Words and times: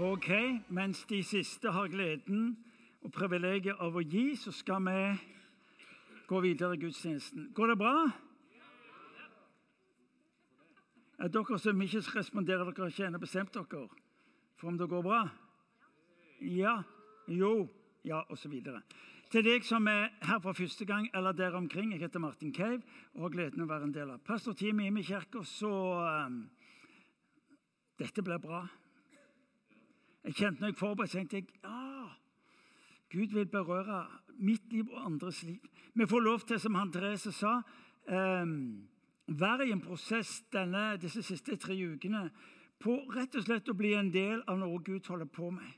Ok, 0.00 0.28
mens 0.68 1.04
de 1.04 1.22
siste 1.26 1.70
har 1.74 1.88
gleden 1.90 2.52
og 3.02 3.10
privilegiet 3.10 3.80
av 3.82 3.96
å 3.98 4.02
gi, 4.06 4.36
så 4.38 4.52
skal 4.54 4.84
vi 4.86 5.00
gå 6.28 6.42
videre 6.44 6.76
i 6.76 6.80
gudstjenesten. 6.84 7.48
Går 7.56 7.72
det 7.72 7.76
bra? 7.80 8.04
Er 11.18 11.34
dere 11.34 11.58
som 11.58 11.82
ikke 11.82 12.04
responderer, 12.14 12.70
dere 12.70 12.94
kjenner 12.94 13.18
bestemt 13.18 13.50
dere 13.58 13.88
for 14.54 14.70
om 14.70 14.78
det 14.78 14.86
går 14.86 15.02
bra? 15.02 15.24
Ja, 16.46 16.78
jo, 17.26 17.66
ja, 18.06 18.22
osv. 18.30 18.54
Til 19.34 19.48
deg 19.50 19.66
som 19.66 19.90
er 19.90 20.12
her 20.22 20.38
for 20.46 20.54
første 20.54 20.86
gang, 20.86 21.10
eller 21.10 21.34
der 21.34 21.58
omkring, 21.58 21.90
jeg 21.90 22.06
heter 22.06 22.22
Martin 22.22 22.54
Cave 22.54 22.84
og 23.16 23.26
har 23.26 23.34
gleden 23.34 23.66
av 23.66 23.66
å 23.66 23.74
være 23.74 23.90
en 23.90 23.98
del 23.98 24.14
av 24.14 24.22
pastorteamet 24.22 24.92
i 24.92 24.94
min 24.94 25.10
kirke, 25.10 25.42
så 25.42 25.72
um, 26.28 26.44
Dette 27.98 28.22
blir 28.22 28.38
bra. 28.38 28.68
Jeg 30.28 30.34
kjente 30.36 30.60
når 30.60 30.68
jeg 30.68 30.76
forberedte, 30.76 31.16
tenkte 31.16 31.36
jeg 31.36 31.46
ja, 31.64 32.08
Gud 33.08 33.32
vil 33.32 33.46
berøre 33.48 34.02
mitt 34.44 34.72
liv 34.72 34.90
og 34.92 35.06
andres 35.06 35.42
liv. 35.42 35.62
Vi 35.94 36.06
får 36.06 36.20
lov 36.20 36.44
til, 36.44 36.60
som 36.60 36.74
han 36.74 36.92
sa, 37.16 37.62
um, 38.42 38.88
være 39.26 39.68
i 39.68 39.72
en 39.72 39.80
prosess 39.80 40.42
denne, 40.52 40.98
disse 41.00 41.22
siste 41.22 41.56
tre 41.56 41.74
ukene 41.92 42.30
på 42.78 42.98
rett 43.16 43.34
og 43.36 43.44
slett 43.46 43.68
å 43.68 43.74
bli 43.74 43.94
en 43.94 44.12
del 44.12 44.44
av 44.46 44.58
noe 44.58 44.82
Gud 44.84 45.08
holder 45.08 45.24
på 45.32 45.50
med. 45.50 45.72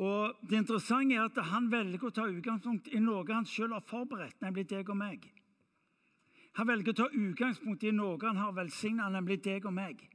Og 0.00 0.36
Det 0.48 0.56
interessante 0.56 1.14
er 1.14 1.28
at 1.28 1.36
han 1.36 1.70
velger 1.70 2.08
å 2.08 2.10
ta 2.10 2.24
utgangspunkt 2.24 2.88
i 2.88 2.98
noe 3.00 3.24
han 3.28 3.44
selv 3.44 3.72
har 3.72 3.84
forberedt, 3.84 4.40
nemlig 4.40 4.64
deg 4.68 4.88
og 4.88 4.96
meg. 4.96 5.28
Han 6.56 6.68
velger 6.68 6.92
å 6.92 7.00
ta 7.04 7.12
utgangspunkt 7.12 7.84
i 7.84 7.92
noe 7.92 8.18
han 8.22 8.36
har 8.36 8.52
velsigna, 8.52 9.10
nemlig 9.10 9.44
deg 9.44 9.66
og 9.66 9.74
meg. 9.76 10.08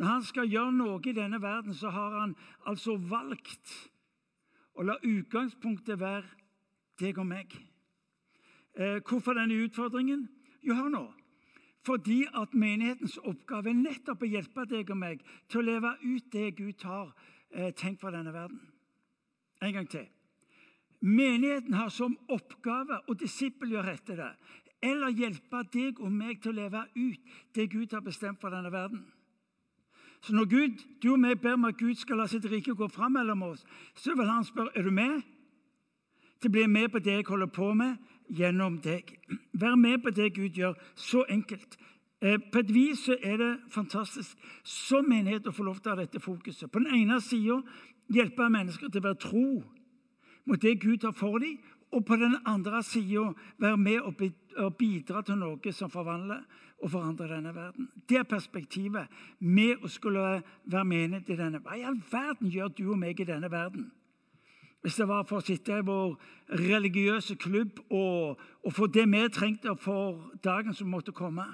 Når 0.00 0.06
han 0.06 0.22
skal 0.24 0.48
gjøre 0.48 0.72
noe 0.72 1.00
i 1.04 1.12
denne 1.12 1.42
verden, 1.42 1.74
så 1.76 1.90
har 1.92 2.14
han 2.22 2.30
altså 2.64 2.94
valgt 2.96 3.72
å 4.72 4.86
la 4.88 4.94
utgangspunktet 5.04 6.00
være 6.00 6.24
deg 7.02 7.18
og 7.20 7.28
meg. 7.28 7.52
Eh, 8.80 9.02
hvorfor 9.04 9.36
denne 9.36 9.58
utfordringen? 9.66 10.22
Jo, 10.64 10.78
hør 10.78 10.88
nå. 10.94 11.02
Fordi 11.84 12.22
at 12.32 12.56
menighetens 12.56 13.18
oppgave 13.28 13.74
er 13.74 13.76
nettopp 13.76 14.24
å 14.24 14.32
hjelpe 14.32 14.64
deg 14.72 14.88
og 14.88 15.00
meg 15.02 15.20
til 15.52 15.60
å 15.60 15.66
leve 15.68 15.92
ut 16.00 16.32
det 16.32 16.48
Gud 16.56 16.88
har 16.88 17.12
eh, 17.52 17.68
tenkt 17.76 18.00
for 18.00 18.16
denne 18.16 18.32
verden. 18.32 18.64
En 19.60 19.76
gang 19.76 19.92
til. 19.92 20.08
Menigheten 21.04 21.76
har 21.76 21.92
som 21.92 22.16
oppgave 22.32 23.02
å 23.04 23.20
disippelgjøre 23.20 23.98
etter 24.00 24.24
det, 24.24 24.32
eller 24.80 25.12
hjelpe 25.12 25.66
deg 25.76 26.00
og 26.00 26.08
meg 26.08 26.40
til 26.40 26.54
å 26.54 26.60
leve 26.64 26.86
ut 26.96 27.40
det 27.52 27.68
Gud 27.68 27.92
har 27.92 28.04
bestemt 28.04 28.40
for 28.40 28.48
denne 28.48 28.72
verden. 28.72 29.04
Så 30.20 30.34
når 30.34 30.44
Gud, 30.44 30.80
du 31.02 31.12
og 31.12 31.20
meg 31.20 31.40
ber 31.40 31.56
om 31.56 31.64
at 31.64 31.78
Gud 31.80 31.94
skal 31.96 32.20
la 32.20 32.26
sitt 32.28 32.44
rike 32.50 32.74
gå 32.76 32.88
fram 32.92 33.16
mellom 33.16 33.42
oss, 33.42 33.64
så 33.96 34.14
vil 34.16 34.28
han 34.28 34.44
spørre 34.44 34.74
er 34.76 34.84
du 34.84 34.90
med 34.92 35.22
til 36.40 36.50
å 36.50 36.52
bli 36.52 36.66
med 36.68 36.88
på 36.92 37.00
det 37.04 37.18
jeg 37.18 37.28
holder 37.28 37.48
på 37.52 37.72
med, 37.76 37.96
gjennom 38.28 38.78
deg. 38.80 39.10
Vær 39.52 39.76
med 39.76 40.02
på 40.04 40.12
det 40.14 40.30
Gud 40.36 40.56
gjør. 40.56 40.76
Så 40.94 41.24
enkelt. 41.28 41.76
Eh, 42.20 42.38
på 42.52 42.60
et 42.60 42.72
vis 42.74 43.04
så 43.08 43.16
er 43.22 43.36
det 43.40 43.50
fantastisk 43.72 44.38
som 44.64 45.08
menighet 45.08 45.48
å 45.48 45.54
få 45.56 45.64
lov 45.64 45.80
til 45.80 45.92
å 45.92 45.96
ha 45.96 46.02
dette 46.02 46.20
fokuset. 46.20 46.70
På 46.70 46.82
den 46.82 46.94
ene 46.94 47.20
sida 47.24 47.60
hjelpe 48.12 48.48
mennesker 48.52 48.88
til 48.88 49.00
å 49.00 49.08
være 49.08 49.20
tro 49.24 49.44
mot 50.48 50.60
det 50.60 50.80
Gud 50.82 51.04
har 51.04 51.16
for 51.16 51.40
dem, 51.40 51.58
og 51.90 52.04
på 52.06 52.16
den 52.16 52.36
andre 52.46 52.82
sida 52.86 53.32
være 53.58 53.76
med 53.76 54.00
og 54.00 54.76
bidra 54.78 55.22
til 55.26 55.40
noe 55.40 55.72
som 55.72 55.90
forvandler 55.90 56.44
og 56.80 56.90
forandre 56.90 57.28
denne 57.28 57.54
verden. 57.54 57.90
Det 58.08 58.16
er 58.16 58.28
perspektivet 58.28 59.08
med 59.38 59.84
å 59.84 59.88
skulle 59.88 60.42
være 60.64 60.84
menighet 60.84 61.28
i 61.28 61.38
denne. 61.38 61.60
Hva 61.60 61.76
i 61.76 61.84
all 61.84 62.00
verden 62.10 62.50
gjør 62.50 62.72
du 62.76 62.84
og 62.90 63.00
meg 63.00 63.20
i 63.20 63.28
denne 63.28 63.50
verden? 63.52 63.90
Hvis 64.80 64.96
det 64.96 65.08
var 65.08 65.26
for 65.28 65.40
å 65.40 65.44
sitte 65.44 65.76
i 65.76 65.84
vår 65.84 66.14
religiøse 66.56 67.36
klubb 67.36 67.82
og, 67.90 68.40
og 68.64 68.72
få 68.72 68.88
det 68.88 69.04
vi 69.12 69.26
trengte 69.28 69.74
for 69.76 70.30
dagen 70.44 70.74
som 70.74 70.88
måtte 70.88 71.12
komme. 71.12 71.44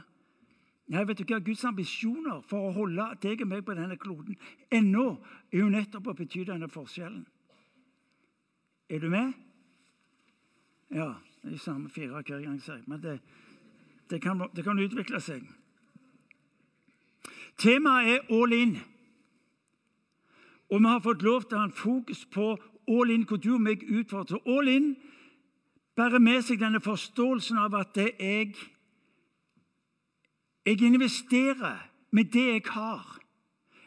Nei, 0.86 1.02
vet 1.02 1.18
du 1.18 1.24
hva? 1.26 1.40
Guds 1.42 1.64
ambisjoner 1.66 2.44
for 2.46 2.68
å 2.68 2.74
holde 2.76 3.08
deg 3.22 3.42
og 3.42 3.50
meg 3.50 3.64
på 3.66 3.74
denne 3.74 3.98
kloden 3.98 4.38
ennå 4.70 5.16
er 5.50 5.58
jo 5.58 5.70
nettopp 5.72 6.12
å 6.12 6.14
bety 6.14 6.44
denne 6.46 6.70
forskjellen. 6.70 7.24
Er 8.86 9.02
du 9.02 9.08
med? 9.10 9.34
Ja. 10.94 11.16
Det 11.46 11.52
er 11.52 11.58
de 11.58 11.62
samme 11.62 11.90
fire 11.90 12.08
hver 12.10 12.40
gang, 12.42 12.56
sier 12.58 12.82
Men 12.90 13.02
det, 13.02 13.20
det, 14.10 14.22
kan, 14.22 14.42
det 14.56 14.64
kan 14.64 14.78
utvikle 14.78 15.20
seg. 15.20 15.42
Temaet 17.58 18.12
er 18.14 18.32
all 18.36 18.52
in. 18.52 18.76
Og 20.70 20.80
vi 20.80 20.86
har 20.86 21.00
fått 21.00 21.22
lov 21.22 21.46
til 21.46 21.56
å 21.56 21.60
ha 21.62 21.68
en 21.68 21.76
fokus 21.76 22.24
på 22.26 22.54
all 22.88 23.10
in, 23.10 23.26
hvor 23.26 23.40
du 23.40 23.54
og 23.54 23.62
meg 23.62 23.84
utfordrer. 23.86 24.42
All 24.46 24.68
in 24.68 24.94
bærer 25.96 26.20
med 26.22 26.42
seg 26.44 26.60
denne 26.60 26.82
forståelsen 26.84 27.58
av 27.58 27.74
at 27.74 27.94
det 27.94 28.12
jeg 28.20 28.56
Jeg 30.66 30.82
investerer 30.82 31.78
med 32.10 32.24
det 32.34 32.46
jeg 32.46 32.62
har. 32.66 33.20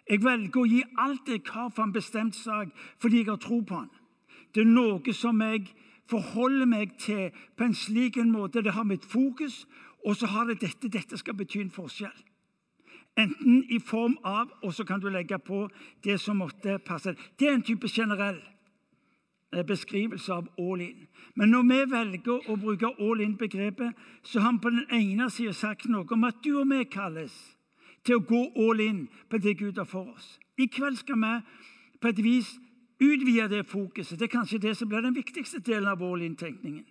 Jeg 0.10 0.24
velger 0.24 0.62
å 0.62 0.66
gi 0.66 0.84
alt 0.98 1.28
jeg 1.28 1.42
har 1.52 1.70
for 1.70 1.84
en 1.84 1.94
bestemt 1.94 2.36
sak, 2.36 2.70
fordi 3.02 3.18
jeg 3.18 3.28
har 3.28 3.38
tro 3.38 3.60
på 3.62 3.76
den. 3.76 3.90
Det 4.56 4.62
er 4.64 4.70
noe 4.72 5.14
som 5.14 5.42
jeg 5.42 5.68
forholder 6.10 6.66
meg 6.66 6.96
til 6.98 7.36
på 7.58 7.68
en 7.68 7.76
slik 7.76 8.18
måte. 8.26 8.64
Det 8.64 8.74
har 8.74 8.88
mitt 8.88 9.06
fokus, 9.06 9.68
og 10.06 10.16
så 10.16 10.28
har 10.28 10.46
det 10.46 10.62
dette. 10.62 10.90
Dette 10.90 11.18
skal 11.18 11.38
bety 11.38 11.62
en 11.62 11.72
forskjell. 11.72 12.26
Enten 13.18 13.66
i 13.70 13.80
form 13.80 14.18
av, 14.24 14.52
og 14.64 14.74
så 14.74 14.84
kan 14.84 15.00
du 15.00 15.10
legge 15.10 15.40
på 15.40 15.68
det 16.04 16.20
som 16.20 16.38
måtte 16.40 16.80
passe. 16.80 17.16
Det 17.40 17.48
er 17.48 17.54
en 17.54 17.66
type 17.66 17.88
generell 17.88 18.40
Eh, 19.54 19.66
beskrivelse 19.66 20.34
av 20.34 20.48
all 20.60 20.82
in. 20.82 21.08
Men 21.36 21.50
når 21.50 21.64
vi 21.66 21.78
velger 21.92 22.50
å 22.50 22.56
bruke 22.62 22.92
all 23.02 23.22
in-begrepet, 23.22 23.96
så 24.24 24.40
har 24.40 24.46
han 24.46 24.60
på 24.62 24.70
den 24.70 24.86
ene 24.94 25.26
sida 25.34 25.54
sagt 25.54 25.88
noe 25.90 26.06
om 26.06 26.24
at 26.28 26.38
du 26.44 26.52
og 26.60 26.68
vi 26.70 26.84
kalles 26.86 27.34
til 28.06 28.20
å 28.20 28.26
gå 28.30 28.44
all 28.62 28.80
in 28.80 29.08
på 29.30 29.40
det 29.42 29.56
Gud 29.58 29.82
har 29.82 29.90
for 29.90 30.14
oss. 30.14 30.38
I 30.58 30.68
kveld 30.70 31.02
skal 31.02 31.18
vi 31.18 31.34
på 32.00 32.12
et 32.12 32.22
vis 32.24 32.52
utvide 33.02 33.50
det 33.50 33.66
fokuset. 33.66 34.20
Det 34.20 34.30
er 34.30 34.38
kanskje 34.38 34.62
det 34.62 34.76
som 34.78 34.90
blir 34.90 35.02
den 35.02 35.18
viktigste 35.18 35.60
delen 35.66 35.90
av 35.90 36.04
all 36.04 36.22
in-tenkningen. 36.22 36.86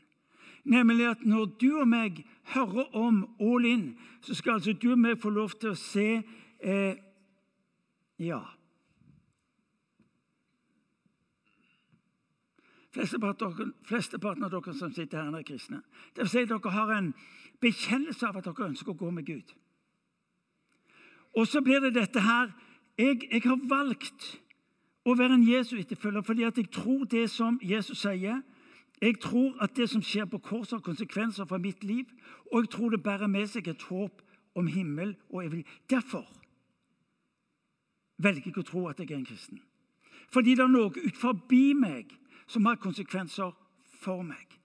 Nemlig 0.64 1.06
at 1.06 1.24
når 1.24 1.44
du 1.60 1.80
og 1.80 1.88
meg 1.88 2.24
hører 2.54 2.94
om 2.96 3.24
all 3.40 3.64
in, 3.64 3.98
så 4.20 4.34
skal 4.34 4.58
altså 4.58 4.72
du 4.72 4.90
og 4.92 4.98
meg 4.98 5.20
få 5.22 5.30
lov 5.30 5.54
til 5.60 5.74
å 5.74 5.78
se 5.78 6.08
eh, 6.60 6.94
Ja 8.18 8.40
Flesteparten 12.98 14.44
av 14.44 14.50
dere 14.50 14.72
som 14.74 14.90
sitter 14.92 15.20
her, 15.20 15.34
er 15.36 15.44
kristne. 15.46 15.82
Det 16.16 16.24
vil 16.24 16.30
si 16.32 16.40
at 16.42 16.50
dere 16.50 16.72
har 16.74 16.92
en 16.96 17.12
bekjennelse 17.62 18.26
av 18.26 18.40
at 18.40 18.48
dere 18.48 18.70
ønsker 18.72 18.94
å 18.94 18.98
gå 18.98 19.10
med 19.14 19.26
Gud. 19.28 19.52
Og 21.36 21.46
så 21.46 21.62
blir 21.62 21.84
det 21.84 21.94
dette 21.94 22.24
her 22.24 22.50
Jeg, 22.98 23.28
jeg 23.30 23.42
har 23.44 23.60
valgt 23.70 24.24
å 25.06 25.14
være 25.14 25.36
en 25.36 25.44
Jesu-etterfølger 25.46 26.24
fordi 26.26 26.42
at 26.42 26.56
jeg 26.58 26.66
tror 26.74 27.04
det 27.06 27.28
som 27.30 27.60
Jesus 27.62 28.00
sier. 28.02 28.40
Jeg 29.02 29.20
tror 29.20 29.54
at 29.62 29.76
det 29.76 29.88
som 29.90 30.02
skjer 30.02 30.24
på 30.24 30.38
korset, 30.38 30.72
har 30.72 30.82
konsekvenser 30.82 31.44
for 31.44 31.58
mitt 31.58 31.84
liv. 31.84 32.04
Og 32.52 32.62
jeg 32.62 32.70
tror 32.70 32.90
det 32.90 33.02
bærer 33.02 33.26
med 33.26 33.46
seg 33.46 33.68
et 33.68 33.82
håp 33.82 34.22
om 34.54 34.66
himmel 34.66 35.16
og 35.30 35.44
evig 35.44 35.64
Derfor 35.90 36.26
velger 38.18 38.50
jeg 38.50 38.58
å 38.58 38.66
tro 38.66 38.86
at 38.88 38.98
jeg 38.98 39.12
er 39.12 39.20
en 39.20 39.26
kristen. 39.26 39.60
Fordi 40.32 40.56
det 40.58 40.64
er 40.64 40.72
noe 40.72 40.90
utenfor 40.90 41.38
meg 41.78 42.10
som 42.46 42.66
har 42.66 42.76
konsekvenser 42.76 43.52
for 44.00 44.22
meg. 44.22 44.58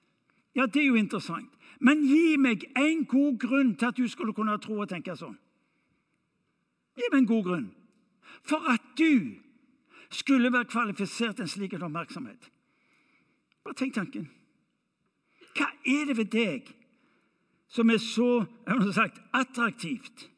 Ja, 0.55 0.65
det 0.65 0.81
er 0.81 0.87
jo 0.87 0.95
interessant. 0.95 1.49
Men 1.79 2.03
gi 2.05 2.37
meg 2.37 2.65
en 2.77 3.05
god 3.05 3.39
grunn 3.39 3.75
til 3.75 3.85
at 3.85 3.97
du 3.97 4.07
skulle 4.07 4.33
kunne 4.33 4.57
tro 4.57 4.79
og 4.79 4.89
tenke 4.89 5.15
sånn. 5.15 5.37
Gi 6.97 7.09
meg 7.11 7.23
en 7.23 7.27
god 7.29 7.43
grunn. 7.43 7.69
For 8.43 8.61
at 8.69 8.81
du 8.97 9.35
skulle 10.09 10.51
være 10.53 10.69
kvalifisert 10.69 11.35
til 11.35 11.45
en 11.45 11.49
slik 11.49 11.73
oppmerksomhet. 11.73 12.52
Bare 13.63 13.75
tenk 13.79 13.95
tanken. 13.95 14.27
Hva 15.53 15.69
er 15.85 16.07
det 16.09 16.17
ved 16.17 16.31
deg 16.33 16.71
som 17.73 17.89
er 17.89 18.01
så 18.01 18.45
sagt, 18.93 19.21
attraktivt? 19.33 20.29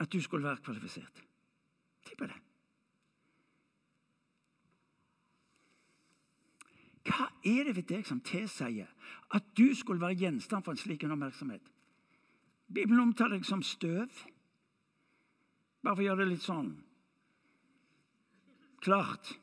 At 0.00 0.12
du 0.12 0.20
skulle 0.20 0.44
være 0.44 0.60
kvalifisert. 0.64 1.22
Tenk 2.04 2.18
på 2.18 2.28
det. 2.28 2.40
Hva 7.06 7.28
er 7.46 7.64
det 7.64 7.76
ved 7.76 7.86
deg 7.88 8.06
som 8.06 8.20
tilsier 8.20 8.90
at 9.34 9.44
du 9.56 9.70
skulle 9.74 10.02
være 10.02 10.18
gjenstand 10.24 10.64
for 10.64 10.74
en 10.74 10.80
slik 10.80 11.04
oppmerksomhet? 11.06 11.62
Bibelen 12.66 13.00
omtaler 13.00 13.38
deg 13.38 13.46
som 13.46 13.62
støv. 13.62 14.10
Bare 15.82 15.94
for 15.94 16.02
å 16.02 16.08
gjøre 16.08 16.24
det 16.24 16.32
litt 16.34 16.44
sånn 16.44 16.74
klart. 18.86 19.34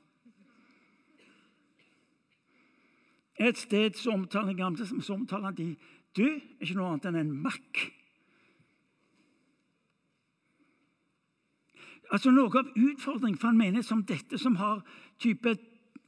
Et 3.39 3.57
sted 3.57 3.97
så 3.99 4.13
omtaler 4.15 4.55
gamle, 4.55 4.87
så 5.01 5.13
omtaler 5.13 5.51
de 5.51 5.73
du 6.13 6.27
er 6.27 6.61
ikke 6.61 6.77
noe 6.77 6.93
annet 6.93 7.09
enn 7.09 7.19
en 7.23 7.35
makk. 7.47 7.79
Altså 12.13 12.29
Noe 12.29 12.61
av 12.61 12.69
utfordringen 12.77 13.39
for 13.41 13.49
en 13.49 13.57
menighet 13.57 13.87
som 13.87 14.03
dette, 14.05 14.37
som 14.37 14.59
har 14.61 14.83
type 15.23 15.55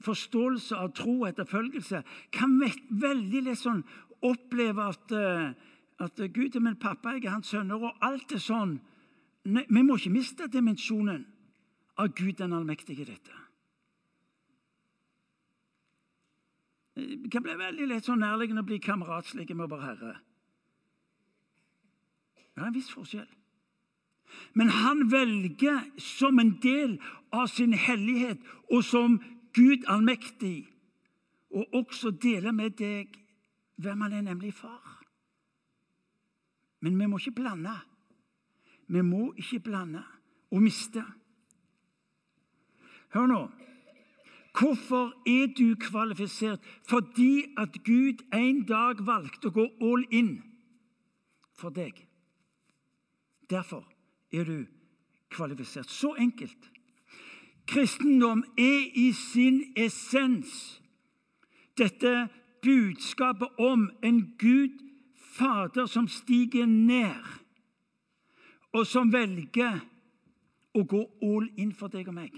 forståelse 0.05 0.77
av 0.77 0.91
tro 0.93 1.15
og 1.23 1.29
etterfølgelse, 1.31 2.03
kan 2.35 2.59
veldig 2.61 3.41
lett 3.47 3.57
sånn 3.63 3.81
oppleve 4.25 4.85
at, 4.91 5.15
eh, 5.17 5.55
at 6.05 6.21
Gud 6.35 6.55
er 6.55 6.61
min 6.61 6.77
pappa, 6.77 7.15
jeg 7.15 7.25
er 7.25 7.39
hans 7.39 7.49
sønner, 7.49 7.81
og 7.81 7.97
alt 8.05 8.31
er 8.37 8.43
sånn. 8.43 8.77
Vi 9.45 9.81
må 9.81 9.97
ikke 9.97 10.13
miste 10.13 10.47
dimensjonen 10.51 11.25
av 11.95 12.13
Gud 12.15 12.38
den 12.38 12.53
allmektige 12.53 13.06
dette. 13.07 13.42
Det 16.95 17.31
kan 17.31 17.44
bli 17.44 17.56
veldig 17.59 17.88
lett 17.92 18.07
sånn 18.07 18.21
nærliggende 18.24 18.63
å 18.63 18.68
bli 18.68 18.80
kameratslige 18.80 19.56
med 19.57 19.71
vår 19.71 19.83
Herre. 19.83 20.13
Det 22.56 22.62
er 22.62 22.69
en 22.69 22.75
viss 22.75 22.92
forskjell. 22.94 23.27
Men 24.56 24.71
han 24.71 25.03
velger 25.12 25.83
som 26.01 26.39
en 26.39 26.56
del 26.63 26.95
av 27.36 27.50
sin 27.51 27.75
hellighet 27.75 28.39
og 28.71 28.83
som 28.88 29.19
Gud 29.56 29.83
allmektig 29.92 30.65
å 31.56 31.63
også 31.80 32.12
dele 32.12 32.51
med 32.56 32.77
deg 32.80 33.12
hvem 33.80 34.01
han 34.06 34.15
er, 34.15 34.24
nemlig 34.24 34.53
far. 34.56 35.03
Men 36.83 37.00
vi 37.00 37.07
må 37.12 37.19
ikke 37.19 37.36
blande. 37.42 37.75
Vi 38.88 39.01
må 39.03 39.30
ikke 39.39 39.59
blande 39.68 40.03
og 40.51 40.63
miste. 40.63 41.03
Hør 43.15 43.25
nå. 43.31 43.41
Hvorfor 44.59 45.13
er 45.27 45.47
du 45.57 45.75
kvalifisert? 45.79 46.59
Fordi 46.89 47.44
at 47.57 47.69
Gud 47.83 48.23
en 48.33 48.63
dag 48.67 49.00
valgte 49.07 49.47
å 49.47 49.56
gå 49.56 49.65
all 49.83 50.06
in 50.12 50.31
for 51.56 51.71
deg. 51.75 51.95
Derfor 53.50 53.83
er 54.31 54.44
du 54.44 54.65
kvalifisert. 55.31 55.91
Så 55.91 56.15
enkelt. 56.19 56.71
Kristendom 57.67 58.44
er 58.57 58.91
i 59.00 59.12
sin 59.15 59.61
essens 59.75 60.81
dette 61.77 62.27
budskapet 62.63 63.59
om 63.59 63.89
en 64.03 64.19
Gud 64.39 64.75
Fader 65.35 65.85
som 65.91 66.07
stiger 66.07 66.65
ned, 66.65 67.23
og 68.71 68.85
som 68.88 69.11
velger 69.11 69.81
å 70.75 70.83
gå 70.83 71.01
all 71.23 71.50
in 71.59 71.73
for 71.75 71.91
deg 71.91 72.07
og 72.07 72.15
meg. 72.15 72.38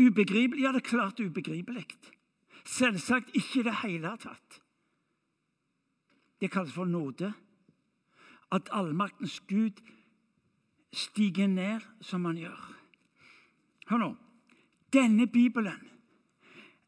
Ubegripelig? 0.00 0.62
Ja, 0.62 0.72
det 0.72 0.82
er 0.82 0.88
klart 0.88 1.20
ubegripelig. 1.20 1.86
Selvsagt 2.64 3.30
ikke 3.34 3.60
i 3.60 3.62
det 3.62 3.74
hele 3.82 4.16
tatt. 4.20 4.60
Det 6.40 6.50
kalles 6.50 6.72
for 6.72 6.84
nåde. 6.84 7.32
At 8.52 8.68
allmaktens 8.72 9.40
Gud 9.48 9.80
stiger 10.92 11.46
ned 11.46 11.80
som 12.00 12.24
han 12.24 12.36
gjør. 12.36 12.68
Hør 13.88 13.98
nå. 13.98 14.14
Denne 14.92 15.26
Bibelen 15.26 15.88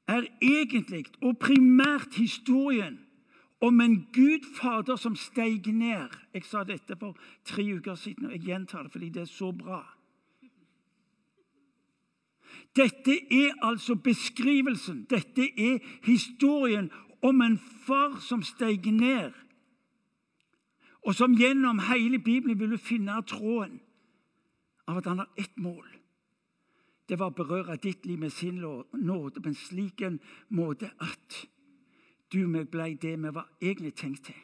er 0.07 0.27
egentlig 0.43 1.07
og 1.23 1.39
primært 1.39 2.15
historien 2.15 2.99
om 3.61 3.81
en 3.81 3.97
Gud 4.13 4.45
Fader 4.61 4.97
som 4.97 5.17
steg 5.17 5.67
ned. 5.73 6.13
Jeg 6.35 6.45
sa 6.45 6.65
dette 6.65 6.97
for 7.01 7.17
tre 7.45 7.65
uker 7.77 7.95
siden, 7.95 8.27
og 8.27 8.33
jeg 8.33 8.41
gjentar 8.41 8.83
det 8.83 8.93
fordi 8.93 9.09
det 9.09 9.23
er 9.23 9.31
så 9.31 9.53
bra. 9.53 9.81
Dette 12.77 13.15
er 13.31 13.53
altså 13.63 13.95
beskrivelsen, 13.95 15.05
dette 15.11 15.47
er 15.61 15.79
historien 16.03 16.91
om 17.23 17.41
en 17.41 17.59
far 17.87 18.19
som 18.21 18.43
steg 18.43 18.87
ned, 18.93 19.33
og 21.05 21.15
som 21.15 21.37
gjennom 21.37 21.79
hele 21.79 22.19
Bibelen 22.19 22.59
vil 22.59 22.75
du 22.75 22.81
finne 22.81 23.21
tråden 23.29 23.81
av 24.89 24.99
at 24.99 25.07
han 25.07 25.19
har 25.19 25.31
ett 25.39 25.57
mål. 25.57 25.87
Det 27.09 27.19
var 27.21 27.33
å 27.33 27.37
berøre 27.37 27.77
ditt 27.77 28.07
liv 28.09 28.19
med 28.19 28.33
sin 28.33 28.61
nåde 28.61 29.41
på 29.41 29.51
en 29.51 29.59
slik 29.59 30.01
en 30.03 30.19
måte 30.49 30.89
at 31.01 31.45
du 32.33 32.47
og 32.47 32.53
meg 32.55 32.71
ble 32.73 32.95
det 33.01 33.15
vi 33.21 33.33
var 33.37 33.51
egentlig 33.61 33.95
tenkt 34.01 34.31
til. 34.31 34.41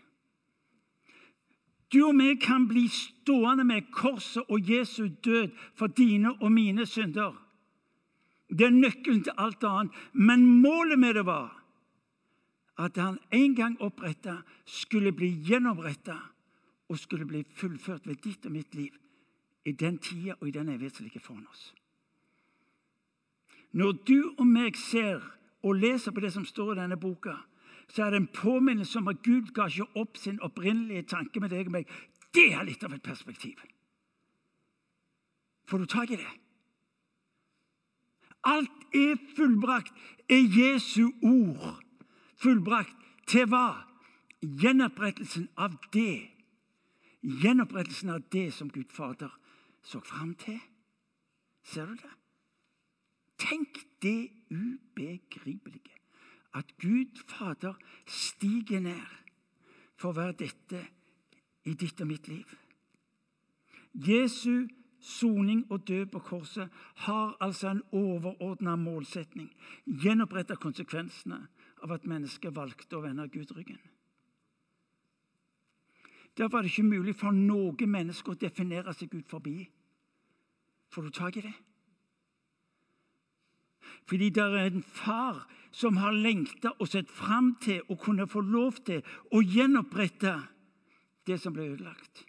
Du 1.90 2.04
og 2.06 2.18
vi 2.20 2.36
kan 2.38 2.68
bli 2.68 2.84
stående 2.92 3.64
med 3.64 3.88
korset 3.92 4.44
og 4.48 4.68
Jesu 4.70 5.08
død 5.24 5.56
for 5.74 5.86
dine 5.86 6.36
og 6.38 6.52
mine 6.52 6.86
synder. 6.86 7.34
Det 8.50 8.66
er 8.66 8.74
nøkkelen 8.74 9.22
til 9.24 9.32
alt 9.38 9.64
annet. 9.64 9.94
Men 10.12 10.44
målet 10.62 10.98
med 10.98 11.14
det 11.14 11.26
var 11.26 11.56
at 12.80 12.96
han 12.96 13.18
en 13.32 13.54
gang 13.54 13.76
oppretta 13.80 14.40
skulle 14.64 15.12
bli 15.12 15.28
gjenoppretta 15.46 16.16
og 16.88 16.98
skulle 16.98 17.26
bli 17.26 17.44
fullført 17.56 18.06
ved 18.06 18.22
ditt 18.24 18.46
og 18.46 18.52
mitt 18.52 18.74
liv 18.74 18.96
i 19.64 19.72
den 19.72 19.98
tida 19.98 20.34
og 20.40 20.48
i 20.48 20.54
den 20.54 20.68
evighet 20.68 20.96
som 20.96 21.04
ligger 21.04 21.20
foran 21.20 21.46
oss. 21.50 21.74
Når 23.72 23.92
du 23.92 24.34
og 24.38 24.46
meg 24.46 24.76
ser 24.76 25.20
og 25.62 25.76
leser 25.76 26.10
på 26.12 26.20
det 26.24 26.32
som 26.32 26.46
står 26.48 26.72
i 26.72 26.80
denne 26.80 26.96
boka, 26.96 27.36
så 27.88 28.04
er 28.04 28.10
det 28.10 28.20
en 28.22 28.32
påminnelse 28.34 28.98
om 28.98 29.08
at 29.08 29.22
Gud 29.22 29.52
ga 29.54 29.66
ikke 29.68 30.00
opp 30.00 30.16
sin 30.16 30.40
opprinnelige 30.42 31.02
tanke 31.02 31.40
med 31.40 31.50
deg 31.50 31.68
og 31.68 31.76
meg. 31.78 31.90
Det 32.34 32.52
er 32.54 32.64
litt 32.64 32.84
av 32.86 32.94
et 32.94 33.02
perspektiv. 33.02 33.60
Får 35.68 35.78
du 35.78 35.86
tak 35.86 36.10
i 36.10 36.18
det? 36.18 36.39
Alt 38.44 38.94
er 38.94 39.16
fullbrakt, 39.36 39.92
er 40.28 40.42
Jesu 40.56 41.10
ord 41.22 41.80
fullbrakt. 42.40 42.96
Til 43.26 43.46
hva? 43.46 43.84
Gjenopprettelsen 44.40 45.50
av 45.60 45.76
det. 45.94 46.30
Gjenopprettelsen 47.20 48.10
av 48.14 48.24
det 48.32 48.48
som 48.56 48.70
Gud 48.72 48.90
Fader 48.90 49.30
så 49.82 50.00
fram 50.00 50.34
til. 50.40 50.58
Ser 51.62 51.86
du 51.86 51.94
det? 52.00 52.14
Tenk 53.40 53.78
det 54.02 54.30
ubegripelige. 54.50 55.96
At 56.54 56.72
Gud 56.78 57.20
Fader 57.28 57.76
stiger 58.06 58.80
ned 58.80 59.06
for 60.00 60.10
å 60.10 60.16
være 60.16 60.38
dette 60.40 60.80
i 61.68 61.76
ditt 61.78 62.00
og 62.00 62.08
mitt 62.10 62.28
liv. 62.28 62.56
Jesu 63.94 64.66
soning 65.00 65.64
og 65.70 65.86
død 65.88 66.06
på 66.12 66.18
korset 66.18 66.68
har 67.06 67.36
altså 67.40 67.70
en 67.70 67.82
overordna 67.92 68.76
målsetning. 68.76 69.50
Gjenopprette 69.86 70.56
konsekvensene 70.56 71.40
av 71.82 71.92
at 71.96 72.06
mennesket 72.06 72.54
valgte 72.56 72.98
å 72.98 73.04
vende 73.04 73.28
Gud 73.32 73.52
ryggen. 73.56 73.80
Derfor 76.36 76.58
er 76.58 76.62
det 76.62 76.72
ikke 76.72 76.88
mulig 76.88 77.16
for 77.18 77.34
noe 77.34 77.86
menneske 77.86 78.32
å 78.32 78.38
definere 78.38 78.94
seg 78.94 79.14
ut 79.14 79.28
forbi. 79.28 79.64
Får 80.90 81.06
du 81.06 81.10
tak 81.14 81.36
i 81.36 81.44
det? 81.44 81.56
Fordi 84.08 84.30
det 84.30 84.42
er 84.42 84.70
en 84.70 84.82
far 84.82 85.46
som 85.70 85.96
har 85.96 86.12
lengta 86.12 86.72
og 86.78 86.88
sett 86.88 87.10
fram 87.10 87.54
til 87.62 87.82
å 87.88 87.96
kunne 88.00 88.26
få 88.26 88.40
lov 88.42 88.80
til 88.86 89.04
å 89.30 89.42
gjenopprette 89.42 90.34
det 91.26 91.38
som 91.40 91.54
ble 91.54 91.68
ødelagt. 91.74 92.24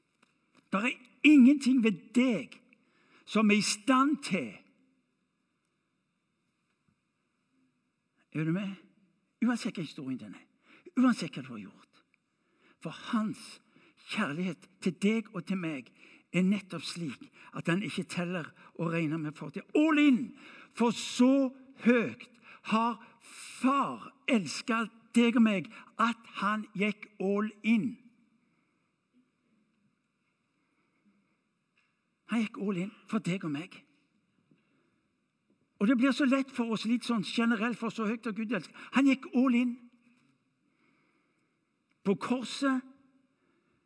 Det 0.71 0.81
er 0.81 0.99
ingenting 1.27 1.81
ved 1.83 1.97
deg 2.15 2.60
som 3.25 3.51
er 3.51 3.59
i 3.59 3.65
stand 3.65 4.17
til 4.23 4.51
Er 8.31 8.43
du 8.47 8.51
med? 8.55 8.69
Uansett 9.43 9.75
hva 9.75 9.83
historien 9.83 10.19
din 10.21 10.35
er, 10.37 10.43
uansett 10.95 11.35
hva 11.35 11.41
du 11.43 11.49
har 11.51 11.63
gjort. 11.65 11.97
For 12.79 12.95
hans 13.11 13.59
kjærlighet 14.13 14.69
til 14.81 14.95
deg 15.03 15.27
og 15.35 15.43
til 15.49 15.59
meg 15.59 15.89
er 16.31 16.45
nettopp 16.47 16.85
slik 16.87 17.25
at 17.57 17.67
han 17.67 17.83
ikke 17.83 18.07
teller 18.07 18.47
og 18.79 18.93
regner 18.93 19.19
med 19.19 19.35
fortid. 19.35 19.65
All 19.75 19.99
in! 19.99 20.31
For 20.73 20.95
så 20.95 21.51
høyt 21.83 22.29
har 22.71 23.01
Far 23.61 24.07
elska 24.31 24.85
deg 25.13 25.35
og 25.37 25.43
meg 25.45 25.67
at 26.01 26.17
han 26.39 26.63
gikk 26.77 27.09
all 27.21 27.51
in. 27.67 28.00
Han 32.31 32.45
gikk 32.45 32.57
all 32.63 32.77
in 32.79 32.91
for 33.11 33.19
deg 33.19 33.43
og 33.43 33.51
meg. 33.51 33.73
Og 35.81 35.87
Det 35.87 35.97
blir 35.97 36.11
så 36.11 36.25
lett 36.25 36.51
for 36.51 36.71
oss 36.71 36.85
litt 36.85 37.03
sånn 37.03 37.23
generelt, 37.25 37.77
for 37.77 37.89
så 37.89 38.05
høyt 38.05 38.27
og 38.29 38.35
Gud 38.37 38.51
elsker. 38.53 38.75
Han 38.95 39.07
gikk 39.09 39.25
all 39.35 39.55
in. 39.57 39.71
På 42.05 42.15
korset 42.15 42.85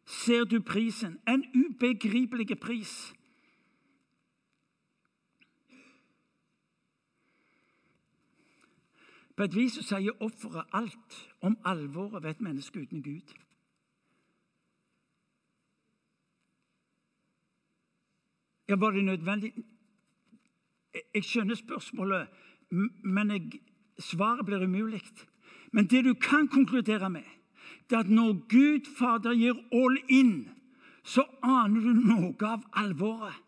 ser 0.05 0.43
du 0.43 0.59
prisen. 0.61 1.17
En 1.27 1.45
ubegripelig 1.55 2.59
pris. 2.59 3.13
På 9.35 9.43
et 9.43 9.55
vis 9.55 9.79
så 9.79 9.83
sier 9.83 10.21
offeret 10.23 10.69
alt 10.71 11.17
om 11.41 11.57
alvoret 11.65 12.23
ved 12.23 12.29
et 12.29 12.41
menneske 12.41 12.79
uten 12.79 13.03
Gud. 13.03 13.33
Ja, 18.69 18.75
Var 18.75 18.91
det 18.91 19.05
nødvendig? 19.05 19.53
Jeg 21.13 21.23
skjønner 21.23 21.55
spørsmålet, 21.55 22.27
men 23.03 23.31
jeg, 23.31 23.61
svaret 23.99 24.45
blir 24.45 24.63
umulig. 24.63 25.01
Men 25.71 25.87
det 25.87 26.05
du 26.05 26.13
kan 26.13 26.47
konkludere 26.47 27.09
med, 27.09 27.23
det 27.89 27.95
er 27.95 27.99
at 27.99 28.09
når 28.09 28.33
Gud 28.33 28.85
Fader 28.97 29.33
gir 29.33 29.55
all 29.71 29.97
in, 30.09 30.49
så 31.03 31.25
aner 31.43 31.81
du 31.81 31.93
noe 31.93 32.47
av 32.47 32.63
alvoret. 32.73 33.41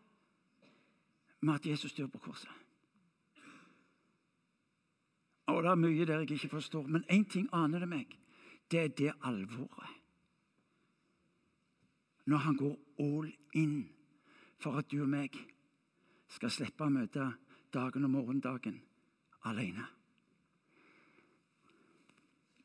med 1.40 1.54
at 1.54 1.66
Jesus 1.66 1.94
dør 1.94 2.08
på 2.08 2.18
korset. 2.18 2.50
Og 5.46 5.64
det 5.64 5.70
er 5.70 5.76
mye 5.76 6.06
der 6.06 6.20
jeg 6.20 6.32
ikke 6.32 6.50
forstår, 6.50 6.88
men 6.88 7.06
én 7.12 7.24
ting 7.30 7.50
aner 7.54 7.80
det 7.80 7.88
meg. 7.90 8.18
Det 8.72 8.80
er 8.80 8.88
det 8.88 9.14
alvoret. 9.24 9.94
Når 12.26 12.38
han 12.38 12.58
går 12.58 12.76
all 13.00 13.34
in 13.54 13.90
for 14.60 14.78
at 14.80 14.90
du 14.92 15.02
og 15.02 15.10
meg 15.10 15.36
skal 16.34 16.52
slippe 16.52 16.86
å 16.86 16.92
møte 16.92 17.32
dagen 17.74 18.08
og 18.08 18.12
morgendagen 18.12 18.82
alene. 19.48 19.86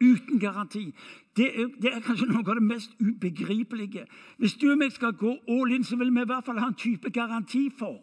Uten 0.03 0.41
garanti. 0.41 0.89
Det 1.37 1.47
er, 1.61 1.69
det 1.83 1.93
er, 1.95 2.01
kanskje 2.03 2.27
noe 2.27 2.43
av 2.43 2.59
det 2.59 2.67
mest 2.67 2.97
ubegripelige. 2.99 4.07
Hvis 4.39 4.57
du 4.59 4.73
og 4.73 4.81
meg 4.81 4.91
skal 4.93 5.15
gå 5.15 5.37
all 5.49 5.75
in, 5.75 5.85
så 5.87 5.97
vil 6.01 6.11
vi 6.11 6.25
i 6.25 6.31
hvert 6.31 6.47
fall 6.47 6.59
ha 6.59 6.73
en 6.73 6.79
type 6.79 7.11
garanti 7.15 7.69
for 7.79 8.01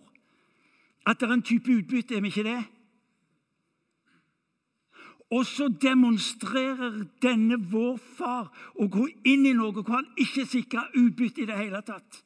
at 1.09 1.19
det 1.19 1.27
er 1.27 1.33
en 1.33 1.43
type 1.43 1.71
utbytte. 1.71 2.15
Er 2.15 2.21
vi 2.21 2.31
ikke 2.31 2.47
det? 2.47 2.61
Og 5.29 5.45
så 5.45 5.67
demonstrerer 5.81 7.03
denne 7.21 7.59
vår 7.71 7.99
far 8.17 8.47
å 8.79 8.87
gå 8.89 9.05
inn 9.29 9.45
i 9.45 9.53
noe 9.53 9.75
hvor 9.75 9.99
han 9.99 10.07
ikke 10.17 10.47
sikrer 10.49 10.89
utbytte 10.97 11.43
i 11.43 11.49
det 11.49 11.57
hele 11.57 11.81
tatt. 11.85 12.23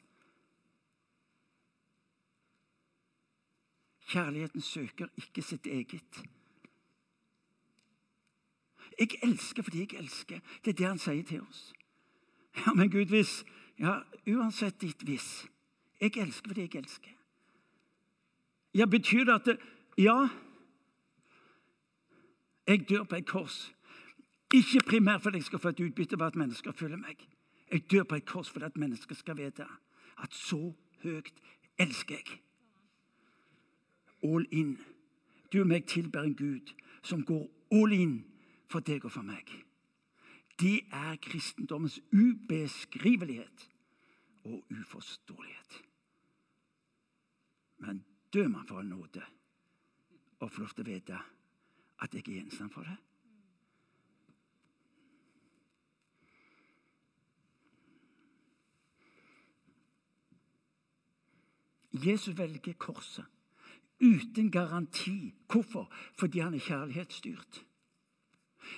Kjærligheten 4.06 4.60
søker 4.60 5.06
ikke 5.16 5.42
sitt 5.42 5.66
eget. 5.66 6.24
Jeg 8.98 9.08
elsker 9.22 9.62
fordi 9.62 9.78
jeg 9.78 9.92
elsker. 9.98 10.40
Det 10.64 10.70
er 10.70 10.76
det 10.76 10.86
han 10.86 10.98
sier 10.98 11.22
til 11.22 11.40
oss. 11.42 11.72
Ja, 12.56 12.72
men 12.72 12.90
Gud, 12.90 13.06
hvis 13.06 13.44
Ja, 13.78 14.00
uansett 14.26 14.80
ditt 14.80 15.02
hvis. 15.02 15.46
Jeg 16.00 16.16
elsker 16.16 16.48
fordi 16.48 16.60
jeg 16.60 16.74
elsker. 16.74 17.10
Ja, 18.74 18.84
Betyr 18.86 19.24
det 19.24 19.34
at 19.34 19.46
det, 19.46 19.58
Ja, 19.98 20.28
jeg 22.66 22.88
dør 22.88 23.02
på 23.04 23.16
et 23.16 23.26
kors. 23.26 23.74
Ikke 24.54 24.80
primært 24.86 25.22
fordi 25.22 25.36
jeg 25.36 25.44
skal 25.44 25.58
få 25.58 25.68
et 25.68 25.80
utbytte 25.80 26.18
ved 26.18 26.26
at 26.26 26.36
mennesker 26.36 26.72
følger 26.72 26.96
meg. 26.96 27.28
Jeg 27.72 27.90
dør 27.90 28.02
på 28.02 28.14
et 28.14 28.26
kors 28.26 28.50
fordi 28.50 28.64
at 28.64 28.76
mennesker 28.76 29.14
skal 29.14 29.36
vite 29.36 29.66
at 30.22 30.34
så 30.34 30.74
høyt 31.02 31.32
elsker 31.78 32.14
jeg. 32.14 32.40
All 34.24 34.46
in. 34.50 34.78
Du 35.52 35.60
og 35.60 35.68
meg 35.68 35.86
tilber 35.86 36.24
en 36.24 36.36
Gud 36.36 36.72
som 37.02 37.24
går 37.24 37.44
all 37.72 37.92
in 37.92 38.16
for 38.70 38.80
deg 38.80 39.04
og 39.04 39.12
for 39.12 39.26
meg. 39.26 39.50
Det 40.60 40.80
er 40.92 41.16
kristendommens 41.22 42.00
ubeskrivelighet 42.12 43.70
og 44.44 44.64
uforståelighet. 44.70 45.82
Men 47.78 48.04
dør 48.32 48.48
man 48.48 48.66
for 48.66 48.80
en 48.80 48.86
nåde 48.86 49.22
og 50.38 50.50
får 50.50 50.62
lov 50.62 50.74
til 50.74 50.84
å 50.84 50.88
vite 50.88 51.18
at 52.04 52.14
jeg 52.14 52.24
er 52.26 52.38
gjenstand 52.38 52.72
for 52.74 52.86
det? 52.86 52.96
Jesus 62.04 62.34
velger 62.38 62.74
korset 62.78 63.33
uten 64.00 64.50
garanti. 64.50 65.34
Hvorfor? 65.50 65.92
Fordi 66.18 66.38
han 66.38 66.54
er 66.54 66.58
kjærlighetsstyrt. 66.58 67.64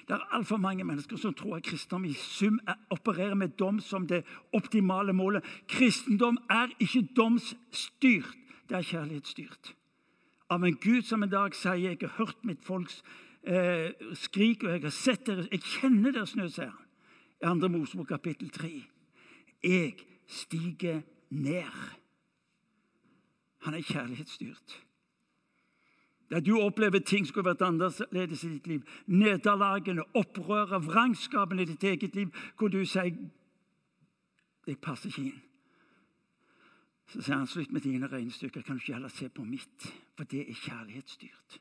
Det 0.09 0.15
er 0.15 0.35
altfor 0.35 0.57
mange 0.57 0.85
mennesker 0.85 1.17
som 1.17 1.35
tror 1.35 1.57
at 1.57 1.63
kristendom 1.63 2.05
i 2.05 2.13
sum 2.13 2.61
opererer 2.91 3.35
med 3.35 3.49
dom 3.49 3.81
som 3.81 4.07
det 4.07 4.25
optimale 4.53 5.13
målet. 5.13 5.45
Kristendom 5.69 6.39
er 6.51 6.69
ikke 6.81 7.09
domsstyrt, 7.17 8.37
det 8.69 8.77
er 8.77 8.83
kjærlighetsstyrt. 8.83 9.75
Av 10.51 10.65
en 10.65 10.77
Gud 10.77 11.03
som 11.03 11.23
en 11.23 11.31
dag 11.31 11.55
sier 11.55 11.75
'Jeg 11.75 11.99
har 12.01 12.09
hørt 12.09 12.45
mitt 12.45 12.65
folks 12.65 13.03
eh, 13.43 13.91
skrik, 14.13 14.63
og 14.63 14.71
jeg 14.71 14.83
har 14.83 14.91
sett 14.91 15.27
deres 15.27 15.49
Jeg 15.53 15.61
kjenner 15.61 16.11
deres 16.11 16.37
nød', 16.37 16.51
sier 16.51 16.71
han. 17.43 17.59
I 17.59 17.61
2. 17.61 17.69
Mosebok 17.69 18.07
kapittel 18.07 18.51
3. 18.51 18.85
Jeg 19.63 19.95
stiger 20.27 21.01
ned. 21.31 21.73
Han 23.59 23.75
er 23.75 23.83
kjærlighetsstyrt. 23.83 24.86
Der 26.30 26.40
du 26.40 26.59
opplever 26.59 26.99
ting 26.99 27.26
skulle 27.26 27.47
vært 27.50 27.62
annerledes 27.62 28.45
i 28.45 28.49
ditt 28.49 28.66
liv. 28.66 28.83
Nederlagene, 29.06 30.02
opprøret, 30.14 30.87
vrangskapen 30.87 31.59
i 31.59 31.64
ditt 31.64 31.85
eget 31.85 32.14
liv, 32.14 32.33
hvor 32.59 32.68
du 32.68 32.85
sier 32.85 33.14
'Jeg 34.66 34.80
passer 34.83 35.09
ikke 35.09 35.23
inn'. 35.23 35.42
Så 37.06 37.23
sier 37.23 37.37
han 37.37 37.47
slutt 37.47 37.73
med 37.73 37.80
dine 37.80 38.06
regnestykker. 38.06 38.62
Kan 38.62 38.76
du 38.76 38.80
ikke 38.80 38.92
heller 38.92 39.09
se 39.09 39.28
på 39.28 39.45
mitt? 39.45 39.95
For 40.16 40.25
det 40.25 40.50
er 40.50 40.54
kjærlighetsstyrt. 40.54 41.61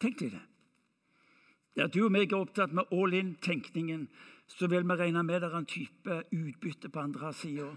Tenk 0.00 0.18
deg 0.18 0.30
det. 0.30 0.44
Der 1.76 1.86
du 1.86 2.04
og 2.04 2.12
meg 2.14 2.32
er 2.32 2.40
opptatt 2.40 2.72
med 2.74 2.90
all 2.94 3.14
in-tenkningen, 3.14 4.08
så 4.48 4.66
vil 4.66 4.88
vi 4.88 4.94
regne 4.96 5.22
med 5.22 5.40
det 5.40 5.52
er 5.52 5.58
en 5.58 5.66
type 5.66 6.22
utbytte 6.32 6.88
på 6.88 7.00
andre 7.00 7.32
sida. 7.32 7.68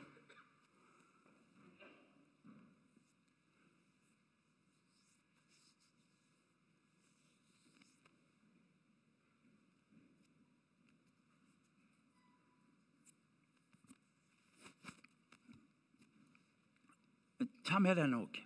Ta 17.63 17.79
med 17.79 17.95
den 17.95 18.13
òg. 18.13 18.41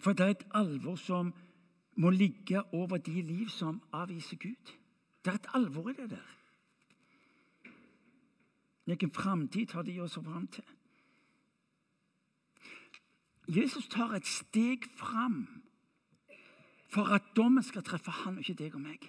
For 0.00 0.12
det 0.12 0.24
er 0.24 0.30
et 0.30 0.46
alvor 0.54 0.96
som 0.96 1.34
må 1.96 2.10
ligge 2.10 2.62
over 2.72 2.96
de 2.96 3.22
liv 3.22 3.48
som 3.48 3.82
avviser 3.92 4.36
Gud. 4.36 4.83
Det 5.24 5.30
er 5.30 5.34
et 5.34 5.50
alvor 5.54 5.88
i 5.88 5.92
det 5.96 6.10
der. 6.10 6.30
Hvilken 8.84 9.10
framtid 9.10 9.72
har 9.72 9.82
de 9.82 10.00
oss 10.00 10.14
fram 10.14 10.46
til? 10.46 10.64
Jesus 13.48 13.88
tar 13.88 14.12
et 14.16 14.26
steg 14.26 14.84
fram 14.96 15.46
for 16.88 17.08
at 17.14 17.22
dommen 17.36 17.62
skal 17.62 17.82
treffe 17.82 18.10
han 18.10 18.36
og 18.38 18.44
ikke 18.44 18.62
deg 18.62 18.74
og 18.74 18.84
meg. 18.84 19.08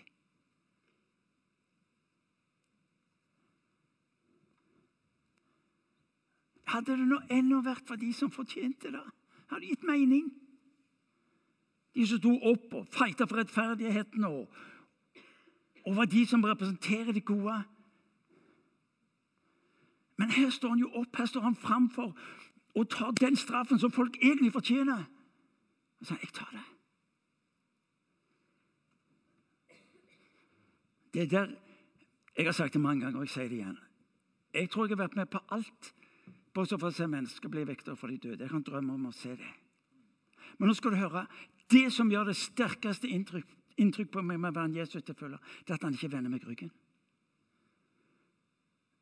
Hadde 6.66 6.96
det 6.98 7.08
nå 7.08 7.20
ennå 7.32 7.62
vært 7.64 7.86
for 7.88 8.00
de 8.00 8.10
som 8.14 8.32
fortjente 8.32 8.92
det, 8.92 9.04
hadde 9.52 9.62
det 9.62 9.76
gitt 9.76 9.86
mening. 9.88 10.32
De 11.96 12.08
som 12.08 12.20
sto 12.20 12.34
opp 12.52 12.74
og 12.76 12.88
fighta 12.92 13.28
for 13.30 13.40
rettferdigheten 13.40 14.26
og, 14.28 14.50
og 15.86 15.96
var 15.96 16.06
de 16.06 16.26
som 16.26 16.44
representerer 16.44 17.12
det 17.12 17.26
gode. 17.26 17.64
Men 20.18 20.32
her 20.32 20.50
står 20.50 20.70
han 20.70 20.80
jo 20.80 20.92
opp, 20.94 21.18
her 21.18 21.26
står 21.26 21.42
han 21.42 21.56
framfor 21.56 22.16
og 22.76 22.90
tar 22.90 23.12
den 23.12 23.36
straffen 23.36 23.80
som 23.80 23.92
folk 23.92 24.18
egentlig 24.22 24.54
fortjener. 24.54 25.04
Og 26.00 26.06
sier 26.06 26.18
'Jeg 26.18 26.34
tar 26.34 26.50
det'. 26.52 26.76
Det 31.14 31.32
der, 31.32 31.56
Jeg 32.38 32.46
har 32.46 32.52
sagt 32.52 32.74
det 32.74 32.82
mange 32.82 33.04
ganger, 33.04 33.20
og 33.20 33.24
jeg 33.24 33.30
sier 33.30 33.44
det 33.44 33.52
igjen. 33.52 33.78
Jeg 34.54 34.70
tror 34.70 34.84
jeg 34.84 34.98
har 34.98 35.04
vært 35.04 35.16
med 35.16 35.26
på 35.26 35.40
alt 35.52 35.94
bortsett 36.54 36.80
fra 36.80 36.88
å 36.88 36.92
se 36.92 37.08
mennesker 37.08 37.50
bli 37.50 37.64
vektere 37.68 37.96
for 37.96 38.08
de 38.08 38.18
døde. 38.18 38.44
Jeg 38.44 38.50
kan 38.50 38.64
drømme 38.64 38.94
om 38.94 39.06
å 39.06 39.12
se 39.12 39.30
det. 39.30 39.54
Men 40.58 40.68
nå 40.68 40.74
skal 40.74 40.92
du 40.92 40.96
høre. 40.96 41.26
Det 41.72 41.94
som 41.94 42.12
gjør 42.12 42.24
det 42.24 42.36
sterkeste 42.36 43.08
inntrykk 43.08 43.48
inntrykk 43.82 44.12
på 44.12 44.24
meg 44.24 44.40
med 44.40 44.54
å 44.54 44.56
være 44.56 44.72
en 44.72 44.78
Jesus 44.80 45.02
etterfølger, 45.02 45.40
det 45.66 45.74
er 45.74 45.80
at 45.80 45.88
han 45.88 45.96
ikke 45.98 46.12
vender 46.12 46.32
meg 46.32 46.46
ryggen. 46.48 46.72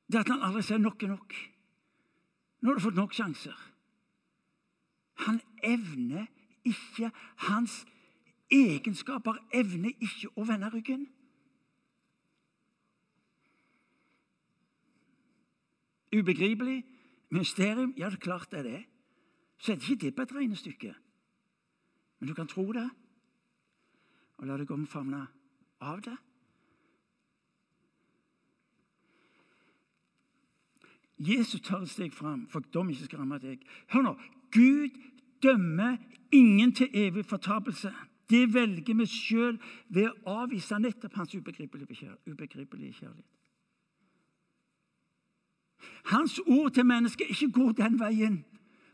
Det 0.07 0.19
er 0.19 0.25
at 0.25 0.33
han 0.33 0.45
aldri 0.45 0.63
sier 0.65 0.81
nok 0.81 1.03
er 1.03 1.13
nok. 1.13 1.35
Nå 2.61 2.69
har 2.69 2.79
du 2.79 2.83
fått 2.83 2.99
nok 2.99 3.15
sjanser. 3.15 3.57
Han 5.25 5.41
evner 5.63 6.27
ikke 6.63 7.11
Hans 7.47 7.83
egenskaper 8.53 9.39
evner 9.55 9.93
ikke 9.99 10.31
å 10.37 10.45
vende 10.47 10.69
ryggen. 10.71 11.05
Ubegripelig? 16.13 16.83
Mysterium? 17.33 17.95
Ja, 17.97 18.11
det 18.13 18.19
er 18.21 18.25
klart 18.27 18.51
det 18.51 18.59
er 18.59 18.67
det. 18.67 18.81
Så 19.57 19.71
er 19.71 19.75
det 19.75 19.89
ikke 19.89 20.01
det 20.05 20.15
på 20.15 20.21
et 20.21 20.35
regnestykke. 20.35 20.93
Men 22.19 22.29
du 22.29 22.33
kan 22.37 22.47
tro 22.47 22.67
det 22.71 22.85
og 24.37 24.47
la 24.47 24.57
deg 24.57 24.71
omfavne 24.71 25.25
av 25.83 26.01
det. 26.05 26.17
Jesus 31.23 31.61
tar 31.61 31.83
et 31.83 31.91
steg 31.91 32.13
fram 32.13 32.47
for 32.51 32.65
dom 32.73 32.89
ikke 32.91 33.07
skal 33.07 33.21
ramme 33.23 33.39
deg. 33.39 33.61
Hør 33.93 34.07
nå. 34.07 34.15
Gud 34.51 34.95
dømmer 35.43 35.97
ingen 36.33 36.73
til 36.73 36.89
evig 36.93 37.25
fortapelse. 37.25 37.93
Det 38.29 38.53
velger 38.53 38.95
vi 38.97 39.05
sjøl 39.05 39.59
ved 39.89 40.09
å 40.09 40.39
avvise 40.43 40.79
nettopp 40.79 41.19
hans 41.19 41.35
ubegripelige 41.35 41.99
kjærlighet. 41.99 43.29
Hans 46.11 46.39
ord 46.47 46.71
til 46.71 46.85
mennesket 46.87 47.29
ikke 47.29 47.51
går 47.51 47.71
den 47.77 47.99
veien, 47.99 48.43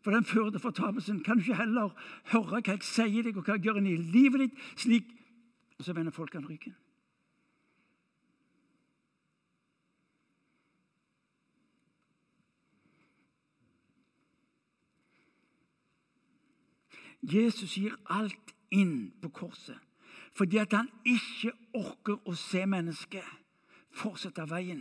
for 0.03 0.11
den 0.11 0.25
fører 0.25 0.49
til 0.49 0.63
fortapelsen. 0.63 1.23
Kan 1.23 1.37
du 1.37 1.45
ikke 1.45 1.61
heller 1.61 1.93
høre 2.33 2.61
hva 2.61 2.61
jeg 2.65 2.85
sier 2.85 3.25
deg, 3.25 3.37
og 3.37 3.45
hva 3.45 3.57
jeg 3.57 3.67
gjør 3.67 3.81
i 3.81 3.95
livet 3.97 4.45
ditt? 4.45 4.61
slik, 4.75 5.09
Og 5.79 5.85
så 5.85 5.93
vender 5.93 6.11
folkene 6.11 6.47
ryggen. 6.47 6.75
Jesus 17.21 17.75
gir 17.75 17.95
alt 18.05 18.55
inn 18.71 19.11
på 19.21 19.29
korset 19.29 19.79
fordi 20.39 20.57
at 20.61 20.71
han 20.71 20.87
ikke 21.03 21.51
orker 21.75 22.19
å 22.29 22.33
se 22.37 22.61
mennesket 22.69 23.25
fortsette 23.91 24.45
veien 24.47 24.79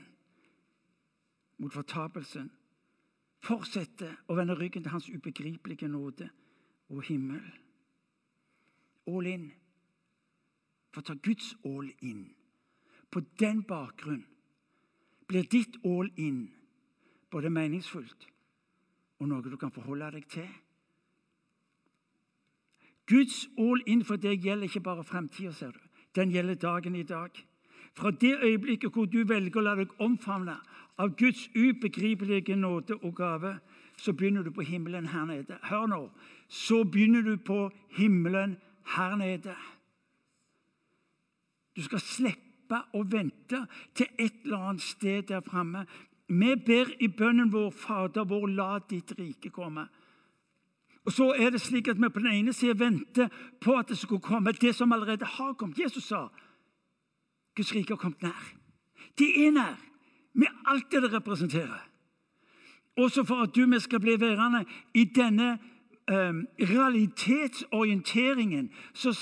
mot 1.59 1.73
fortapelsen. 1.75 2.51
Fortsette 3.43 4.13
å 4.31 4.37
vende 4.39 4.55
ryggen 4.59 4.85
til 4.85 4.93
hans 4.93 5.09
ubegripelige 5.11 5.89
nåde 5.91 6.29
og 6.93 7.03
himmel. 7.09 7.43
All 9.09 9.27
in. 9.27 9.49
For 10.91 11.03
ta 11.03 11.15
Guds 11.15 11.55
all 11.65 11.91
in. 12.03 12.35
På 13.11 13.21
den 13.41 13.63
bakgrunn 13.63 14.25
blir 15.29 15.45
ditt 15.45 15.77
all 15.85 16.11
in 16.17 16.49
både 17.31 17.51
meningsfullt 17.51 18.29
og 19.19 19.29
noe 19.29 19.45
du 19.45 19.57
kan 19.61 19.73
forholde 19.75 20.11
deg 20.15 20.27
til 20.33 20.49
Guds 23.09 23.47
all 23.59 23.81
in 23.87 24.05
for 24.05 24.21
deg 24.21 24.43
gjelder 24.45 24.69
ikke 24.69 24.85
bare 24.85 25.05
framtida, 25.05 25.53
ser 25.53 25.73
du. 25.73 25.81
Den 26.17 26.31
gjelder 26.31 26.59
dagen 26.61 26.95
i 26.95 27.07
dag. 27.09 27.31
Fra 27.97 28.11
det 28.11 28.35
øyeblikket 28.45 28.93
hvor 28.93 29.07
du 29.09 29.23
velger 29.25 29.57
å 29.57 29.65
la 29.65 29.75
deg 29.79 29.95
omfavne 30.05 30.59
av 31.01 31.15
Guds 31.17 31.47
ubegripelige 31.57 32.57
nåde 32.57 32.99
og 33.01 33.15
gave, 33.17 33.55
så 33.97 34.13
begynner 34.13 34.45
du 34.45 34.53
på 34.53 34.67
himmelen 34.67 35.09
her 35.09 35.25
nede. 35.25 35.57
Hør 35.63 35.87
nå. 35.89 36.03
Så 36.49 36.83
begynner 36.85 37.25
du 37.25 37.37
på 37.37 37.71
himmelen 37.97 38.59
her 38.95 39.17
nede. 39.17 39.57
Du 41.79 41.85
skal 41.87 42.01
slippe 42.03 42.81
å 42.99 43.05
vente 43.07 43.61
til 43.95 44.09
et 44.19 44.41
eller 44.43 44.71
annet 44.73 44.83
sted 44.83 45.29
der 45.29 45.45
framme. 45.47 45.85
Vi 46.27 46.57
ber 46.67 46.91
i 46.99 47.07
bønnen 47.07 47.53
vår, 47.53 47.71
Fader 47.71 48.27
vår, 48.27 48.49
la 48.51 48.81
ditt 48.91 49.13
rike 49.15 49.53
komme. 49.55 49.85
Og 51.07 51.15
så 51.15 51.29
er 51.39 51.55
det 51.55 51.61
slik 51.63 51.87
at 51.89 52.01
vi 52.03 52.11
på 52.11 52.21
den 52.25 52.33
ene 52.33 52.53
siden 52.53 52.81
venter 52.81 53.31
på 53.63 53.79
at 53.79 53.89
det 53.89 53.99
skulle 53.99 54.27
komme 54.27 54.53
det 54.53 54.75
som 54.75 54.93
allerede 54.93 55.25
har 55.39 55.55
kommet. 55.55 55.79
Jesus 55.79 56.11
sa 56.11 56.27
Guds 57.55 57.71
rike 57.75 57.95
har 57.95 58.03
kommet 58.03 58.27
nær. 58.27 58.51
Det 59.19 59.31
er 59.47 59.55
nær, 59.55 59.79
med 60.35 60.51
alt 60.67 60.91
det 60.91 61.03
det 61.03 61.13
representerer. 61.15 61.87
Også 62.99 63.23
for 63.25 63.47
at 63.47 63.55
du 63.55 63.63
vi 63.71 63.81
skal 63.81 64.01
bli 64.01 64.19
værende 64.21 64.65
i 64.95 65.05
denne 65.05 65.53
um, 65.53 65.78
realitetsorienteringen, 66.09 68.71
så, 68.95 69.13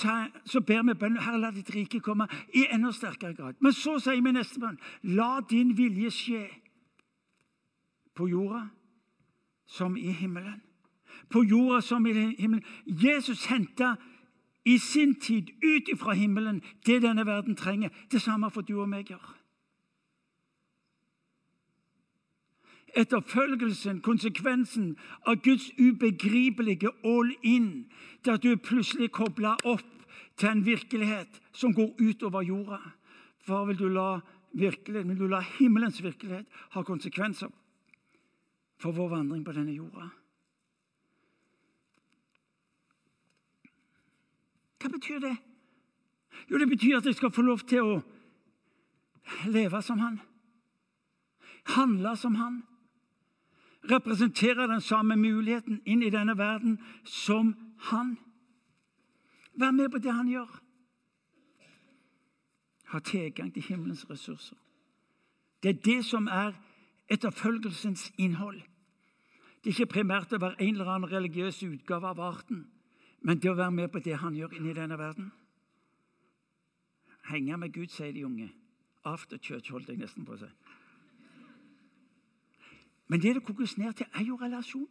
så, 0.45 0.61
ber 0.61 0.83
vi 0.87 0.95
bønn 0.95 1.19
Herre, 1.19 1.41
la 1.41 1.51
ditt 1.51 1.75
rike 1.75 2.01
komme 2.01 2.29
i 2.55 2.67
enda 2.71 2.93
sterkere 2.95 3.35
grad. 3.35 3.55
Men 3.61 3.73
så 3.75 3.99
sier 3.99 4.23
vi 4.23 4.33
neste 4.33 4.61
bønn 4.63 4.79
La 5.17 5.41
din 5.51 5.77
vilje 5.79 6.11
skje 6.15 6.49
på 8.17 8.29
jorda 8.31 8.69
som 9.67 9.97
i 9.97 10.13
himmelen 10.15 10.63
på 11.31 11.45
jorda 11.45 11.81
som 11.81 12.07
i 12.07 12.35
himmelen. 12.39 12.65
Jesus 12.87 13.47
henta 13.47 13.97
i 14.65 14.79
sin 14.79 15.15
tid 15.21 15.51
ut 15.63 15.99
fra 15.99 16.13
himmelen 16.13 16.63
det 16.87 17.03
denne 17.03 17.27
verden 17.27 17.57
trenger. 17.57 17.89
Det 18.13 18.23
samme 18.23 18.51
får 18.51 18.63
du 18.63 18.81
og 18.81 18.89
meg 18.89 19.11
gjøre. 19.11 19.36
Etterfølgelsen, 22.97 24.01
konsekvensen 24.01 24.95
av 25.29 25.43
Guds 25.45 25.69
ubegripelige 25.77 26.89
all 27.05 27.35
in, 27.45 27.87
der 28.25 28.41
du 28.41 28.57
plutselig 28.57 29.11
kobler 29.13 29.61
opp 29.65 30.07
til 30.37 30.49
en 30.49 30.65
virkelighet 30.65 31.41
som 31.53 31.75
går 31.77 31.93
utover 32.01 32.43
jorda. 32.43 32.81
Hva 33.47 33.65
vil 33.69 33.79
du 33.79 33.89
la 33.89 34.21
vil 34.57 35.19
du 35.19 35.27
la 35.29 35.43
himmelens 35.59 36.01
virkelighet 36.03 36.47
ha 36.73 36.83
konsekvenser 36.83 37.51
for 38.81 38.93
vår 38.93 39.11
vandring 39.13 39.45
på 39.45 39.53
denne 39.53 39.75
jorda? 39.75 40.09
Hva 44.81 44.93
betyr 44.93 45.21
det? 45.21 45.35
Jo, 46.49 46.59
det 46.59 46.69
betyr 46.69 46.97
at 46.97 47.07
jeg 47.07 47.19
skal 47.19 47.33
få 47.35 47.43
lov 47.43 47.67
til 47.69 47.83
å 47.85 48.01
leve 49.51 49.83
som 49.83 50.01
han. 50.01 50.21
Handle 51.77 52.17
som 52.17 52.37
han. 52.41 52.63
Representere 53.91 54.67
den 54.69 54.81
samme 54.81 55.17
muligheten 55.17 55.81
inn 55.87 56.03
i 56.03 56.11
denne 56.11 56.39
verden 56.39 56.79
som 57.05 57.55
han. 57.91 58.17
Vær 59.55 59.71
med 59.71 59.91
på 59.91 59.99
det 59.99 60.13
han 60.13 60.29
gjør. 60.29 60.61
Ha 62.87 62.99
tilgang 62.99 63.53
til 63.55 63.63
himmelens 63.63 64.11
ressurser. 64.11 64.57
Det 65.63 65.69
er 65.69 65.83
det 65.85 66.05
som 66.05 66.27
er 66.27 66.53
etterfølgelsens 67.09 68.13
innhold. 68.19 68.61
Det 69.65 69.71
er 69.71 69.81
ikke 69.81 69.93
primært 69.99 70.33
å 70.33 70.39
være 70.39 70.61
en 70.63 70.75
eller 70.75 70.91
annen 70.91 71.11
religiøs 71.11 71.63
utgave 71.63 72.07
av 72.07 72.21
arten. 72.21 72.67
Men 73.23 73.41
det 73.43 73.51
å 73.51 73.59
være 73.59 73.75
med 73.75 73.91
på 73.91 73.99
det 73.99 74.19
han 74.23 74.35
gjør 74.35 74.55
inni 74.55 74.75
denne 74.75 74.99
verden 74.99 75.33
Henge 77.27 77.57
med 77.59 77.73
Gud, 77.75 77.91
sier 77.91 78.13
de 78.15 78.23
unge. 78.23 78.53
After 79.05 79.39
church, 79.39 79.71
holdt 79.71 79.89
jeg 79.89 79.99
nesten 79.99 80.23
på 80.27 80.37
å 80.37 80.39
si. 80.39 80.51
Men 83.07 83.23
det 83.23 83.35
det 83.35 83.45
kokes 83.47 83.77
ned 83.79 83.93
til, 83.93 84.07
er 84.15 84.25
jo 84.25 84.37
relasjon. 84.37 84.89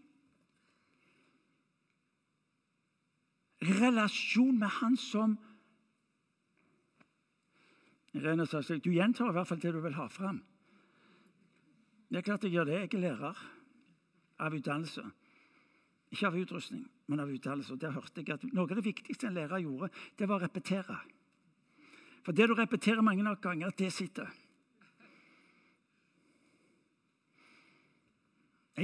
Relasjon 3.62 4.60
med 4.60 4.68
Han 4.68 4.98
som 4.98 5.38
Irene 8.16 8.46
sa 8.48 8.62
Du 8.62 8.92
gjentar 8.92 9.30
i 9.30 9.34
hvert 9.36 9.48
fall 9.48 9.60
det 9.60 9.74
du 9.74 9.82
vil 9.84 9.94
ha 9.98 10.08
fram. 10.08 10.44
Det 12.10 12.18
er 12.18 12.22
klart 12.22 12.44
jeg 12.44 12.52
gjør 12.52 12.70
det. 12.70 12.80
Jeg 12.80 12.94
er 12.94 13.00
lærer 13.00 13.42
av 14.40 14.54
utdannelse. 14.54 15.04
Ikke 16.12 16.28
av 16.28 16.38
utrustning, 16.40 16.86
men 17.08 17.20
av 17.20 17.32
utdannelse. 17.32 17.76
Der 17.76 17.92
hørte 17.92 18.22
jeg 18.22 18.30
at 18.34 18.44
Noe 18.54 18.70
av 18.70 18.78
det 18.78 18.86
viktigste 18.86 19.28
en 19.28 19.36
lærer 19.36 19.66
gjorde, 19.66 19.90
det 20.16 20.30
var 20.30 20.40
å 20.40 20.46
repetere. 20.46 20.96
For 22.24 22.32
det 22.32 22.48
du 22.48 22.56
repeterer 22.56 23.04
mange 23.04 23.24
nok 23.24 23.42
ganger, 23.42 23.74
det 23.78 23.92
sitter. 23.94 24.30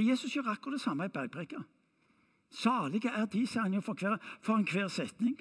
Jesus 0.00 0.32
gjør 0.32 0.48
akkurat 0.54 0.78
det 0.78 0.80
samme 0.80 1.04
i 1.04 1.12
bergpreka. 1.12 1.62
Salige 2.50 3.08
er 3.08 3.26
de, 3.26 3.46
sier 3.46 3.62
han 3.62 3.74
jo 3.74 3.80
for, 3.80 3.94
hver, 3.94 4.16
for 4.40 4.62
hver 4.72 4.88
setning. 4.88 5.36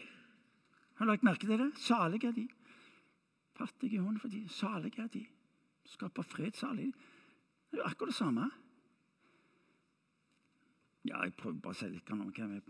Har 0.96 1.06
du 1.06 1.12
lagt 1.12 1.24
merke 1.24 1.48
til 1.48 1.60
det? 1.60 1.72
Salige 1.78 2.28
er 2.28 2.32
de. 2.32 2.48
Fattige 3.56 3.96
i 3.96 4.20
for 4.20 4.28
de. 4.28 4.50
Salige 4.50 5.02
er 5.02 5.08
de. 5.08 5.26
Skaper 5.86 6.22
fred, 6.22 6.52
salig. 6.52 6.94
Det 7.72 7.80
er 7.80 7.84
jo 7.84 7.84
akkurat 7.84 8.08
det 8.08 8.16
samme. 8.16 8.52
Ja, 11.06 11.24
jeg 11.24 11.34
prøver 11.34 11.60
bare 11.60 11.74
å 11.74 11.80
si 11.80 11.88
litt 11.90 12.12
om 12.12 12.22
hva 12.22 12.48
jeg 12.48 12.62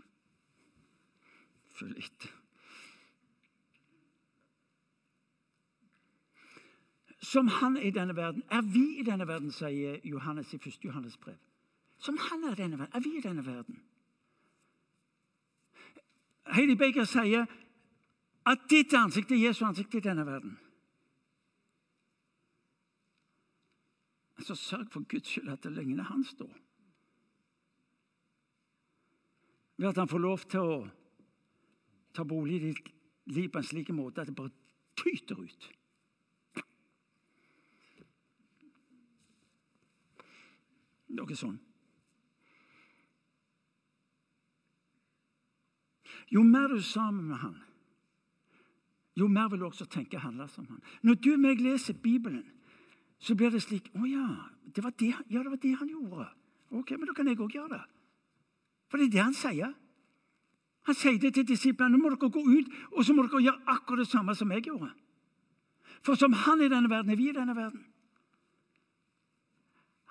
føler 1.68 1.98
etter. 1.98 2.32
Som 7.22 7.48
han 7.48 7.76
i 7.76 7.90
denne 7.90 8.16
verden, 8.16 8.42
er 8.50 8.62
vi 8.62 8.98
i 8.98 9.04
denne 9.06 9.28
verden, 9.28 9.52
sier 9.52 10.00
Johannes 10.04 10.54
i 10.54 10.56
1. 10.56 10.84
Johannes 10.84 11.16
brev. 11.16 11.38
Som 12.02 12.18
han 12.18 12.44
er 12.50 12.58
denne 12.58 12.88
er 12.90 13.00
vi 13.00 13.16
i 13.16 13.22
denne 13.22 13.44
verden. 13.46 13.78
Heidi 16.52 16.74
Baker 16.76 17.06
sier 17.06 17.46
at 18.46 18.66
ditt 18.70 18.94
ansikt 18.98 19.30
er 19.30 19.38
Jesu 19.38 19.62
ansikt 19.64 19.94
i 19.94 20.02
denne 20.02 20.26
verden. 20.26 20.58
Så 24.42 24.58
sørg 24.58 24.90
for 24.90 25.06
Guds 25.06 25.30
skyld 25.30 25.52
at 25.54 25.62
det 25.62 25.72
ligner 25.76 26.10
han 26.10 26.24
står. 26.26 26.50
ved 29.82 29.88
at 29.88 29.96
han 29.96 30.08
får 30.08 30.18
lov 30.22 30.42
til 30.46 30.60
å 30.62 30.74
ta 32.14 32.24
bolig 32.28 32.58
i 32.60 32.68
ditt 32.68 32.90
liv 33.34 33.48
på 33.50 33.58
en 33.58 33.66
slik 33.66 33.88
måte 33.90 34.22
at 34.22 34.28
det 34.30 34.36
bare 34.38 34.52
tyter 34.94 35.40
ut. 35.42 35.68
Noe 41.18 41.36
sånn. 41.36 41.58
Jo 46.30 46.42
mer 46.42 46.68
du 46.68 46.76
er 46.76 46.86
sammen 46.86 47.28
med 47.28 47.36
han, 47.42 47.56
jo 49.16 49.28
mer 49.28 49.48
vil 49.48 49.60
du 49.60 49.66
også 49.66 49.86
tenke 49.86 50.16
og 50.16 50.22
handle 50.22 50.48
som 50.48 50.66
han. 50.70 50.80
Når 51.02 51.14
du 51.14 51.32
og 51.34 51.40
meg 51.40 51.60
leser 51.60 51.94
Bibelen, 51.94 52.44
så 53.20 53.34
blir 53.36 53.52
det 53.52 53.62
slik 53.62 53.90
Å 53.94 54.06
ja, 54.08 54.28
det 54.74 54.84
var 54.84 54.94
det, 54.98 55.12
ja, 55.28 55.42
det 55.42 55.50
var 55.50 55.60
det 55.60 55.74
han 55.78 55.88
gjorde. 55.88 56.26
Ok, 56.72 56.90
Men 56.90 57.06
da 57.06 57.12
kan 57.12 57.28
jeg 57.28 57.38
òg 57.38 57.52
gjøre 57.52 57.76
det. 57.76 57.82
For 58.88 58.98
det 58.98 59.06
er 59.06 59.12
det 59.12 59.22
han 59.22 59.36
sier. 59.36 59.74
Han 60.88 60.94
sier 60.94 61.18
det 61.20 61.34
til 61.34 61.46
disiplene. 61.46 61.92
Nå 61.92 62.00
må 62.00 62.10
dere 62.10 62.30
gå 62.32 62.40
ut 62.40 62.72
og 62.96 63.04
så 63.04 63.14
må 63.14 63.26
dere 63.26 63.44
gjøre 63.44 63.74
akkurat 63.76 64.02
det 64.02 64.08
samme 64.08 64.34
som 64.34 64.50
jeg 64.52 64.64
gjorde. 64.66 64.90
For 66.02 66.18
som 66.18 66.32
han 66.32 66.60
i 66.64 66.70
denne 66.72 66.90
verden, 66.90 67.12
er 67.12 67.16
vi 67.16 67.28
i 67.28 67.36
denne 67.36 67.54
verden. 67.56 67.84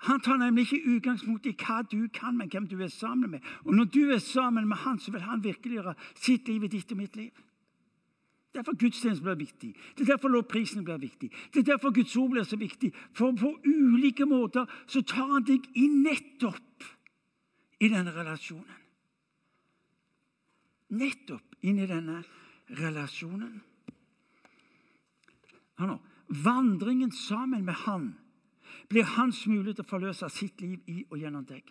Han 0.02 0.20
tar 0.20 0.36
nemlig 0.36 0.66
ikke 0.66 0.96
utgangspunkt 0.96 1.46
i 1.46 1.54
hva 1.54 1.82
du 1.86 2.08
kan, 2.10 2.34
men 2.36 2.48
hvem 2.50 2.66
du 2.66 2.80
er 2.82 2.90
sammen 2.90 3.30
med. 3.30 3.40
Og 3.64 3.74
når 3.74 3.84
du 3.84 4.00
er 4.10 4.18
sammen 4.18 4.68
med 4.68 4.76
han, 4.82 4.98
så 4.98 5.12
vil 5.14 5.22
han 5.22 5.44
virkeliggjøre 5.44 5.94
sitt 6.14 6.48
liv 6.48 6.64
i 6.64 6.70
ditt 6.72 6.90
og 6.92 6.98
mitt 6.98 7.16
liv. 7.16 7.30
Det 8.52 8.58
er 8.58 8.62
Derfor 8.62 8.76
gudstjenesten 8.76 9.24
blir 9.24 9.38
viktig. 9.38 9.74
Det 9.96 10.02
er 10.02 10.10
derfor 10.12 10.28
lovprisen 10.28 10.84
blir 10.84 10.98
viktig. 11.00 11.30
Det 11.54 11.60
er 11.60 11.70
derfor 11.72 11.94
Guds 11.94 12.16
ord 12.16 12.30
blir 12.30 12.44
så 12.44 12.56
viktig. 12.56 12.92
For 13.14 13.32
på 13.32 13.54
ulike 13.64 14.26
måter 14.26 14.66
så 14.86 15.00
tar 15.02 15.30
han 15.30 15.46
deg 15.46 15.64
inn 15.74 16.02
nettopp 16.02 16.84
i 17.80 17.88
denne 17.88 18.12
relasjonen. 18.12 18.80
Nettopp 20.92 21.64
inn 21.64 21.78
i 21.78 21.86
denne 21.88 22.18
relasjonen. 22.76 23.62
Hør 25.78 25.94
nå. 25.94 25.96
Vandringen 26.42 27.12
sammen 27.12 27.64
med 27.64 27.74
Han 27.86 28.12
blir 28.92 29.08
hans 29.16 29.46
mulighet 29.48 29.78
til 29.80 29.86
å 29.86 29.88
forløse 29.88 30.28
sitt 30.32 30.60
liv 30.60 30.80
i 30.86 31.02
og 31.08 31.18
gjennom 31.20 31.46
deg. 31.48 31.64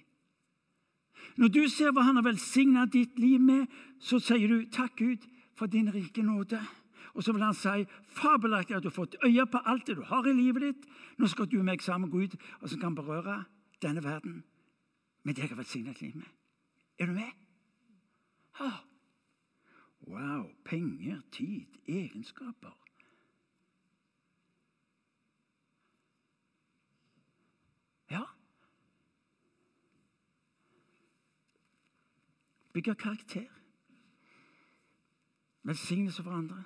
Når 1.38 1.54
du 1.54 1.62
ser 1.70 1.94
hva 1.94 2.02
Han 2.08 2.18
har 2.18 2.26
velsigna 2.26 2.86
ditt 2.90 3.20
liv 3.20 3.40
med, 3.40 3.68
så 4.00 4.20
sier 4.20 4.48
du 4.48 4.66
'Takk, 4.66 4.96
Gud, 4.98 5.28
for 5.56 5.66
din 5.66 5.94
rike 5.94 6.22
nåde'. 6.22 6.66
Og 7.14 7.24
så 7.24 7.32
vil 7.32 7.44
han 7.44 7.54
si 7.54 7.86
'Fabelaktig 8.10 8.76
at 8.76 8.84
du 8.84 8.90
har 8.90 9.00
fått 9.02 9.16
øye 9.24 9.46
på 9.46 9.60
alt 9.66 9.88
det 9.88 9.96
du 9.96 10.04
har 10.04 10.26
i 10.26 10.34
livet 10.34 10.62
ditt'. 10.64 10.90
Nå 11.18 11.28
skal 11.28 11.46
du 11.46 11.60
og 11.60 11.66
meg 11.66 11.82
sammen 11.82 12.10
gå 12.10 12.24
ut 12.24 12.36
og 12.62 12.70
så 12.70 12.80
kan 12.80 12.96
berøre 12.96 13.46
denne 13.82 14.04
verden 14.04 14.44
med 15.24 15.34
det 15.36 15.42
jeg 15.42 15.50
har 15.50 15.56
velsignet 15.56 16.02
liv 16.02 16.16
med. 16.16 16.30
Er 17.00 17.06
du 17.06 17.12
med? 17.12 17.32
Ah. 18.60 18.82
Wow. 20.08 20.50
Penger, 20.66 21.22
tid, 21.32 21.68
egenskaper. 21.88 22.78
Ja. 28.12 28.26
Bygge 32.74 32.96
karakter. 32.96 33.48
Velsignelse 35.64 36.24
for 36.24 36.32
andre. 36.32 36.64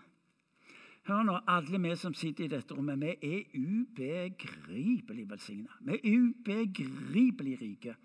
Hør 1.06 1.24
nå, 1.24 1.40
alle 1.48 1.82
vi 1.82 1.96
som 1.96 2.14
sitter 2.18 2.46
i 2.46 2.50
dette 2.50 2.74
rommet, 2.74 2.98
vi 3.02 3.12
er 3.22 3.44
ubegripelig 3.54 5.30
velsigna. 5.30 5.76
Vi 5.82 5.94
er 5.94 6.20
ubegripelig 6.20 7.62
rike. 7.62 7.96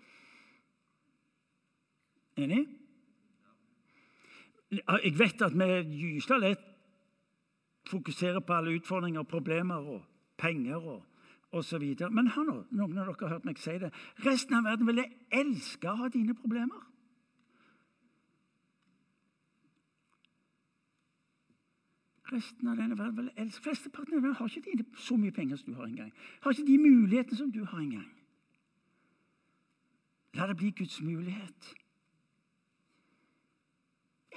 Enig? 2.37 2.67
Jeg 4.71 5.13
vet 5.19 5.41
at 5.41 5.57
vi 5.57 5.71
gysla 5.97 6.37
lett 6.37 6.67
fokuserer 7.89 8.39
på 8.39 8.53
alle 8.53 8.75
utfordringer 8.77 9.23
problemer 9.23 9.75
og 9.75 10.03
penger 10.37 10.75
og 10.77 11.03
osv. 11.51 11.83
Men 12.11 12.29
hør 12.35 12.47
nå, 12.47 12.57
noen 12.69 13.01
av 13.01 13.09
dere 13.09 13.17
har 13.25 13.35
hørt 13.35 13.49
meg 13.49 13.59
si 13.59 13.75
det. 13.81 13.89
Resten 14.25 14.55
av 14.59 14.69
verden 14.69 14.87
ville 14.87 15.09
elske 15.33 15.89
å 15.89 15.97
ha 16.03 16.09
dine 16.13 16.37
problemer. 16.37 16.90
Resten 22.31 22.67
av 22.67 22.77
denne 22.77 22.97
verden. 22.97 23.51
Flesteparten 23.51 24.17
av 24.17 24.23
verden 24.23 24.37
har 24.39 24.57
ikke 24.57 24.77
de, 24.77 24.85
så 24.95 25.17
mye 25.19 25.35
penger 25.35 25.59
som 25.59 25.73
du 25.73 25.79
har 25.79 25.87
engang. 25.89 26.11
Har 26.41 26.51
ikke 26.51 26.67
de 26.67 26.77
mulighetene 26.77 27.37
som 27.37 27.51
du 27.51 27.63
har 27.65 27.79
engang. 27.79 28.09
La 30.33 30.47
det 30.47 30.57
bli 30.57 30.71
Guds 30.71 31.01
mulighet. 31.01 31.73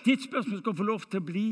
Ditt 0.04 0.22
spørsmål 0.22 0.58
skal 0.58 0.76
få 0.76 0.82
lov 0.82 1.06
til 1.06 1.22
å 1.22 1.24
bli 1.24 1.44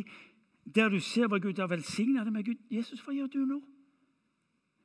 der 0.74 0.88
du 0.88 0.98
ser 1.00 1.28
hva 1.30 1.38
Gud 1.42 1.58
har 1.58 1.70
velsigna 1.70 2.24
deg 2.24 2.32
med. 2.32 2.44
Gud, 2.44 2.58
Jesus, 2.70 3.00
hva 3.02 3.14
gjør 3.14 3.30
du 3.30 3.44
nå? 3.46 3.60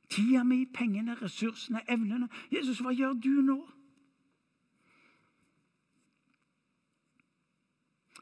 Tida 0.08 0.44
mi, 0.44 0.62
pengene, 0.66 1.18
ressursene, 1.20 1.82
evnene. 1.90 2.28
Jesus, 2.52 2.80
hva 2.80 2.94
gjør 2.94 3.18
du 3.18 3.34
nå? 3.44 3.58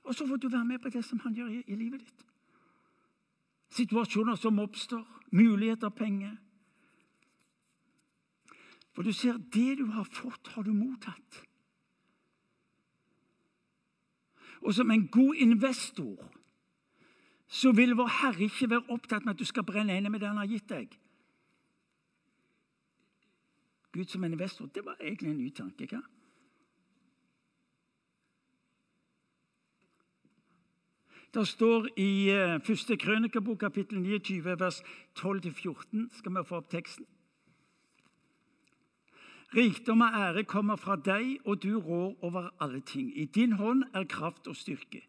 Og 0.06 0.14
så 0.14 0.26
får 0.26 0.36
du 0.36 0.48
være 0.48 0.64
med 0.64 0.78
på 0.78 0.88
det 0.88 1.04
som 1.04 1.18
han 1.24 1.34
gjør 1.34 1.52
i 1.66 1.76
livet 1.76 2.00
ditt. 2.00 2.25
Situasjoner 3.68 4.34
som 4.34 4.58
oppstår, 4.58 5.04
muligheter, 5.32 5.88
penger. 5.88 6.36
For 8.94 9.02
du 9.02 9.12
ser, 9.12 9.36
det 9.36 9.78
du 9.78 9.86
har 9.92 10.04
fått, 10.04 10.48
har 10.48 10.62
du 10.62 10.72
mottatt. 10.72 11.42
Og 14.62 14.74
som 14.74 14.90
en 14.90 15.08
god 15.08 15.34
investor 15.34 16.32
så 17.48 17.72
vil 17.72 17.94
vår 17.94 18.08
Herre 18.20 18.48
ikke 18.48 18.70
være 18.70 18.90
opptatt 18.90 19.24
med 19.24 19.34
at 19.34 19.38
du 19.38 19.44
skal 19.44 19.66
brenne 19.66 19.94
inne 19.96 20.10
med 20.10 20.20
det 20.20 20.28
han 20.28 20.40
har 20.40 20.48
gitt 20.50 20.68
deg. 20.68 20.96
Gud 23.92 24.10
som 24.10 24.24
en 24.24 24.32
investor, 24.32 24.66
det 24.66 24.84
var 24.84 24.96
egentlig 25.00 25.30
en 25.30 25.38
ny 25.38 25.50
tanke. 25.54 25.86
hva? 25.86 26.02
Det 31.36 31.48
står 31.48 31.86
i 32.00 32.32
uh, 32.32 32.60
første 32.64 32.96
krønikebok, 32.96 33.58
kapittel 33.58 33.98
29, 34.00 34.44
vers 34.60 34.78
12-14. 35.18 36.06
Skal 36.16 36.32
vi 36.32 36.42
få 36.48 36.60
opp 36.62 36.70
teksten? 36.72 37.04
Rikdom 39.56 40.00
og 40.00 40.14
ære 40.16 40.44
kommer 40.48 40.80
fra 40.80 40.94
deg, 40.96 41.34
og 41.44 41.58
du 41.62 41.76
rår 41.76 42.14
over 42.24 42.48
alle 42.60 42.80
ting. 42.80 43.10
I 43.12 43.24
din 43.24 43.52
hånd 43.52 43.82
er 43.92 44.08
kraft 44.08 44.48
og 44.48 44.56
styrke. 44.56 45.02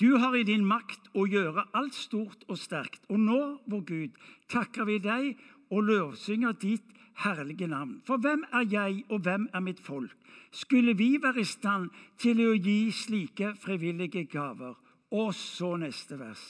Du 0.00 0.16
har 0.16 0.32
i 0.32 0.46
din 0.48 0.64
makt 0.64 1.10
å 1.12 1.26
gjøre 1.28 1.66
alt 1.76 1.98
stort 2.00 2.48
og 2.48 2.56
sterkt. 2.56 3.04
Og 3.12 3.20
nå, 3.20 3.40
vår 3.68 3.82
Gud, 3.90 4.16
takker 4.48 4.88
vi 4.88 4.96
deg 5.04 5.36
og 5.68 5.84
lovsynger 5.90 6.56
ditt 6.64 6.96
herlige 7.26 7.68
navn. 7.68 7.98
For 8.08 8.16
hvem 8.16 8.46
er 8.52 8.64
jeg, 8.72 9.04
og 9.10 9.20
hvem 9.28 9.44
er 9.52 9.60
mitt 9.60 9.84
folk? 9.84 10.16
Skulle 10.50 10.96
vi 10.96 11.18
være 11.20 11.44
i 11.44 11.52
stand 11.52 11.92
til 12.16 12.40
å 12.40 12.56
gi 12.56 12.88
slike 13.02 13.52
frivillige 13.60 14.24
gaver? 14.32 14.80
Og 15.12 15.34
så 15.36 15.74
neste 15.76 16.16
vers. 16.16 16.42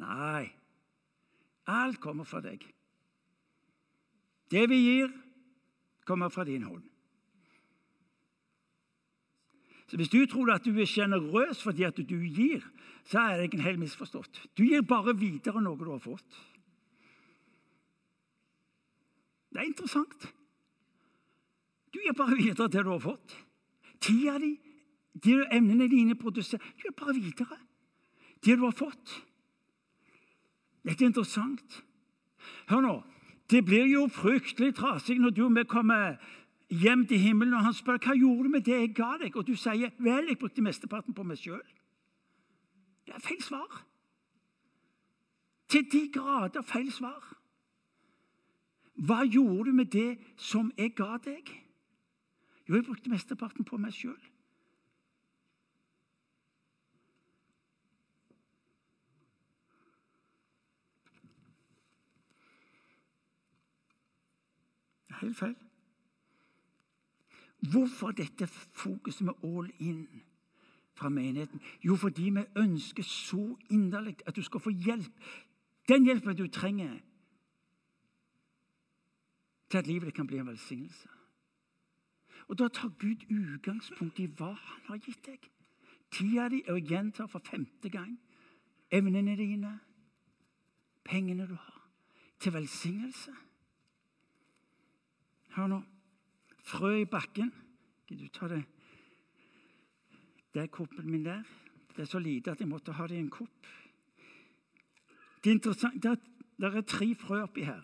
Nei, 0.00 0.46
alt 1.68 2.00
kommer 2.00 2.24
fra 2.24 2.40
deg. 2.40 2.62
Det 4.52 4.64
vi 4.68 4.78
gir, 4.80 5.12
kommer 6.08 6.32
fra 6.32 6.44
din 6.48 6.64
hånd. 6.64 6.82
Så 9.86 9.96
Hvis 9.96 10.08
du 10.08 10.26
tror 10.26 10.54
at 10.54 10.64
du 10.64 10.72
er 10.80 10.88
sjenerøs 10.88 11.60
fordi 11.62 11.84
at 11.84 11.96
du 11.96 12.16
gir, 12.16 12.64
så 13.04 13.18
er 13.18 13.36
det 13.36 13.50
ikke 13.50 13.60
helt 13.66 13.82
misforstått. 13.82 14.40
Du 14.56 14.64
gir 14.64 14.80
bare 14.88 15.12
videre 15.18 15.60
noe 15.60 15.76
du 15.76 15.90
har 15.90 16.00
fått. 16.00 16.38
Det 19.52 19.60
er 19.60 19.68
interessant. 19.68 20.32
Du 21.92 22.00
gir 22.00 22.16
bare 22.16 22.38
videre 22.38 22.70
det 22.72 22.84
du 22.86 22.88
har 22.88 23.04
fått. 23.04 23.36
Tida 24.00 24.38
di, 24.40 24.54
de 25.12 25.36
evnene 25.52 25.90
dine 25.92 26.16
produserer 26.16 26.64
Du 26.72 26.86
gir 26.86 26.96
bare 26.96 27.14
videre 27.18 27.60
det 28.44 28.56
du 28.58 28.64
har 28.66 28.76
fått. 28.76 29.16
Dette 30.82 31.04
er 31.04 31.12
interessant. 31.12 31.82
Hør 32.70 32.82
nå. 32.82 32.94
Det 33.50 33.64
blir 33.64 33.86
jo 33.90 34.06
fryktelig 34.08 34.74
trasig 34.78 35.18
når 35.20 35.34
du 35.36 35.44
og 35.44 35.56
vi 35.56 35.64
kommer 35.68 36.16
hjem 36.72 37.06
til 37.06 37.20
himmelen, 37.20 37.54
og 37.54 37.66
han 37.66 37.76
spør 37.76 38.00
hva 38.00 38.14
gjorde 38.16 38.48
du 38.48 38.54
med 38.54 38.64
det 38.64 38.78
jeg 38.78 38.94
ga 38.96 39.10
deg, 39.20 39.36
og 39.36 39.46
du 39.46 39.54
sier 39.58 39.92
vel, 40.00 40.30
jeg 40.30 40.38
brukte 40.40 40.64
mesteparten 40.64 41.14
på 41.14 41.26
meg 41.26 41.40
sjøl. 41.40 41.62
Det 43.06 43.14
er 43.14 43.20
feil 43.20 43.42
svar. 43.44 43.82
Til 45.68 45.84
de 45.92 46.06
grader 46.14 46.64
feil 46.64 46.90
svar. 46.92 47.20
Hva 48.94 49.22
gjorde 49.24 49.70
du 49.70 49.76
med 49.76 49.92
det 49.92 50.18
som 50.36 50.72
jeg 50.78 50.94
ga 50.96 51.16
deg? 51.24 51.48
Jo, 52.68 52.76
jeg 52.76 52.86
brukte 52.86 53.10
mesteparten 53.10 53.66
på 53.68 53.76
meg 53.80 53.94
sjøl. 53.96 54.20
Helt 65.22 65.36
feil. 65.36 65.56
Hvorfor 67.72 68.10
dette 68.10 68.46
fokuset 68.46 69.24
med 69.24 69.34
all 69.44 69.70
in 69.78 70.08
fra 70.94 71.08
menigheten? 71.08 71.60
Jo, 71.84 71.96
fordi 71.96 72.30
vi 72.30 72.44
ønsker 72.56 73.02
så 73.02 73.56
inderlig 73.70 74.16
at 74.26 74.36
du 74.36 74.42
skal 74.42 74.60
få 74.60 74.70
hjelp. 74.70 75.12
Den 75.88 76.04
hjelpen 76.04 76.36
du 76.36 76.46
trenger 76.46 76.98
til 79.70 79.78
at 79.78 79.86
livet 79.86 80.14
kan 80.14 80.26
bli 80.26 80.38
en 80.38 80.46
velsignelse. 80.46 81.08
Og 82.48 82.58
Da 82.58 82.68
tar 82.68 82.88
Gud 82.88 83.30
utgangspunkt 83.30 84.18
i 84.18 84.26
hva 84.26 84.52
han 84.52 84.82
har 84.86 84.98
gitt 84.98 85.26
deg. 85.26 85.50
Tida 86.10 86.48
di 86.48 86.60
er 86.66 86.74
å 86.74 86.82
gjenta 86.82 87.26
for 87.26 87.40
femte 87.40 87.88
gang 87.88 88.18
evnene 88.92 89.36
dine, 89.36 89.72
pengene 91.04 91.46
du 91.48 91.54
har, 91.54 91.88
til 92.38 92.52
velsignelse. 92.52 93.32
Hør 95.56 95.66
nå. 95.66 95.82
Frø 96.62 96.94
i 97.02 97.04
bakken. 97.04 97.52
Gidder 98.08 98.24
du 98.24 98.38
ta 98.38 98.48
det? 98.48 98.62
Det 100.54 100.62
er 100.62 100.66
koppen 100.66 101.10
min 101.10 101.24
der. 101.24 101.42
Det 101.96 102.02
er 102.02 102.10
så 102.10 102.18
lite 102.18 102.50
at 102.50 102.60
jeg 102.60 102.68
måtte 102.68 102.92
ha 102.92 103.06
det 103.06 103.14
i 103.14 103.18
en 103.18 103.30
kopp. 103.30 103.66
Det 105.44 105.50
er 105.50 105.54
interessant, 105.54 106.02
det 106.02 106.10
er, 106.10 106.16
det 106.60 106.74
er 106.74 106.80
tre 106.80 107.14
frø 107.14 107.42
oppi 107.42 107.64
her. 107.66 107.82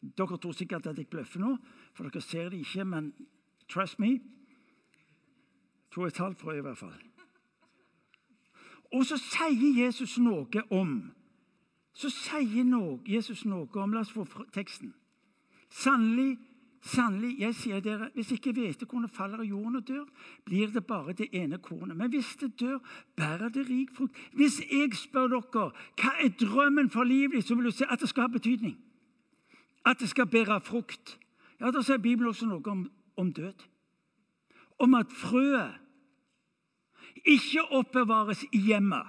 Dere 0.00 0.38
tror 0.38 0.52
sikkert 0.52 0.86
at 0.86 0.98
jeg 0.98 1.06
bløffer 1.06 1.40
nå, 1.40 1.56
for 1.94 2.08
dere 2.08 2.22
ser 2.24 2.48
det 2.48 2.62
ikke, 2.64 2.84
men 2.84 3.12
trust 3.68 3.98
me 3.98 4.18
To 5.90 6.00
og 6.00 6.06
et 6.06 6.18
halvt 6.18 6.38
frø, 6.38 6.52
i 6.52 6.60
hvert 6.60 6.78
fall. 6.78 6.94
Og 8.94 9.06
så 9.06 9.16
sier 9.18 9.84
Jesus 9.84 10.18
noe 10.18 10.62
om 10.70 11.10
Så 11.92 12.10
sier 12.14 12.64
noe, 12.64 13.00
Jesus 13.06 13.42
noe 13.44 13.66
om 13.82 13.92
La 13.92 14.04
oss 14.04 14.12
få 14.14 14.24
teksten. 14.54 14.94
Sannelig, 15.70 16.38
sannelig, 16.80 17.38
jeg 17.38 17.54
sier 17.54 17.80
dere, 17.80 18.08
hvis 18.14 18.30
ikke 18.32 18.52
hvetekornet 18.56 19.10
faller 19.10 19.42
i 19.44 19.48
jorden 19.48 19.76
og 19.76 19.88
dør, 19.88 20.04
blir 20.44 20.70
det 20.72 20.86
bare 20.86 21.12
det 21.12 21.28
ene 21.32 21.58
kornet. 21.58 21.96
Men 21.96 22.08
hvis 22.10 22.36
det 22.40 22.60
dør, 22.60 22.78
bærer 23.16 23.48
det 23.48 23.68
rik 23.68 23.90
frukt. 23.96 24.16
Hvis 24.32 24.60
jeg 24.70 24.94
spør 24.96 25.28
dere 25.28 25.42
hva 26.00 26.12
er 26.24 26.32
drømmen 26.40 26.90
for 26.90 27.04
livet, 27.04 27.44
så 27.44 27.54
vil 27.54 27.64
du 27.64 27.70
si 27.70 27.84
at 27.88 28.00
det 28.00 28.08
skal 28.08 28.22
ha 28.22 28.28
betydning. 28.28 28.78
At 29.86 30.00
det 30.00 30.08
skal 30.08 30.26
bære 30.26 30.60
frukt. 30.60 31.18
Ja, 31.60 31.70
Da 31.70 31.82
sier 31.82 31.98
Bibelen 31.98 32.28
også 32.28 32.46
noe 32.46 32.62
om, 32.66 32.90
om 33.16 33.32
død. 33.32 33.66
Om 34.78 34.94
at 34.94 35.12
frøet 35.12 35.74
ikke 37.24 37.64
oppbevares 37.72 38.44
i 38.52 38.58
hjemmet 38.58 39.06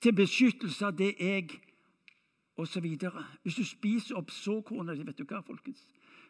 til 0.00 0.12
beskyttelse 0.12 0.86
av 0.86 0.92
det 0.98 1.14
jeg 1.20 1.56
osv. 2.56 2.86
Hvis 3.42 3.58
du 3.58 3.64
spiser 3.64 4.16
opp 4.18 4.30
såkornet 4.30 5.04
vet 5.06 5.18
du 5.18 5.24
hva, 5.24 5.42
folkens? 5.44 5.84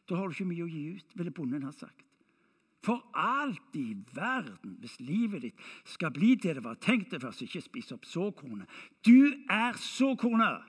Da 0.09 0.17
har 0.17 0.27
du 0.27 0.35
ikke 0.35 0.51
mye 0.51 0.67
å 0.67 0.71
gi 0.71 0.85
ut, 0.99 1.17
ville 1.19 1.35
bonden 1.35 1.67
ha 1.67 1.73
sagt. 1.75 2.05
For 2.87 3.03
alt 3.19 3.75
i 3.75 3.97
verden, 4.15 4.77
hvis 4.79 5.01
livet 5.03 5.43
ditt 5.43 5.63
skal 5.91 6.13
bli 6.15 6.35
det 6.39 6.55
det 6.59 6.63
var 6.63 6.79
tenkt 6.79 7.11
det 7.11 7.23
var, 7.23 7.35
så 7.35 7.47
ikke 7.47 7.65
spis 7.65 7.91
opp 7.95 8.07
såkornet. 8.07 8.71
Du 9.03 9.35
er 9.51 9.75
såkornet! 9.81 10.63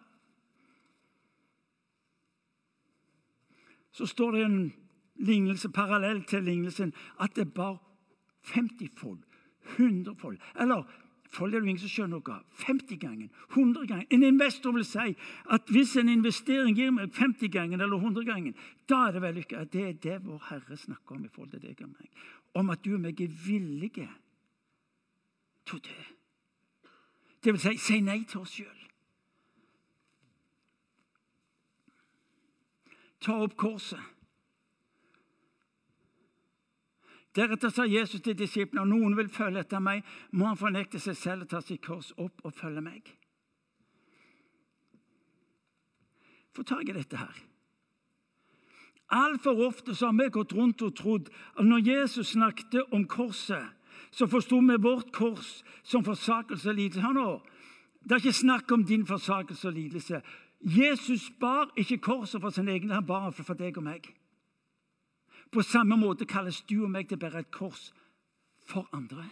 Så 3.91 4.06
står 4.06 4.32
det 4.32 4.46
en 4.46 4.60
lignelse 5.26 5.70
parallell 5.74 6.24
til 6.30 6.43
lignelsen 6.46 6.93
at 7.22 7.36
det 7.36 7.54
bar 7.54 7.80
50-fold, 8.46 9.24
100-fold 9.78 10.38
Eller 10.60 10.86
fold 11.33 11.53
er 11.53 11.59
det 11.59 11.67
ingen 11.67 11.81
som 11.81 11.91
skjønner 11.91 12.19
noe 12.19 12.39
50 12.63 12.99
ganger, 13.01 13.29
100 13.53 13.87
ganger. 13.87 14.05
En 14.11 14.23
investor 14.23 14.75
vil 14.75 14.85
si 14.87 15.15
at 15.55 15.71
hvis 15.73 15.95
en 15.99 16.09
investering 16.09 16.75
gir 16.77 16.91
meg 16.95 17.13
50 17.15 17.51
ganger 17.53 17.83
eller 17.83 17.97
100 17.97 18.25
ganger, 18.27 18.67
da 18.89 19.07
er 19.07 19.17
det 19.17 19.23
vellykka. 19.25 19.63
Det 19.73 19.83
er 19.87 19.93
det 20.03 20.17
vår 20.25 20.43
Herre 20.49 20.77
snakker 20.77 21.15
om 21.15 21.25
i 21.25 21.31
forhold 21.33 21.51
til 21.55 21.63
deg 21.63 21.83
og 21.83 21.93
meg. 21.93 22.09
Om 22.57 22.69
at 22.73 22.85
du 22.85 22.93
og 22.95 23.01
meg 23.03 23.21
er 23.21 23.33
villige 23.45 24.09
til 25.67 25.79
å 25.79 25.85
dø. 25.87 26.03
Det 27.43 27.53
vil 27.53 27.61
si 27.61 27.77
si 27.77 28.01
nei 28.01 28.23
til 28.27 28.43
oss 28.43 28.57
sjøl. 28.57 28.83
Ta 33.21 33.39
opp 33.43 33.57
korset. 33.57 34.16
Deretter 37.38 37.69
sa 37.69 37.86
Jesus 37.86 38.21
til 38.26 38.38
disiplene 38.38 38.82
om 38.82 38.89
noen 38.89 39.17
vil 39.17 39.30
følge 39.30 39.62
etter 39.62 39.82
meg, 39.84 40.06
må 40.34 40.50
han 40.50 40.58
fornekte 40.58 41.00
seg 41.00 41.17
selv 41.17 41.45
og 41.45 41.52
ta 41.52 41.62
sitt 41.62 41.84
kors 41.86 42.10
opp 42.17 42.41
og 42.43 42.56
følge 42.58 42.82
meg. 42.82 43.12
Få 46.58 46.65
tak 46.65 46.89
i 46.89 46.95
dette 46.97 47.19
her. 47.21 47.43
Altfor 49.13 49.62
ofte 49.67 49.93
så 49.95 50.10
har 50.10 50.17
vi 50.17 50.32
gått 50.34 50.56
rundt 50.58 50.82
og 50.82 50.95
trodd 50.97 51.30
at 51.56 51.63
når 51.63 51.86
Jesus 51.86 52.34
snakket 52.34 52.89
om 52.91 53.06
korset, 53.08 53.69
så 54.12 54.28
forsto 54.28 54.58
vi 54.60 54.82
vårt 54.82 55.13
kors 55.13 55.62
som 55.84 56.04
forsakelse 56.04 56.69
og 56.69 56.76
lidelse. 56.76 57.06
Hør 57.06 57.15
nå, 57.15 57.30
det 58.04 58.12
er 58.17 58.23
ikke 58.23 58.41
snakk 58.41 58.71
om 58.71 58.84
din 58.84 59.06
forsakelse 59.08 59.67
og 59.67 59.78
lidelse. 59.78 60.21
Jesus 60.62 61.30
bar 61.39 61.69
ikke 61.78 61.97
korset 61.97 62.41
for 62.41 62.50
sin 62.50 62.67
egen, 62.67 62.89
han 62.89 63.06
bar 63.06 63.30
for 63.32 63.54
deg 63.54 63.78
og 63.78 63.86
meg. 63.86 64.10
På 65.51 65.63
samme 65.63 65.97
måte 65.97 66.27
kalles 66.27 66.62
du 66.67 66.81
og 66.83 66.91
meg 66.91 67.07
til 67.07 67.17
å 67.17 67.23
bære 67.23 67.43
et 67.45 67.51
kors 67.53 67.91
for 68.67 68.88
andre. 68.95 69.25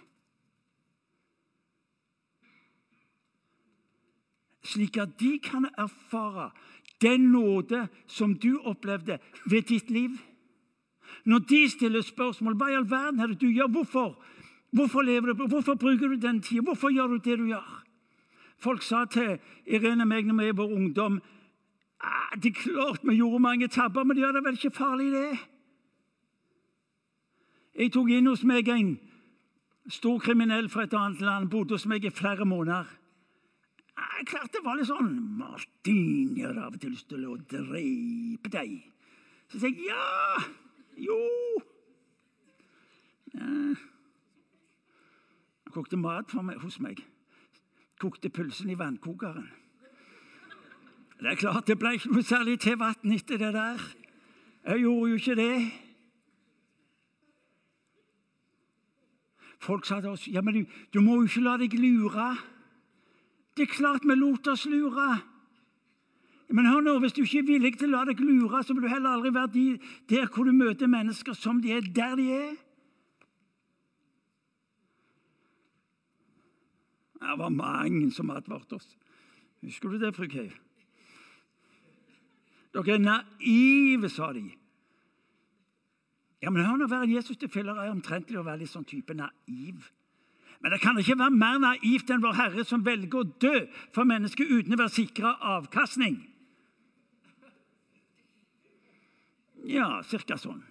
Slik 4.66 4.98
at 4.98 5.18
de 5.20 5.36
kan 5.44 5.68
erfare 5.78 6.50
den 7.04 7.32
nåde 7.32 7.88
som 8.08 8.34
du 8.34 8.58
opplevde 8.64 9.20
ved 9.46 9.68
ditt 9.70 9.92
liv. 9.92 10.16
Når 11.26 11.40
de 11.50 11.62
stiller 11.70 12.02
spørsmål 12.02 12.56
hva 12.58 12.72
i 12.72 12.78
all 12.80 12.90
verden 12.90 13.20
er 13.20 13.34
det 13.34 13.42
du 13.42 13.50
gjør, 13.50 13.68
hvorfor, 13.76 14.16
hvorfor 14.72 15.06
lever 15.06 15.34
du, 15.34 15.48
hvorfor 15.48 15.76
bruker 15.76 16.08
du 16.08 16.16
den 16.16 16.42
tida, 16.42 16.64
hvorfor 16.64 16.94
gjør 16.94 17.08
du 17.08 17.18
det 17.18 17.38
du 17.40 17.46
gjør? 17.52 17.82
Folk 18.58 18.84
sa 18.84 19.06
til 19.06 19.38
Irene 19.68 20.06
og 20.06 20.10
meg 20.10 20.26
når 20.26 20.40
vi 20.40 20.58
var 20.58 20.72
ungdom 20.72 21.20
ah, 22.00 22.32
det 22.40 22.54
er 22.54 22.62
klart 22.62 23.04
vi 23.04 23.18
gjorde 23.20 23.42
mange 23.44 23.68
tabber, 23.68 24.04
men 24.04 24.18
det 24.18 24.24
er 24.24 24.42
vel 24.42 24.58
ikke 24.58 24.72
farlig, 24.72 25.12
det? 25.12 25.55
Jeg 27.76 27.92
tok 27.92 28.10
inn 28.10 28.28
hos 28.30 28.44
meg 28.48 28.70
en 28.72 28.94
stor 29.92 30.20
kriminell 30.24 30.70
fra 30.72 30.86
et 30.86 30.94
annet 30.96 31.22
land. 31.22 31.50
Bodde 31.52 31.76
hos 31.76 31.86
meg 31.86 32.06
i 32.08 32.14
flere 32.14 32.46
måneder. 32.48 32.88
Jeg 33.96 34.28
klarte 34.28 34.58
det 34.58 34.64
var 34.64 34.76
litt 34.80 34.88
sånn 34.88 35.12
'Martin, 35.38 36.38
jeg 36.38 36.48
har 36.48 36.58
av 36.66 36.74
og 36.74 36.80
til 36.80 36.92
lyst 36.92 37.10
til 37.10 37.26
å 37.28 37.38
drepe 37.38 38.50
deg.' 38.50 38.92
Så 39.52 39.60
sier 39.60 39.76
jeg 39.76 39.88
ja. 39.88 40.44
Jo. 40.98 41.20
Ja. 43.36 43.76
Kokte 45.72 45.98
mat 45.98 46.34
meg, 46.34 46.58
hos 46.64 46.80
meg. 46.80 47.04
Kokte 48.00 48.30
pølsen 48.30 48.70
i 48.70 48.80
vannkokeren. 48.80 49.52
Det 51.20 51.32
er 51.32 51.36
klart 51.36 51.68
det 51.68 51.80
ble 51.80 51.94
ikke 51.96 52.12
noe 52.12 52.24
særlig 52.24 52.60
til 52.60 52.78
vann 52.80 53.12
etter 53.12 53.38
det 53.38 53.54
der. 53.54 53.80
Jeg 54.66 54.80
gjorde 54.80 55.10
jo 55.10 55.16
ikke 55.16 55.36
det. 55.36 55.85
Folk 59.64 59.86
sa 59.88 60.02
til 60.02 60.12
oss 60.12 60.28
ja, 60.28 60.42
men 60.42 60.54
du, 60.54 60.76
du 60.94 61.02
må 61.02 61.20
jo 61.20 61.30
ikke 61.30 61.46
la 61.46 61.56
deg 61.62 61.74
lure. 61.80 62.34
Det 63.56 63.66
er 63.66 63.72
klart 63.72 64.06
vi 64.06 64.18
lot 64.18 64.48
oss 64.52 64.66
lure. 64.68 65.14
Men 66.50 66.68
hør 66.70 66.84
nå, 66.86 67.00
hvis 67.02 67.16
du 67.16 67.24
ikke 67.24 67.40
er 67.42 67.48
villig 67.48 67.72
til 67.80 67.90
å 67.90 67.98
la 67.98 68.04
deg 68.12 68.20
lure, 68.22 68.62
så 68.62 68.76
vil 68.76 68.86
du 68.86 68.92
heller 68.92 69.16
aldri 69.16 69.32
være 69.34 69.52
de, 69.56 69.66
der 70.12 70.28
hvor 70.30 70.46
du 70.46 70.54
møter 70.54 70.92
mennesker 70.92 71.34
som 71.34 71.62
de 71.64 71.74
er, 71.74 71.88
der 71.96 72.20
de 72.20 72.28
er. 72.36 72.54
Det 77.26 77.40
var 77.40 77.50
mange 77.50 78.12
som 78.14 78.30
advarte 78.30 78.78
oss. 78.78 78.92
Husker 79.66 79.90
du 79.90 79.98
det, 80.00 80.14
fru 80.14 80.28
Keiv? 80.30 80.54
Dere 82.76 82.94
er 82.94 83.02
naive, 83.02 84.12
sa 84.12 84.30
de. 84.36 84.46
Ja, 86.44 86.52
men 86.52 86.66
hør 86.66 86.78
nå, 86.78 86.86
Å 86.86 86.92
Være 86.92 87.08
en 87.08 87.16
Jesus 87.16 87.38
tilfeller 87.38 87.80
er 87.80 87.94
omtrentlig 87.94 88.40
å 88.40 88.46
være 88.46 88.64
litt 88.64 88.74
sånn 88.74 88.88
type 88.88 89.16
naiv. 89.16 89.90
Men 90.62 90.72
det 90.74 90.82
kan 90.82 90.98
ikke 90.98 91.18
være 91.20 91.36
mer 91.36 91.60
naivt 91.62 92.10
enn 92.10 92.24
vår 92.24 92.38
Herre 92.40 92.64
som 92.66 92.86
velger 92.86 93.22
å 93.22 93.28
dø 93.44 93.54
for 93.94 94.08
mennesket 94.08 94.50
uten 94.50 94.76
å 94.76 94.80
være 94.80 94.96
sikra 94.96 95.36
avkastning. 95.56 96.18
Ja, 99.66 100.02
cirka 100.06 100.38
sånn. 100.38 100.62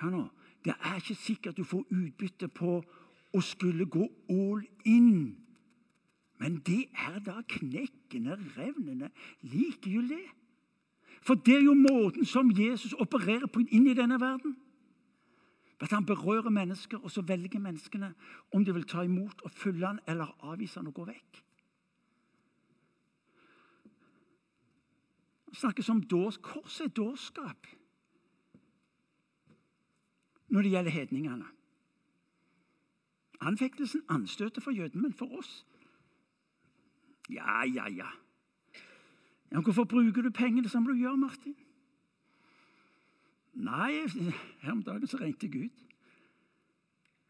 Hør 0.00 0.10
nå. 0.14 0.24
Det 0.64 0.72
er 0.78 1.00
ikke 1.00 1.16
sikkert 1.18 1.58
du 1.58 1.64
får 1.68 1.82
utbytte 1.92 2.48
på 2.48 2.78
å 3.34 3.40
skulle 3.44 3.84
gå 3.84 4.06
all 4.32 4.62
in. 4.88 5.34
Men 6.40 6.56
det 6.66 6.86
er 6.92 7.18
da 7.24 7.42
knekkende, 7.48 8.38
revnende 8.56 9.10
likegyldig. 9.44 10.24
For 11.22 11.34
det 11.34 11.56
er 11.56 11.64
jo 11.64 11.74
måten 11.74 12.24
som 12.24 12.50
Jesus 12.50 12.92
opererer 12.92 13.46
på 13.46 13.62
inn 13.70 13.86
i 13.86 13.94
denne 13.94 14.20
verden. 14.20 14.56
At 15.80 15.90
han 15.90 16.06
berører 16.06 16.50
mennesker, 16.50 16.98
og 16.98 17.10
så 17.10 17.22
velger 17.22 17.60
menneskene 17.60 18.14
om 18.52 18.64
de 18.64 18.74
vil 18.74 18.86
ta 18.88 19.02
imot 19.02 19.42
og 19.42 19.50
følge 19.50 19.86
han 19.86 20.00
eller 20.08 20.36
avvise 20.40 20.80
han 20.80 20.86
og 20.86 20.94
gå 20.94 21.04
vekk. 21.04 21.40
Det 25.50 25.60
snakkes 25.60 25.88
om. 25.88 26.02
Korset 26.42 26.96
dårskap 26.96 27.66
når 30.48 30.62
det 30.62 30.70
gjelder 30.70 30.90
hedningene. 30.90 31.46
Anfektelsen, 33.40 34.02
anstøtet 34.08 34.62
for 34.62 34.70
jøden, 34.70 35.02
men 35.02 35.12
for 35.12 35.38
oss 35.38 35.66
Ja, 37.30 37.64
ja, 37.64 37.88
ja. 37.88 38.08
Ja, 39.54 39.60
hvorfor 39.60 39.84
bruker 39.84 40.22
du 40.22 40.30
pengene 40.30 40.68
som 40.68 40.84
du 40.84 40.96
gjør, 40.98 41.14
Martin? 41.16 41.54
Nei, 43.54 44.02
her 44.60 44.72
om 44.72 44.82
dagen 44.82 45.06
så 45.06 45.20
ringte 45.20 45.46
jeg 45.46 45.68
ut. 45.68 45.84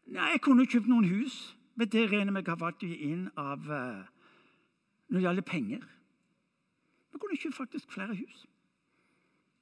Nei, 0.09 0.31
jeg 0.33 0.41
kunne 0.41 0.65
kjøpt 0.65 0.89
noen 0.89 1.05
hus. 1.05 1.37
Men 1.75 1.91
det 1.91 2.07
regner 2.09 2.33
meg 2.33 2.47
har 2.49 2.57
valgt 2.57 2.85
inn 2.87 3.27
av 3.37 3.67
uh, 3.67 4.01
når 5.11 5.19
det 5.19 5.23
gjelder 5.25 5.45
penger. 5.45 5.85
Vi 7.13 7.21
kunne 7.21 7.37
kjøpt 7.37 7.59
faktisk 7.59 7.93
flere 7.93 8.15
hus. 8.15 8.45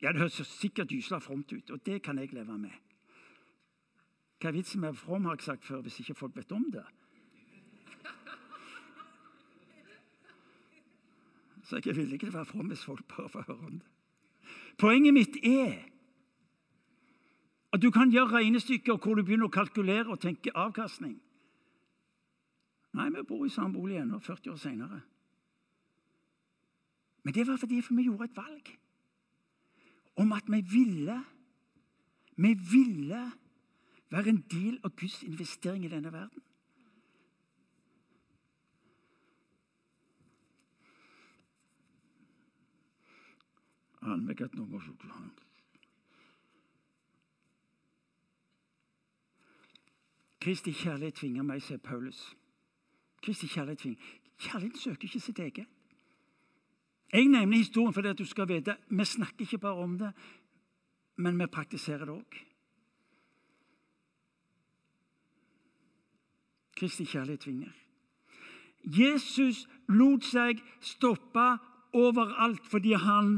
Ja, 0.02 0.12
Det 0.12 0.22
høres 0.22 0.40
sikkert 0.48 0.92
gysla 0.92 1.20
fromt 1.20 1.52
ut, 1.52 1.70
og 1.72 1.86
det 1.86 2.02
kan 2.04 2.18
jeg 2.20 2.32
leve 2.34 2.58
med. 2.58 2.76
Hva 4.40 4.52
er 4.52 4.56
vitsen 4.56 4.82
med 4.82 4.96
from, 5.00 5.26
har 5.26 5.36
jeg 5.36 5.50
sagt 5.50 5.66
før, 5.66 5.82
hvis 5.82 6.00
ikke 6.00 6.16
folk 6.16 6.36
vet 6.36 6.52
om 6.52 6.66
det? 6.72 6.84
Så 11.64 11.80
jeg 11.80 11.88
er 11.88 11.98
villig 11.98 12.20
til 12.20 12.30
å 12.30 12.38
være 12.38 12.50
from 12.50 12.70
hvis 12.72 12.84
folk 12.84 13.06
bare 13.08 13.30
får 13.32 13.48
høre 13.48 13.68
om 13.68 13.80
det. 13.80 13.90
Poenget 14.78 15.14
mitt 15.14 15.38
er 15.46 15.78
at 17.74 17.82
du 17.82 17.90
kan 17.92 18.12
gjøre 18.12 18.38
regnestykker 18.38 19.00
hvor 19.02 19.16
du 19.16 19.24
begynner 19.24 19.50
å 19.50 19.54
kalkulere 19.54 20.12
og 20.12 20.22
tenke 20.22 20.54
avkastning. 20.54 21.16
Nei, 22.94 23.10
vi 23.10 23.24
bor 23.26 23.46
i 23.46 23.50
samme 23.50 23.74
bolig 23.74 23.98
ennå, 23.98 24.20
40 24.22 24.54
år 24.54 24.60
seinere. 24.62 25.00
Men 27.24 27.34
det 27.34 27.48
var 27.48 27.58
fordi 27.58 27.82
vi 27.90 28.06
gjorde 28.06 28.28
et 28.30 28.38
valg 28.38 28.74
om 30.22 30.34
at 30.34 30.50
vi 30.50 30.62
ville 30.62 31.24
Vi 32.36 32.50
ville 32.72 33.32
være 34.10 34.30
en 34.30 34.44
del 34.52 34.80
av 34.84 34.96
Guds 34.98 35.24
investering 35.24 35.86
i 35.86 35.90
denne 35.90 36.12
verden. 36.12 36.42
Anlegg 44.14 44.46
noen 44.54 44.82
sjokolade. 44.82 45.32
Kristi 50.44 50.74
kjærlighet 50.76 51.16
tvinger 51.16 51.46
meg, 51.48 51.62
sier 51.64 51.80
Paulus. 51.80 52.20
Kristi 53.24 53.48
kjærlighet 53.48 53.80
tvinger. 53.80 54.10
Kjærligheten 54.44 54.80
søker 54.80 55.08
ikke 55.08 55.20
sitt 55.24 55.40
eget. 55.40 55.70
Jeg 57.14 57.28
nevner 57.30 57.58
historien 57.58 57.94
fordi 57.94 58.08
at 58.08 58.18
du 58.18 58.26
skal 58.26 58.48
vite 58.50 58.76
vi 58.90 59.06
snakker 59.06 59.46
ikke 59.46 59.58
bare 59.58 59.84
om 59.86 59.98
det, 59.98 60.12
men 61.16 61.40
vi 61.40 61.46
praktiserer 61.48 62.06
det 62.06 62.16
òg. 62.16 62.40
Kristi 66.76 67.06
kjærlighet 67.06 67.40
tvinger. 67.40 67.72
Jesus 68.84 69.68
lot 69.88 70.26
seg 70.28 70.60
stoppe 70.82 71.46
overalt 71.96 72.68
fordi 72.68 72.98
han 73.00 73.38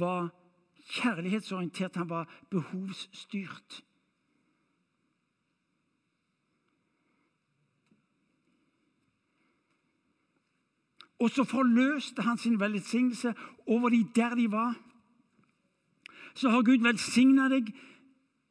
var 0.00 0.28
kjærlighetsorientert, 0.86 1.96
han 1.96 2.10
var 2.10 2.28
behovsstyrt. 2.50 3.82
Og 11.18 11.30
så 11.30 11.44
forløste 11.44 12.22
han 12.22 12.38
sin 12.38 12.60
velsignelse 12.60 13.34
over 13.66 13.88
de 13.88 14.06
der 14.14 14.34
de 14.34 14.50
var. 14.52 14.74
Så 16.34 16.50
har 16.50 16.62
Gud 16.62 16.82
velsigna 16.82 17.48
deg 17.48 17.72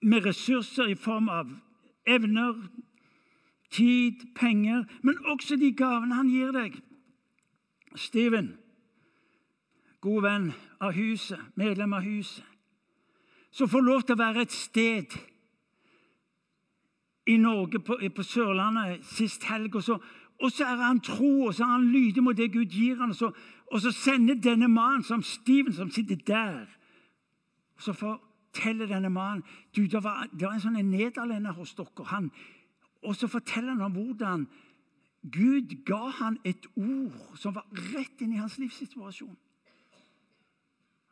med 0.02 0.26
ressurser 0.26 0.90
i 0.90 0.96
form 0.96 1.30
av 1.30 1.52
evner, 2.08 2.58
tid, 3.70 4.34
penger, 4.36 4.84
men 5.04 5.26
også 5.26 5.56
de 5.56 5.72
gavene 5.78 6.16
han 6.16 6.30
gir 6.30 6.52
deg. 6.56 6.80
Steven, 7.96 8.56
god 10.06 10.22
venn 10.22 10.52
av 10.80 10.94
huset, 10.94 11.42
medlem 11.58 11.96
av 11.98 12.06
huset, 12.06 12.46
som 13.52 13.70
får 13.72 13.82
lov 13.82 14.04
til 14.04 14.18
å 14.18 14.22
være 14.22 14.46
et 14.46 14.54
sted 14.54 15.16
i 17.26 17.40
Norge, 17.42 17.82
på, 17.82 17.98
på 17.98 18.24
Sørlandet, 18.24 19.02
sist 19.16 19.48
helg. 19.50 19.76
og 19.76 19.84
så 19.84 19.98
og 20.44 20.52
så 20.52 20.66
er 20.68 20.82
han 20.84 21.00
tro, 21.00 21.46
og 21.48 21.54
så 21.56 21.64
er 21.64 21.78
han 21.78 21.92
lydig 21.92 22.24
mot 22.24 22.38
det 22.38 22.52
Gud 22.54 22.66
gir 22.66 22.98
han, 23.00 23.10
og 23.10 23.16
så, 23.16 23.32
og 23.72 23.82
så 23.82 23.92
sender 23.92 24.36
denne 24.36 24.68
mannen, 24.68 25.04
som 25.04 25.24
Steven, 25.24 25.74
som 25.74 25.92
sitter 25.92 26.16
der 26.16 26.66
og 27.76 27.82
Så 27.82 27.94
forteller 27.94 28.86
denne 28.86 29.10
mannen 29.10 29.44
du, 29.76 29.82
det 29.82 30.04
var, 30.04 30.28
det 30.32 30.48
var 30.48 30.54
en 30.54 30.62
sånn 30.64 30.80
nederlender 30.90 31.52
hos 31.52 31.74
dere. 31.76 32.06
Han, 32.08 32.30
og 33.04 33.16
så 33.16 33.28
forteller 33.28 33.76
han 33.76 33.82
om 33.82 33.92
hvordan 33.96 34.46
Gud 35.32 35.74
ga 35.86 36.08
han 36.20 36.38
et 36.46 36.68
ord 36.76 37.36
som 37.36 37.56
var 37.56 37.66
rett 37.96 38.22
inn 38.22 38.36
i 38.36 38.40
hans 38.40 38.58
livssituasjon. 38.62 39.36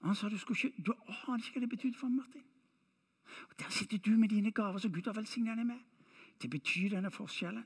Han 0.04 0.16
sa 0.16 0.30
du, 0.30 0.38
skulle 0.38 0.58
ikke, 0.58 0.84
du 0.84 0.92
aner 0.92 1.39
ikke 1.39 1.60
hva 1.60 1.62
det 1.63 1.70
betydde 1.70 1.98
for 1.98 2.12
meg, 2.12 2.26
Martin. 2.26 2.44
Og 3.50 3.60
Der 3.60 3.70
sitter 3.72 3.98
du 3.98 4.12
med 4.18 4.30
dine 4.30 4.52
gaver 4.52 4.78
som 4.80 4.92
Gud 4.92 5.08
har 5.08 5.16
velsignet 5.16 5.58
deg 5.58 5.66
med. 5.66 5.80
Det 6.42 6.50
betyr 6.50 6.89
denne 6.89 7.12
forskjellen 7.12 7.63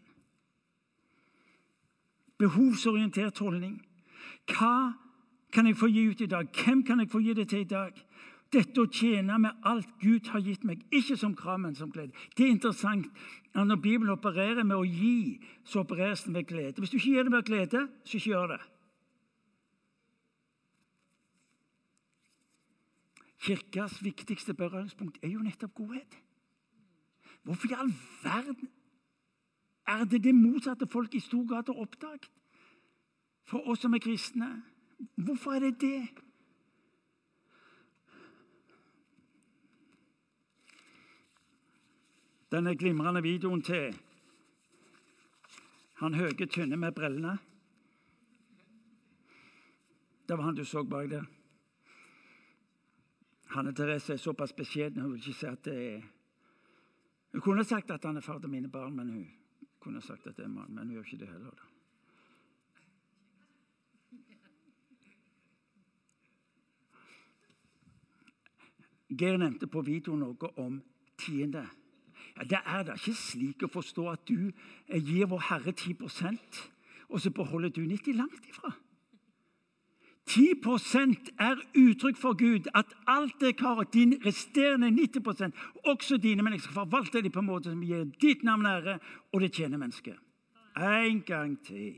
behovsorientert 2.37 3.39
holdning. 3.39 3.79
Hva 4.51 4.93
kan 5.53 5.67
jeg 5.67 5.77
få 5.77 5.89
gi 5.91 6.05
ut 6.09 6.21
i 6.21 6.29
dag? 6.29 6.49
Hvem 6.53 6.83
kan 6.85 6.99
jeg 6.99 7.09
få 7.11 7.21
gi 7.23 7.33
det 7.33 7.47
til 7.49 7.65
i 7.65 7.69
dag? 7.69 7.97
Dette 8.53 8.79
å 8.79 8.87
tjene 8.87 9.35
med 9.43 9.65
alt 9.67 9.89
Gud 9.99 10.29
har 10.31 10.43
gitt 10.45 10.63
meg, 10.63 10.85
ikke 10.93 11.17
som 11.19 11.33
krav, 11.35 11.59
men 11.59 11.75
som 11.75 11.91
glede. 11.91 12.15
Det 12.37 12.45
er 12.45 12.53
interessant 12.53 13.09
at 13.51 13.67
når 13.67 13.81
Bibelen 13.83 14.13
opererer 14.13 14.63
med 14.63 14.77
å 14.77 14.85
gi, 14.87 15.41
så 15.67 15.81
opereres 15.83 16.23
den 16.23 16.37
med 16.37 16.47
glede. 16.47 16.79
Hvis 16.79 16.93
du 16.93 16.97
ikke 16.99 17.11
gir 17.11 17.27
det 17.27 17.33
med 17.33 17.47
glede, 17.49 17.87
så 18.05 18.17
ikke 18.17 18.31
gjør 18.31 18.53
det. 18.53 18.61
Kirkas 23.37 24.03
viktigste 24.03 24.53
berøringspunkt 24.53 25.19
er 25.21 25.29
jo 25.29 25.39
nettopp 25.39 25.73
godhet. 25.73 26.17
Hvorfor 27.43 27.67
i 27.67 27.77
all 27.77 27.93
verden 28.23 28.69
er 29.87 30.03
det 30.03 30.23
det 30.23 30.35
motsatte 30.35 30.87
folk 30.87 31.13
i 31.15 31.19
stor 31.19 31.47
grad 31.47 31.63
har 31.67 31.81
oppdaget 31.81 32.31
for 33.43 33.69
oss 33.69 33.79
som 33.79 33.93
er 33.93 34.03
kristne? 34.03 34.63
Hvorfor 35.15 35.51
er 35.51 35.59
det 35.59 35.81
det? 35.81 36.07
Denne 42.51 42.75
glimrende 42.75 43.21
videoen 43.21 43.61
til 43.61 43.95
han 45.97 46.13
høye, 46.13 46.45
tynne 46.45 46.77
med 46.77 46.91
brillene 46.91 47.37
Det 50.27 50.37
var 50.37 50.43
han 50.43 50.55
du 50.55 50.65
så 50.65 50.83
bak 50.83 51.09
der. 51.09 51.36
Hanne 53.49 53.73
Therese 53.73 54.13
er 54.13 54.17
såpass 54.17 54.53
beskjeden 54.53 55.01
hun 55.01 55.11
vil 55.11 55.19
ikke 55.21 55.39
si 55.39 55.45
at 55.45 55.65
det 55.65 55.77
er 55.95 56.01
Hun 57.31 57.41
kunne 57.41 57.63
sagt 57.63 57.91
at 57.91 58.05
han 58.05 58.17
er 58.17 58.21
far 58.21 58.39
til 58.39 58.49
mine 58.49 58.69
barn, 58.71 58.95
men 58.95 59.09
hun 59.09 59.27
kunne 59.79 60.01
sagt 60.01 60.27
at 60.27 60.37
det 60.37 60.45
er 60.45 60.49
mann, 60.49 60.73
men 60.73 60.87
hun 60.87 60.91
gjør 60.91 61.03
ikke 61.03 61.17
det 61.17 61.27
heller. 61.27 61.51
da. 61.51 61.65
Geir 69.09 69.37
nevnte 69.37 69.67
på 69.67 69.81
video 69.81 70.15
noe 70.15 70.49
om 70.57 70.81
tiende. 71.17 71.67
Ja, 72.37 72.43
Det 72.43 72.59
er 72.65 72.83
da 72.83 72.93
ikke 72.93 73.13
slik 73.13 73.63
å 73.63 73.71
forstå 73.71 74.09
at 74.09 74.27
du 74.27 74.51
gir 74.87 75.27
Vår 75.27 75.39
Herre 75.49 75.71
10% 75.71 76.71
og 77.09 77.21
så 77.21 77.31
beholder 77.31 77.69
du 77.69 77.81
90 77.81 78.13
langt 78.15 78.45
ifra. 78.49 78.71
10% 80.27 81.31
er 81.39 81.55
uttrykk 81.77 82.17
for 82.19 82.35
Gud 82.37 82.67
at 82.75 82.91
alt 83.07 83.39
det 83.39 83.55
karet, 83.57 83.93
din 83.93 84.17
resterende 84.25 84.89
90% 84.91 85.51
også 85.85 86.17
dine, 86.17 86.43
men 86.43 86.53
jeg 86.53 86.61
skal 86.61 86.73
forvalte 86.73 87.21
dem 87.21 87.31
på 87.31 87.39
en 87.39 87.45
måte 87.45 87.71
som 87.71 87.83
gir 87.83 88.03
ditt 88.21 88.43
navn 88.43 88.65
ære, 88.65 88.99
og 89.33 89.41
det 89.41 89.53
tjener 89.53 89.77
mennesket. 89.77 90.19
En 90.77 91.21
gang 91.21 91.57
til. 91.65 91.95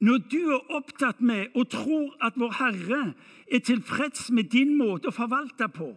Når 0.00 0.18
du 0.30 0.40
er 0.52 0.72
opptatt 0.76 1.20
med 1.20 1.46
og 1.56 1.70
tror 1.72 2.16
at 2.24 2.36
Vår 2.36 2.52
Herre 2.58 3.14
er 3.52 3.58
tilfreds 3.58 4.30
med 4.30 4.52
din 4.52 4.76
måte 4.78 5.08
å 5.08 5.14
forvalte 5.14 5.68
på, 5.72 5.88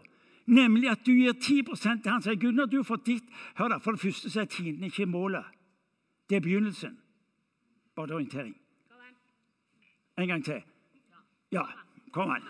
nemlig 0.48 0.90
at 0.90 1.04
du 1.06 1.12
gir 1.12 1.36
10 1.36 1.76
til 1.76 2.12
Han, 2.12 2.24
sier 2.24 2.40
Gud, 2.40 2.56
når 2.56 2.72
du 2.72 2.78
har 2.78 2.88
fått 2.88 3.06
ditt 3.06 3.28
Hør 3.56 3.76
da, 3.76 3.78
For 3.78 3.92
det 3.92 4.02
første 4.02 4.30
så 4.30 4.42
er 4.42 4.50
tiden 4.50 4.84
ikke 4.84 5.06
målet. 5.06 5.46
Det 6.30 6.36
er 6.36 6.42
begynnelsen. 6.42 6.98
Bare 7.96 8.16
orientering. 8.16 8.56
En 10.20 10.28
gang 10.28 10.44
til. 10.44 10.60
Ja, 11.56 11.64
kom 12.12 12.32
an. 12.34 12.44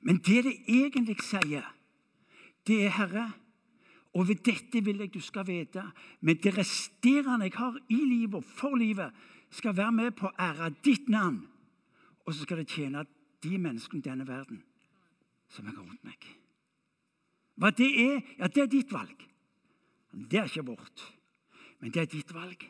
Men 0.00 0.18
det 0.26 0.44
det 0.44 0.56
egentlig 0.66 1.20
sier, 1.22 1.66
det 2.66 2.84
er 2.86 2.96
Herre. 2.96 3.28
Og 4.14 4.26
ved 4.28 4.42
dette 4.42 4.82
vil 4.84 4.98
jeg 4.98 5.12
du 5.14 5.20
skal 5.20 5.46
vite. 5.46 5.84
Men 6.20 6.40
det 6.42 6.56
resterende 6.58 7.46
jeg 7.46 7.54
har 7.54 7.78
i 7.88 8.00
livet 8.00 8.34
og 8.34 8.44
for 8.44 8.74
livet, 8.74 9.12
skal 9.50 9.76
være 9.76 9.92
med 9.92 10.10
på 10.14 10.26
å 10.26 10.34
ære 10.38 10.72
ditt 10.84 11.08
navn. 11.08 11.40
Og 12.26 12.34
så 12.34 12.42
skal 12.42 12.62
det 12.62 12.68
tjene 12.70 13.04
de 13.42 13.58
menneskene 13.58 13.98
i 13.98 14.08
denne 14.08 14.26
verden 14.26 14.62
som 15.50 15.66
jeg 15.66 15.74
har 15.74 15.82
rundt 15.82 16.04
meg. 16.06 16.26
Hva 17.58 17.70
det 17.74 17.88
er, 17.98 18.20
ja, 18.38 18.46
det 18.46 18.62
er 18.62 18.70
ditt 18.70 18.92
valg. 18.94 19.24
Det 20.12 20.38
er 20.38 20.46
ikke 20.46 20.66
vårt, 20.66 21.02
men 21.78 21.90
det 21.90 22.02
er 22.02 22.10
ditt 22.10 22.34
valg. 22.34 22.62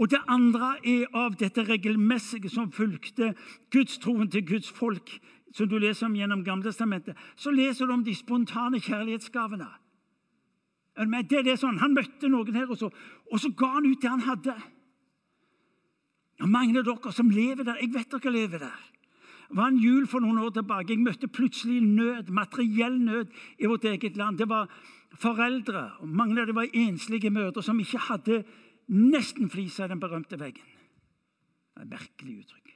Og 0.00 0.08
det 0.08 0.20
andre 0.32 0.78
er 0.80 1.10
av 1.12 1.36
dette 1.36 1.66
regelmessige 1.68 2.48
som 2.48 2.72
fulgte 2.72 3.34
gudstroen 3.72 4.30
til 4.32 4.46
Guds 4.48 4.70
folk, 4.72 5.12
som 5.52 5.68
du 5.68 5.76
leser 5.78 6.06
om 6.06 6.16
gjennom 6.16 6.44
Gamletestamentet. 6.44 7.18
Så 7.36 7.52
leser 7.52 7.86
du 7.86 7.92
om 7.92 8.04
de 8.04 8.14
spontane 8.16 8.80
kjærlighetsgavene. 8.80 9.68
Det 11.28 11.38
er 11.38 11.44
det 11.44 11.58
sånn, 11.60 11.78
Han 11.78 11.94
møtte 11.94 12.28
noen 12.28 12.54
her, 12.54 12.70
og 12.70 12.78
så, 12.78 12.90
og 13.30 13.40
så 13.40 13.50
ga 13.56 13.74
han 13.76 13.86
ut 13.86 14.00
det 14.00 14.10
han 14.10 14.24
hadde. 14.24 14.54
Og 16.40 16.48
Mange 16.48 16.78
av 16.78 16.84
dere 16.88 17.12
som 17.12 17.30
lever 17.30 17.64
der, 17.64 17.76
jeg 17.80 17.92
vet 17.92 18.10
dere 18.16 18.32
lever 18.32 18.64
der. 18.64 18.80
Det 19.50 19.56
var 19.58 19.68
en 19.68 19.82
jul 19.82 20.06
for 20.06 20.22
noen 20.22 20.38
år 20.38 20.52
tilbake. 20.54 20.94
Jeg 20.94 21.02
møtte 21.02 21.28
plutselig 21.28 21.80
nød, 21.82 22.30
materiell 22.30 22.96
nød 23.00 23.32
i 23.58 23.66
vårt 23.66 23.84
eget 23.84 24.16
land. 24.16 24.38
Det 24.38 24.48
var 24.48 24.70
foreldre, 25.18 25.90
og 26.00 26.08
mange 26.08 26.40
av 26.40 26.46
dem 26.46 26.56
var 26.56 26.70
enslige 26.72 27.30
mødre, 27.30 27.62
som 27.62 27.80
ikke 27.80 27.98
hadde 27.98 28.44
nesten 28.90 29.50
flisa 29.50 29.86
den 29.88 30.00
berømte 30.02 30.38
veggen. 30.40 30.66
Det 31.74 31.78
er 31.78 31.86
et 31.86 31.92
merkelig 31.92 32.38
uttrykk. 32.42 32.72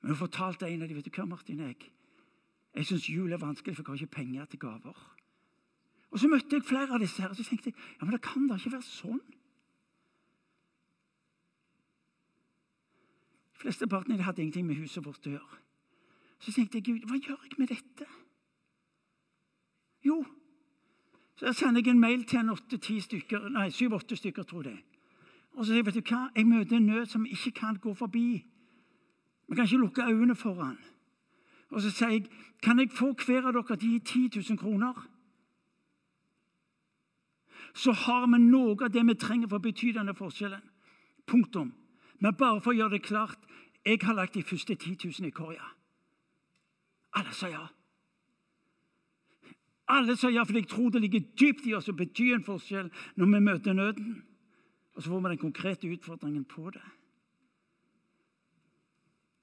Men 0.00 0.12
hun 0.12 0.20
fortalte 0.20 0.68
en 0.68 0.82
av 0.82 0.88
dem, 0.88 0.96
vet 0.96 1.08
du 1.08 1.12
hva, 1.12 1.26
Martin, 1.28 1.60
jeg, 1.64 1.90
jeg 2.76 2.88
syns 2.88 3.08
jul 3.08 3.32
er 3.32 3.40
vanskelig, 3.40 3.76
for 3.76 3.82
jeg 3.82 3.88
har 3.88 4.06
ikke 4.06 4.16
penger 4.16 4.44
til 4.48 4.62
gaver. 4.62 5.00
Og 6.10 6.18
Så 6.18 6.28
møtte 6.28 6.56
jeg 6.56 6.66
flere 6.66 6.94
av 6.94 7.00
disse 7.00 7.22
her, 7.22 7.30
og 7.30 7.36
så 7.36 7.44
tenkte 7.46 7.70
jeg 7.70 7.76
ja, 7.76 8.04
men 8.04 8.14
det 8.16 8.22
kan 8.24 8.48
da 8.48 8.56
ikke 8.58 8.72
være 8.74 8.88
sånn. 8.88 9.20
De 13.54 13.62
fleste 13.62 13.86
partene 13.86 14.22
hadde 14.24 14.42
ingenting 14.42 14.66
med 14.66 14.80
huset 14.80 15.04
vårt 15.04 15.26
å 15.28 15.36
gjøre. 15.36 15.60
Så 16.40 16.52
tenkte 16.56 16.80
jeg, 16.80 16.86
Gud, 16.88 17.08
hva 17.08 17.20
gjør 17.20 17.44
jeg 17.44 17.58
med 17.60 17.68
dette? 17.68 18.08
Jo, 20.06 20.22
så 21.40 21.52
sender 21.52 21.80
jeg 21.80 21.90
en 21.90 22.00
mail 22.00 22.24
til 22.24 22.38
en 22.38 22.52
åtte-ti 22.52 22.98
stykker, 23.00 23.48
nei, 23.48 23.70
syv-åtte 23.72 24.16
stykker, 24.16 24.42
tror 24.44 24.66
jeg. 24.68 24.82
Og 25.56 25.64
så 25.64 25.70
sier 25.70 25.80
jeg, 25.80 25.86
vet 25.86 25.96
du 25.96 26.10
hva, 26.12 26.26
jeg 26.36 26.46
møter 26.46 26.76
en 26.76 26.86
nød 26.86 27.06
som 27.08 27.24
ikke 27.26 27.52
kan 27.56 27.78
gå 27.80 27.94
forbi. 27.96 28.26
Vi 29.48 29.56
kan 29.56 29.64
ikke 29.64 29.80
lukke 29.80 30.04
øynene 30.04 30.36
for 30.36 30.60
han. 30.60 30.76
Og 31.70 31.80
så 31.80 31.90
sier 31.90 32.12
jeg, 32.12 32.28
kan 32.62 32.78
jeg 32.78 32.92
få 32.92 33.14
hver 33.24 33.48
av 33.48 33.56
dere 33.56 33.78
de 33.80 33.98
10 33.98 34.28
000 34.36 34.60
kroner? 34.60 35.00
Så 37.74 37.92
har 37.92 38.28
vi 38.28 38.42
noe 38.44 38.76
av 38.76 38.92
det 38.92 39.06
vi 39.06 39.16
trenger 39.16 39.48
for 39.48 39.62
å 39.62 39.64
bety 39.64 39.94
denne 39.96 40.14
forskjellen. 40.14 40.62
Punktum. 41.26 41.72
Men 42.20 42.36
bare 42.36 42.60
for 42.60 42.74
å 42.74 42.76
gjøre 42.76 42.98
det 42.98 43.06
klart 43.08 43.48
jeg 43.86 44.02
har 44.04 44.18
lagt 44.18 44.36
de 44.36 44.44
første 44.44 44.74
10 44.76 45.08
000 45.08 45.30
i 45.30 45.32
korga. 45.32 45.72
Alle 47.16 47.32
sa 47.32 47.48
ja. 47.48 47.64
Alle 49.90 50.14
sa 50.16 50.30
ja, 50.30 50.44
for 50.46 50.54
jeg 50.54 50.68
tror 50.70 50.92
det 50.94 51.02
ligger 51.02 51.24
dypt 51.40 51.66
i 51.66 51.74
oss 51.74 51.88
å 51.90 51.96
bety 51.98 52.30
en 52.34 52.46
forskjell 52.46 52.90
når 53.18 53.30
vi 53.32 53.40
møter 53.42 53.74
nøden. 53.74 54.12
Og 54.94 55.02
så 55.02 55.10
får 55.10 55.22
vi 55.24 55.32
den 55.32 55.42
konkrete 55.42 55.90
utfordringen 55.90 56.44
på 56.46 56.70
det. 56.74 56.84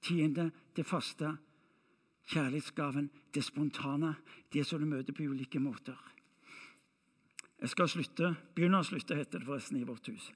Tiende, 0.08 0.50
det 0.76 0.86
faste, 0.86 1.34
kjærlighetsgaven, 2.32 3.10
det 3.34 3.44
spontane. 3.44 4.14
Det 4.52 4.64
som 4.64 4.80
du 4.80 4.88
møter 4.88 5.12
på 5.12 5.26
ulike 5.28 5.60
måter. 5.60 5.98
Jeg 7.60 7.72
skal 7.74 7.90
slutte. 7.90 8.34
Begynne 8.54 8.80
å 8.80 8.86
slutte, 8.86 9.18
heter 9.18 9.42
det 9.42 9.48
forresten 9.48 9.80
i 9.80 9.86
vårt 9.88 10.08
hus. 10.08 10.30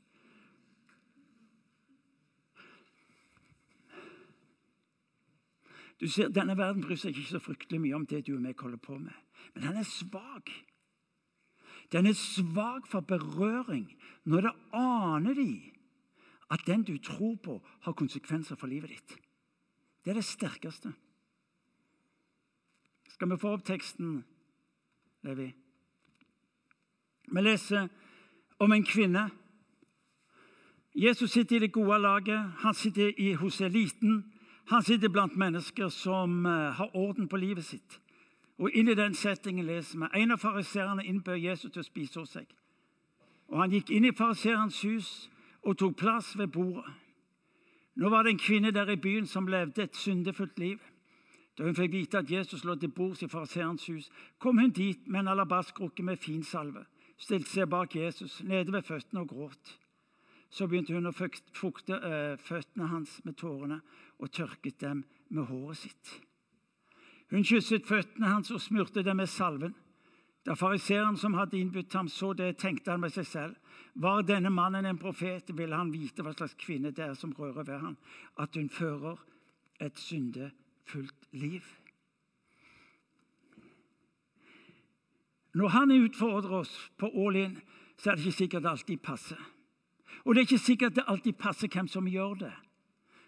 Du 6.02 6.08
ser, 6.10 6.32
Denne 6.34 6.56
verden 6.58 6.82
bryr 6.82 6.98
seg 6.98 7.14
ikke 7.14 7.36
så 7.36 7.40
fryktelig 7.40 7.78
mye 7.78 7.94
om 7.94 8.06
det 8.10 8.24
du 8.26 8.34
og 8.34 8.42
meg 8.42 8.58
holder 8.58 8.80
på 8.82 8.98
med. 8.98 9.14
Men 9.54 9.62
den 9.62 9.76
er 9.76 9.88
svak. 9.88 10.50
Den 11.92 12.06
er 12.06 12.16
svak 12.16 12.86
for 12.86 13.00
berøring 13.00 13.88
når 14.24 14.40
det 14.40 14.52
aner 14.72 15.34
de 15.34 15.72
at 16.52 16.60
den 16.66 16.82
du 16.84 16.98
tror 16.98 17.36
på, 17.44 17.62
har 17.80 17.92
konsekvenser 17.92 18.56
for 18.56 18.66
livet 18.66 18.90
ditt. 18.90 19.16
Det 20.04 20.10
er 20.10 20.14
det 20.14 20.24
sterkeste. 20.24 20.92
Skal 23.08 23.30
vi 23.30 23.38
få 23.40 23.54
opp 23.56 23.64
teksten, 23.64 24.24
Levi? 25.22 25.52
Vi 27.32 27.40
leser 27.40 27.88
om 28.58 28.72
en 28.72 28.84
kvinne. 28.84 29.30
Jesus 30.94 31.30
sitter 31.30 31.56
i 31.56 31.58
det 31.58 31.72
gode 31.72 31.98
laget. 31.98 32.52
Han 32.58 32.74
sitter 32.74 33.36
hos 33.36 33.60
eliten. 33.60 34.32
Han 34.66 34.82
sitter 34.82 35.08
blant 35.08 35.36
mennesker 35.36 35.88
som 35.88 36.46
uh, 36.46 36.52
har 36.52 36.96
orden 36.96 37.28
på 37.28 37.36
livet 37.36 37.64
sitt. 37.64 38.00
Og 38.58 38.70
inn 38.74 38.88
i 38.88 38.94
den 38.94 39.14
settingen 39.14 39.66
leser 39.66 39.98
vi 39.98 40.22
en 40.22 40.30
av 40.30 40.42
fariseerne 40.42 41.04
innbød 41.04 41.36
Jesus 41.36 41.72
til 41.72 41.80
å 41.80 41.86
spise 41.86 42.20
hos 42.20 42.34
seg. 42.36 42.46
Og 43.48 43.58
Han 43.60 43.72
gikk 43.72 43.90
inn 43.90 44.04
i 44.04 44.16
fariseerens 44.16 44.80
hus 44.82 45.30
og 45.62 45.78
tok 45.78 45.96
plass 45.96 46.38
ved 46.38 46.52
bordet. 46.52 46.88
Nå 47.94 48.08
var 48.08 48.22
det 48.22 48.32
en 48.32 48.40
kvinne 48.40 48.72
der 48.72 48.88
i 48.90 48.96
byen 48.96 49.26
som 49.26 49.46
levde 49.46 49.82
et 49.82 49.96
syndefullt 49.96 50.58
liv. 50.58 50.78
Da 51.58 51.66
hun 51.66 51.76
fikk 51.76 51.92
vite 51.92 52.18
at 52.18 52.30
Jesus 52.30 52.64
lå 52.64 52.74
til 52.80 52.88
bords 52.88 53.22
i 53.22 53.28
fariseerens 53.28 53.86
hus, 53.86 54.08
kom 54.38 54.58
hun 54.58 54.72
dit 54.72 55.06
med 55.06 55.20
en 55.20 55.28
alabaskrukke 55.34 56.02
med 56.02 56.16
fin 56.16 56.42
salve, 56.42 56.86
stilte 57.20 57.50
seg 57.50 57.68
bak 57.68 57.96
Jesus, 57.96 58.40
nede 58.42 58.72
ved 58.72 58.82
føttene 58.82 59.20
og 59.20 59.28
gråt. 59.28 59.78
Så 60.48 60.66
begynte 60.66 60.96
hun 60.96 61.08
å 61.08 61.12
fukte 61.12 61.96
uh, 62.00 62.40
føttene 62.40 62.88
hans 62.88 63.20
med 63.24 63.36
tårene 63.36 63.80
og 64.18 64.32
tørket 64.32 64.80
dem 64.80 65.04
med 65.28 65.48
håret 65.48 65.84
sitt. 65.84 66.16
Hun 67.32 67.46
kysset 67.48 67.86
føttene 67.88 68.28
hans 68.28 68.50
og 68.52 68.60
smurte 68.60 69.02
dem 69.02 69.16
med 69.16 69.30
salven. 69.32 69.72
Da 70.44 70.52
fariseeren 70.58 71.16
som 71.16 71.34
hadde 71.38 71.56
innbudt 71.56 71.94
ham, 71.94 72.08
så 72.08 72.32
det, 72.36 72.56
tenkte 72.60 72.90
han 72.90 73.00
med 73.00 73.14
seg 73.14 73.26
selv. 73.26 73.54
Var 73.94 74.24
denne 74.28 74.50
mannen 74.50 74.84
en 74.84 74.98
profet, 75.00 75.52
ville 75.56 75.76
han 75.76 75.92
vite 75.94 76.24
hva 76.24 76.34
slags 76.34 76.58
kvinne 76.60 76.90
det 76.92 77.04
er 77.06 77.14
som 77.16 77.32
rører 77.32 77.64
ved 77.64 77.78
ham, 77.78 77.96
at 78.36 78.58
hun 78.58 78.68
fører 78.68 79.22
et 79.80 79.98
syndefullt 79.98 81.30
liv. 81.32 81.62
Når 85.54 85.68
han 85.68 85.92
utfordrer 85.92 86.58
oss 86.58 86.74
på 86.98 87.08
all 87.14 87.36
in, 87.36 87.56
så 87.96 88.10
er 88.10 88.16
det 88.16 88.26
ikke 88.26 88.40
sikkert 88.42 88.62
det 88.62 88.70
alltid 88.70 89.02
passer. 89.04 89.40
Og 90.24 90.34
det 90.34 90.40
er 90.40 90.50
ikke 90.50 90.66
sikkert 90.66 90.96
det 90.96 91.08
alltid 91.08 91.38
passer 91.38 91.68
hvem 91.68 91.88
som 91.88 92.08
gjør 92.08 92.38
det, 92.44 92.54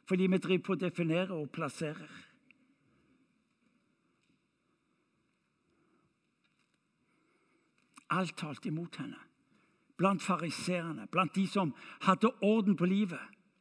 fordi 0.09 0.29
vi 0.29 0.39
driver 0.39 0.65
på 0.65 0.77
å 0.77 0.83
definere 0.85 1.37
og 1.37 1.53
plasserer. 1.53 2.34
Alt 8.15 8.37
talte 8.39 8.71
imot 8.71 8.99
henne. 9.03 9.19
Blant 9.99 10.23
fariseerne, 10.23 11.07
blant 11.11 11.35
de 11.35 11.47
som 11.51 11.73
hadde 12.03 12.31
orden 12.43 12.77
på 12.77 12.87
livet, 12.87 13.21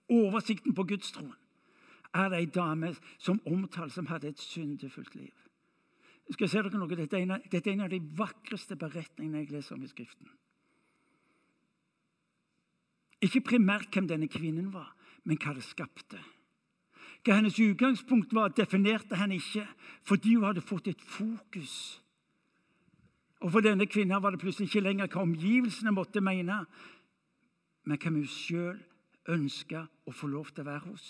oversikten 0.10 0.74
på 0.74 0.86
gudstroen, 0.89 1.34
er 2.14 2.30
det 2.30 2.38
ei 2.38 2.49
dame 2.49 2.91
som 3.18 3.39
omtales 3.49 3.95
som 3.97 4.06
hadde 4.10 4.30
et 4.30 4.41
syndefullt 4.41 5.16
liv. 5.16 5.34
Skal 6.30 6.45
jeg 6.45 6.54
se 6.54 6.62
dere 6.64 6.80
noe? 6.80 6.95
Dette 6.95 7.18
er, 7.18 7.26
en 7.26 7.36
av, 7.36 7.47
dette 7.51 7.70
er 7.70 7.76
en 7.76 7.86
av 7.86 7.91
de 7.91 7.99
vakreste 8.18 8.78
beretningene 8.80 9.41
jeg 9.41 9.51
leser 9.51 9.76
om 9.76 9.84
i 9.84 9.89
Skriften. 9.89 10.30
Ikke 13.24 13.43
primært 13.43 13.91
hvem 13.93 14.08
denne 14.08 14.30
kvinnen 14.32 14.70
var, 14.74 14.93
men 15.24 15.39
hva 15.41 15.56
det 15.56 15.66
skapte. 15.66 16.20
Hva 17.24 17.38
hennes 17.39 17.60
utgangspunkt 17.60 18.34
var, 18.36 18.54
definerte 18.56 19.18
henne 19.20 19.39
ikke, 19.39 19.66
fordi 20.04 20.36
hun 20.36 20.47
hadde 20.49 20.64
fått 20.64 20.89
et 20.91 21.01
fokus. 21.01 22.03
Og 23.43 23.51
For 23.51 23.59
denne 23.59 23.85
kvinnen 23.85 24.21
var 24.23 24.31
det 24.31 24.39
plutselig 24.39 24.69
ikke 24.69 24.85
lenger 24.85 25.09
hva 25.11 25.23
omgivelsene 25.25 25.91
måtte 25.91 26.23
mene, 26.23 26.61
men 27.83 27.99
hvem 27.99 28.21
hun 28.21 28.29
sjøl 28.31 28.79
ønska 29.33 29.83
å 30.07 30.13
få 30.15 30.29
lov 30.31 30.53
til 30.53 30.63
å 30.63 30.69
være 30.69 30.85
hos. 30.87 31.07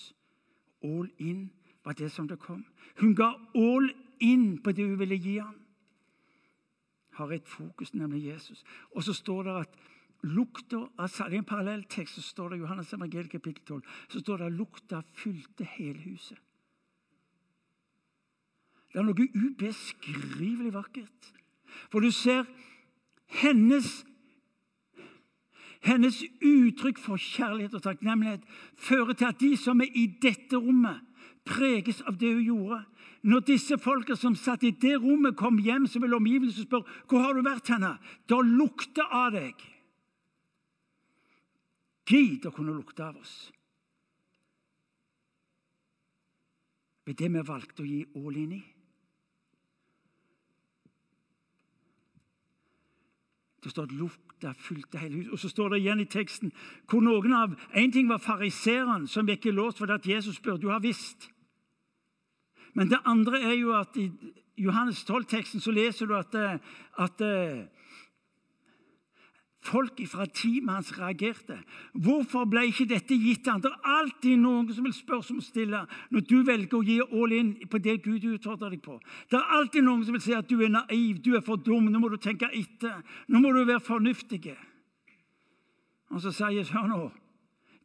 All 0.83 1.09
in 1.21 1.51
var 1.85 1.93
det 1.97 2.09
som 2.11 2.27
det 2.27 2.39
kom. 2.41 2.63
Hun 3.01 3.13
ga 3.15 3.35
all 3.53 3.91
in 4.19 4.57
på 4.63 4.73
det 4.73 4.87
hun 4.87 4.97
ville 4.99 5.19
gi 5.21 5.37
ham. 5.37 5.59
Har 7.13 7.31
et 7.31 7.47
fokus, 7.47 7.93
nemlig 7.93 8.25
Jesus. 8.31 8.63
Og 8.95 9.05
så 9.05 9.13
står 9.13 9.43
det 9.43 9.57
at 9.61 9.81
Lukta 10.23 10.85
det 10.95 11.33
I 11.33 11.37
en 11.37 11.43
parallelltekst 11.43 12.15
så 12.15 12.21
står 12.21 12.49
det 12.49 12.59
Johannes 12.61 12.93
evangel 12.93 13.27
kapittel 13.27 13.63
12, 13.65 13.81
så 14.09 14.19
står 14.19 14.37
det 14.37 14.45
at 14.45 14.53
lukta 14.53 15.01
fylte 15.19 15.67
hele 15.67 15.99
huset. 15.99 16.37
Det 18.93 19.01
er 19.01 19.03
noe 19.03 19.27
ubeskrivelig 19.35 20.71
vakkert. 20.73 21.42
For 21.91 22.03
du 22.03 22.11
ser 22.11 22.45
hennes 23.41 24.03
hennes 25.83 26.21
uttrykk 26.39 26.99
for 27.01 27.19
kjærlighet 27.19 27.73
og 27.75 27.83
takknemlighet 27.83 28.45
fører 28.79 29.17
til 29.19 29.27
at 29.27 29.39
de 29.41 29.51
som 29.59 29.81
er 29.83 29.91
i 29.99 30.05
dette 30.21 30.55
rommet, 30.55 31.01
preges 31.43 31.99
av 32.07 32.15
det 32.19 32.31
hun 32.37 32.45
gjorde. 32.45 32.79
Når 33.23 33.43
disse 33.47 33.77
folka 33.79 34.15
som 34.19 34.35
satt 34.35 34.63
i 34.67 34.71
det 34.79 34.95
rommet, 34.99 35.35
kom 35.39 35.59
hjem, 35.59 35.87
så 35.87 35.99
vil 36.03 36.15
omgivelsene 36.15 36.67
spørre 36.67 37.03
hvor 37.07 37.23
har 37.23 37.35
du 37.35 37.43
vært 37.43 37.71
henne? 37.71 37.97
Da 38.27 38.39
lukter 38.43 39.07
av 39.11 39.35
deg. 39.35 39.59
Gid 42.07 42.47
å 42.47 42.51
kunne 42.51 42.75
lukte 42.75 43.03
av 43.03 43.19
oss. 43.19 43.35
Ved 47.07 47.19
det 47.19 47.31
vi 47.31 47.43
valgte 47.47 47.83
å 47.83 47.87
gi 47.87 48.03
all 48.19 48.39
inn 48.39 48.55
i. 48.59 48.63
Det 53.63 53.71
står 53.71 53.83
at 53.83 53.95
lukta 53.95 54.53
fulgte 54.59 54.99
hele 54.99 55.15
huset. 55.15 55.31
Og 55.31 55.39
så 55.39 55.49
står 55.49 55.69
det 55.69 55.79
igjen 55.81 56.03
i 56.03 56.09
teksten 56.09 56.51
hvor 56.89 57.01
noen 57.01 57.33
av 57.33 57.55
En 57.73 57.91
ting 57.91 58.09
var 58.09 58.19
fariseeren 58.23 59.07
som 59.07 59.27
gikk 59.27 59.45
i 59.47 59.55
lås 59.55 59.77
fordi 59.79 59.93
at 59.93 60.07
Jesus 60.07 60.39
burde 60.39 60.67
jo 60.67 60.73
ha 60.73 60.79
visst. 60.83 61.29
Men 62.73 62.89
det 62.89 62.99
andre 63.05 63.41
er 63.41 63.53
jo 63.53 63.73
at 63.77 63.95
i 63.97 64.09
Johannes 64.57 65.03
12-teksten 65.09 65.61
så 65.61 65.71
leser 65.71 66.05
du 66.05 66.15
at, 66.17 66.35
at 66.97 67.21
Folk 69.63 70.01
fra 70.11 70.25
teamet 70.25 70.75
hans 70.75 70.91
reagerte. 70.97 71.55
Hvorfor 71.93 72.43
ble 72.51 72.65
ikke 72.67 72.87
dette 72.89 73.15
gitt 73.15 73.47
andre? 73.47 73.71
Det 73.71 73.79
er 73.79 73.93
alltid 74.01 74.41
noen 74.41 74.67
som 74.75 74.83
vil 74.83 74.95
spørsmålsstille 74.97 75.79
når 76.11 76.25
du 76.27 76.35
velger 76.43 76.75
å 76.75 76.83
gi 76.83 76.97
all 77.05 77.35
in 77.37 77.53
på 77.71 77.79
det 77.79 78.01
Gud 78.03 78.27
utfordrer 78.33 78.75
deg 78.75 78.83
på. 78.83 78.97
Det 79.31 79.39
er 79.39 79.55
alltid 79.57 79.87
noen 79.87 80.03
som 80.03 80.17
vil 80.17 80.25
si 80.25 80.35
at 80.35 80.49
du 80.49 80.57
er 80.59 80.73
naiv, 80.73 81.21
du 81.23 81.31
er 81.37 81.45
for 81.45 81.55
dum, 81.55 81.87
nå 81.87 82.03
må 82.03 82.11
du 82.11 82.19
tenke 82.19 82.51
etter. 82.51 82.99
Nå 83.31 83.39
må 83.39 83.53
du 83.55 83.63
være 83.63 83.83
fornuftig. 83.83 84.57
Og 86.11 86.21
så 86.21 86.33
sier 86.35 86.59
jeg, 86.59 86.71
hør 86.75 86.89
nå. 86.91 87.03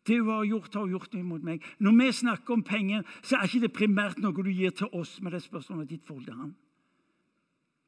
Det 0.08 0.18
du 0.18 0.30
har 0.32 0.46
gjort, 0.48 0.74
har 0.74 0.88
gjort 0.88 1.12
noe 1.14 1.22
imot 1.22 1.44
meg. 1.44 1.64
Når 1.84 1.98
vi 2.00 2.12
snakker 2.24 2.56
om 2.56 2.64
penger, 2.66 3.04
så 3.22 3.38
er 3.38 3.46
ikke 3.46 3.66
det 3.66 3.76
primært 3.76 4.18
noe 4.22 4.34
du 4.34 4.50
gir 4.50 4.74
til 4.74 4.90
oss, 4.96 5.20
med 5.22 5.36
det 5.36 5.44
spørsmålet 5.44 5.90
ditt 5.92 6.06
forhold 6.08 6.26
til 6.26 6.40
han. 6.42 6.56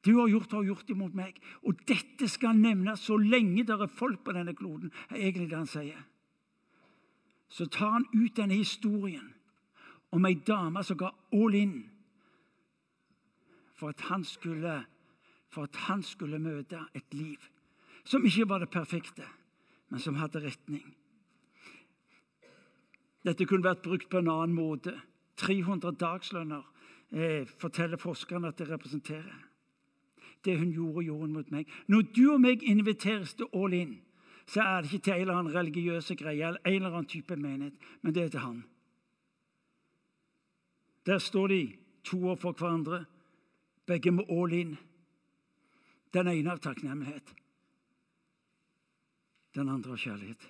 Du 0.05 0.14
har 0.16 0.28
gjort, 0.28 0.53
har 0.53 0.64
gjort 0.64 0.90
imot 0.90 1.14
meg. 1.14 1.36
Og 1.68 1.80
dette 1.88 2.28
skal 2.28 2.57
nevnes 2.57 3.03
så 3.05 3.18
lenge 3.20 3.66
det 3.68 3.76
er 3.76 3.92
folk 3.92 4.22
på 4.24 4.32
denne 4.32 4.55
kloden. 4.57 4.92
er 5.11 5.16
egentlig 5.16 5.51
det 5.51 5.59
han 5.59 5.66
sier. 5.66 6.07
Så 7.48 7.66
tar 7.66 7.90
han 7.90 8.07
ut 8.14 8.36
denne 8.36 8.55
historien 8.55 9.34
om 10.11 10.26
ei 10.26 10.34
dame 10.34 10.82
som 10.84 10.96
ga 10.98 11.11
all 11.32 11.55
in 11.55 11.90
for 13.74 13.90
at 13.90 14.01
han 14.11 14.24
skulle, 14.24 14.84
for 15.48 15.62
at 15.62 15.76
han 15.88 16.03
skulle 16.03 16.38
møte 16.38 16.78
et 16.94 17.14
liv 17.14 17.38
som 18.05 18.24
ikke 18.24 18.48
var 18.48 18.59
det 18.59 18.70
perfekte, 18.70 19.26
men 19.88 20.01
som 20.01 20.16
hadde 20.16 20.40
retning. 20.42 20.94
Dette 23.24 23.44
kunne 23.44 23.66
vært 23.66 23.84
brukt 23.84 24.09
på 24.11 24.18
en 24.18 24.30
annen 24.32 24.57
måte. 24.57 24.94
300 25.36 25.92
dagslønner 26.01 26.64
eh, 27.12 27.48
forteller 27.61 28.01
forskerne 28.01 28.48
at 28.48 28.59
det 28.59 28.70
representerer 28.70 29.49
det 30.45 30.59
hun 30.59 30.72
gjorde, 30.72 31.05
gjorde 31.05 31.20
hun 31.26 31.32
mot 31.32 31.51
meg. 31.51 31.68
Når 31.86 32.03
du 32.16 32.22
og 32.32 32.41
meg 32.41 32.62
inviteres 32.62 33.34
til 33.34 33.49
all 33.55 33.74
in, 33.76 33.99
så 34.47 34.62
er 34.62 34.82
det 34.82 34.93
ikke 34.93 35.05
til 35.05 35.14
en 35.14 35.20
eller 35.20 35.38
annen 35.38 35.55
religiøse 35.55 36.16
greie 36.18 36.47
eller 36.47 36.61
en 36.66 36.74
eller 36.74 36.97
annen 36.97 37.11
type 37.11 37.36
menighet, 37.36 37.74
men 38.03 38.14
det 38.14 38.22
er 38.22 38.28
til 38.28 38.45
han. 38.45 38.62
Der 41.07 41.18
står 41.18 41.47
de 41.49 41.61
to 42.05 42.28
år 42.28 42.36
for 42.36 42.53
hverandre, 42.53 43.05
begge 43.86 44.11
med 44.11 44.24
all 44.30 44.53
in. 44.53 44.78
Den 46.14 46.26
ene 46.26 46.51
av 46.51 46.59
takknemlighet, 46.59 47.28
den 49.55 49.68
andre 49.68 49.93
av 49.95 50.01
kjærlighet. 50.03 50.49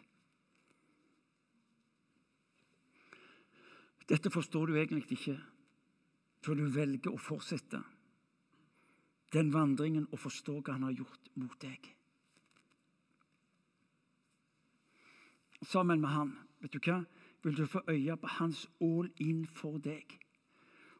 Dette 4.08 4.30
forstår 4.32 4.66
du 4.66 4.78
egentlig 4.78 5.18
ikke 5.18 5.36
før 6.40 6.56
du 6.56 6.64
velger 6.72 7.12
å 7.12 7.20
fortsette 7.20 7.82
den 9.32 9.52
vandringen 9.54 10.08
og 10.10 10.18
forstå 10.18 10.60
hva 10.60 10.76
han 10.76 10.86
har 10.88 10.96
gjort 10.98 11.30
mot 11.38 11.56
deg. 11.62 11.90
Sammen 15.62 16.00
med 16.00 16.10
han, 16.10 16.32
vet 16.60 16.72
du 16.72 16.80
hva, 16.80 17.02
vil 17.44 17.56
du 17.56 17.66
få 17.66 17.82
øye 17.88 18.16
på 18.16 18.28
hans 18.38 18.66
all 18.80 19.10
in 19.16 19.44
for 19.46 19.78
deg. 19.78 20.16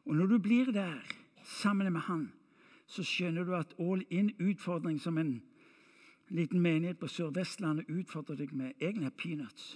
Og 0.05 0.15
når 0.15 0.27
du 0.27 0.37
blir 0.39 0.71
der 0.71 1.01
sammen 1.43 1.93
med 1.93 2.01
han, 2.01 2.31
så 2.87 3.03
skjønner 3.03 3.45
du 3.45 3.55
at 3.55 3.73
all 3.79 4.03
in-utfordring 4.09 4.99
som 5.01 5.17
en 5.17 5.41
liten 6.29 6.61
menighet 6.61 6.99
på 6.99 7.07
Sør-Vestlandet 7.07 7.89
utfordrer 7.89 8.35
deg 8.35 8.53
med, 8.53 8.73
egentlig 8.79 9.07
er 9.07 9.17
peanuts. 9.17 9.67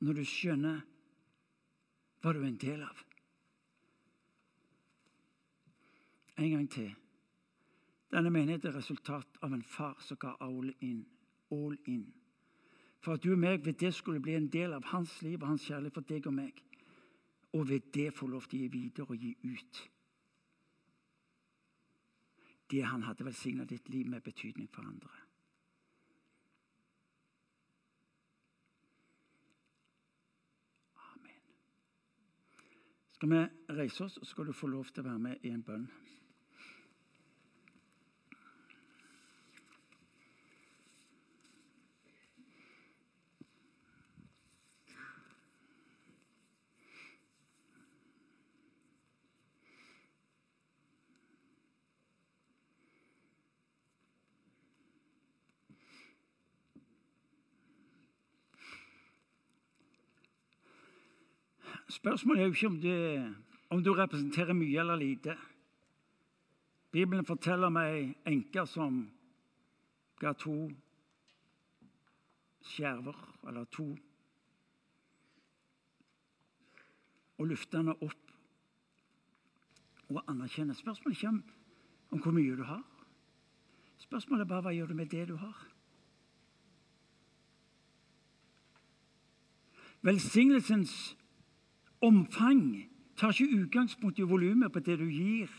Når 0.00 0.20
du 0.20 0.24
skjønner 0.24 0.80
hva 2.20 2.32
du 2.32 2.40
er 2.42 2.48
en 2.48 2.60
del 2.60 2.82
av. 2.84 3.04
En 6.40 6.50
gang 6.50 6.68
til. 6.72 6.90
Denne 8.10 8.30
menigheten 8.30 8.68
er 8.68 8.76
resultat 8.76 9.38
av 9.42 9.52
en 9.54 9.62
far 9.62 10.00
som 10.02 10.18
ga 10.18 10.34
all 10.40 10.72
in. 10.80 11.06
All 11.50 11.78
in. 11.86 12.08
For 13.00 13.14
at 13.14 13.22
du 13.22 13.32
og 13.32 13.38
meg 13.38 13.64
ved 13.64 13.78
det 13.80 13.94
skulle 13.94 14.20
bli 14.20 14.34
en 14.34 14.50
del 14.52 14.74
av 14.76 14.84
hans 14.90 15.22
liv 15.22 15.40
og 15.42 15.48
hans 15.48 15.64
kjærlighet 15.64 15.94
for 15.94 16.08
deg 16.08 16.26
og 16.26 16.34
meg. 16.34 16.58
Og 17.52 17.68
ved 17.68 17.92
det 17.94 18.10
få 18.14 18.26
lov 18.26 18.50
til 18.50 18.58
å 18.58 18.62
gi 18.62 18.68
videre 18.74 19.06
og 19.06 19.16
gi 19.16 19.32
ut. 19.46 19.80
Det 22.70 22.84
han 22.86 23.02
hadde 23.02 23.24
velsigna 23.26 23.64
ditt 23.64 23.88
liv 23.88 24.06
med 24.06 24.22
betydning 24.22 24.68
for 24.70 24.82
andre. 24.86 25.10
Amen. 31.14 31.40
Skal 33.14 33.32
vi 33.32 33.42
reise 33.80 34.04
oss, 34.04 34.18
så 34.20 34.24
skal 34.24 34.46
du 34.46 34.52
få 34.52 34.70
lov 34.70 34.92
til 34.92 35.02
å 35.02 35.10
være 35.10 35.18
med 35.18 35.42
i 35.42 35.54
en 35.54 35.66
bønn. 35.66 35.88
Spørsmålet 62.00 62.40
er 62.40 62.46
jo 62.46 62.52
ikke 62.52 62.66
om, 62.66 62.80
du, 62.80 63.34
om 63.70 63.84
du 63.84 63.92
representerer 63.92 64.56
mye 64.56 64.80
eller 64.80 64.96
lite. 64.96 65.34
Bibelen 66.90 67.26
forteller 67.28 67.68
om 67.68 67.76
ei 67.76 68.06
enke 68.26 68.64
som 68.66 69.02
ga 70.20 70.32
to 70.32 70.54
skjerver, 72.70 73.20
eller 73.48 73.68
to 73.68 73.90
Og 77.40 77.46
løfte 77.48 77.76
henne 77.76 77.94
opp 78.04 78.32
og 80.10 80.24
anerkjenne. 80.28 80.74
Spørsmålet 80.76 81.16
ikke 81.16 81.28
om, 81.28 81.44
om 82.10 82.20
hvor 82.20 82.32
mye 82.36 82.56
du 82.56 82.64
har. 82.68 82.82
Spørsmålet 84.00 84.44
er 84.44 84.48
bare 84.48 84.64
hva 84.66 84.74
gjør 84.76 84.92
du 84.92 84.94
med 84.98 85.08
det 85.08 85.28
du 85.28 85.36
har. 85.40 85.62
Velsignelsens 90.04 91.16
omfang 92.00 92.88
tar 93.16 93.34
ikke 93.34 93.62
utgangspunkt 93.62 94.18
i 94.18 94.26
volumet 94.28 94.72
på 94.72 94.80
det 94.80 94.98
du 94.98 95.06
gir, 95.08 95.50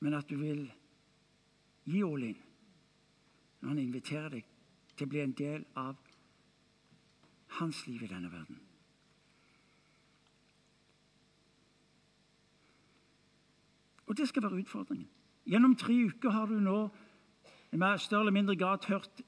men 0.00 0.14
at 0.14 0.28
du 0.30 0.36
vil 0.36 0.66
gi 1.86 2.02
all 2.02 2.26
når 3.60 3.68
han 3.68 3.78
inviterer 3.78 4.28
deg 4.28 4.44
til 4.96 5.06
å 5.06 5.10
bli 5.10 5.20
en 5.22 5.34
del 5.38 5.64
av 5.78 5.96
hans 7.58 7.86
liv 7.86 8.02
i 8.02 8.10
denne 8.10 8.30
verden. 8.30 8.58
Og 14.06 14.16
det 14.16 14.28
skal 14.28 14.42
være 14.42 14.60
utfordringen. 14.62 15.08
Gjennom 15.46 15.74
tre 15.78 15.94
uker 16.06 16.30
har 16.30 16.46
du 16.46 16.60
nå 16.60 16.78
i 17.72 17.78
større 17.98 18.20
eller 18.20 18.32
mindre 18.32 18.56
grad 18.56 18.86
hørt 18.86 19.22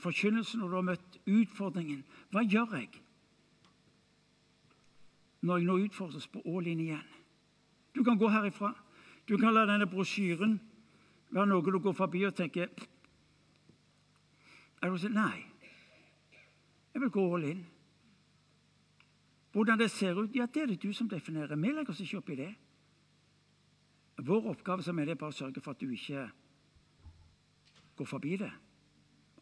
forkynnelsen, 0.00 0.62
og 0.62 0.70
du 0.70 0.74
har 0.74 0.82
møtt 0.82 1.18
utfordringen. 1.26 2.04
Hva 2.30 2.42
gjør 2.42 2.76
jeg? 2.78 3.03
Når 5.44 5.60
jeg 5.60 5.66
nå 5.68 5.76
utfordres 5.84 6.26
på 6.32 6.40
in 6.44 6.80
igjen. 6.80 7.08
Du 7.94 8.02
kan 8.04 8.18
gå 8.18 8.28
herifra. 8.28 8.72
Du 9.28 9.36
kan 9.36 9.54
la 9.54 9.66
denne 9.66 9.86
brosjyren 9.86 10.60
være 11.30 11.46
noe 11.46 11.62
du 11.62 11.78
går 11.78 11.92
forbi 11.92 12.24
og 12.26 12.34
tenker 12.34 12.68
Er 14.82 14.96
sånn 15.00 15.14
Nei, 15.16 15.40
jeg 16.92 17.00
vil 17.00 17.10
gå 17.10 17.22
all 17.34 17.44
in. 17.48 17.62
Hvordan 19.52 19.78
det 19.78 19.90
ser 19.90 20.18
ut, 20.18 20.34
ja, 20.36 20.46
det 20.46 20.62
er 20.62 20.66
det 20.66 20.82
du 20.82 20.92
som 20.92 21.08
definerer. 21.08 21.56
Vi 21.56 21.72
legger 21.72 21.90
oss 21.90 22.00
ikke 22.00 22.18
opp 22.18 22.30
i 22.30 22.36
det. 22.36 22.50
Vår 24.16 24.50
oppgave 24.50 24.82
som 24.82 24.98
er 24.98 25.08
det 25.08 25.18
bare 25.18 25.32
å 25.32 25.36
sørge 25.36 25.62
for 25.62 25.72
at 25.72 25.80
du 25.80 25.88
ikke 25.94 26.26
går 27.96 28.10
forbi 28.10 28.36
det, 28.36 28.50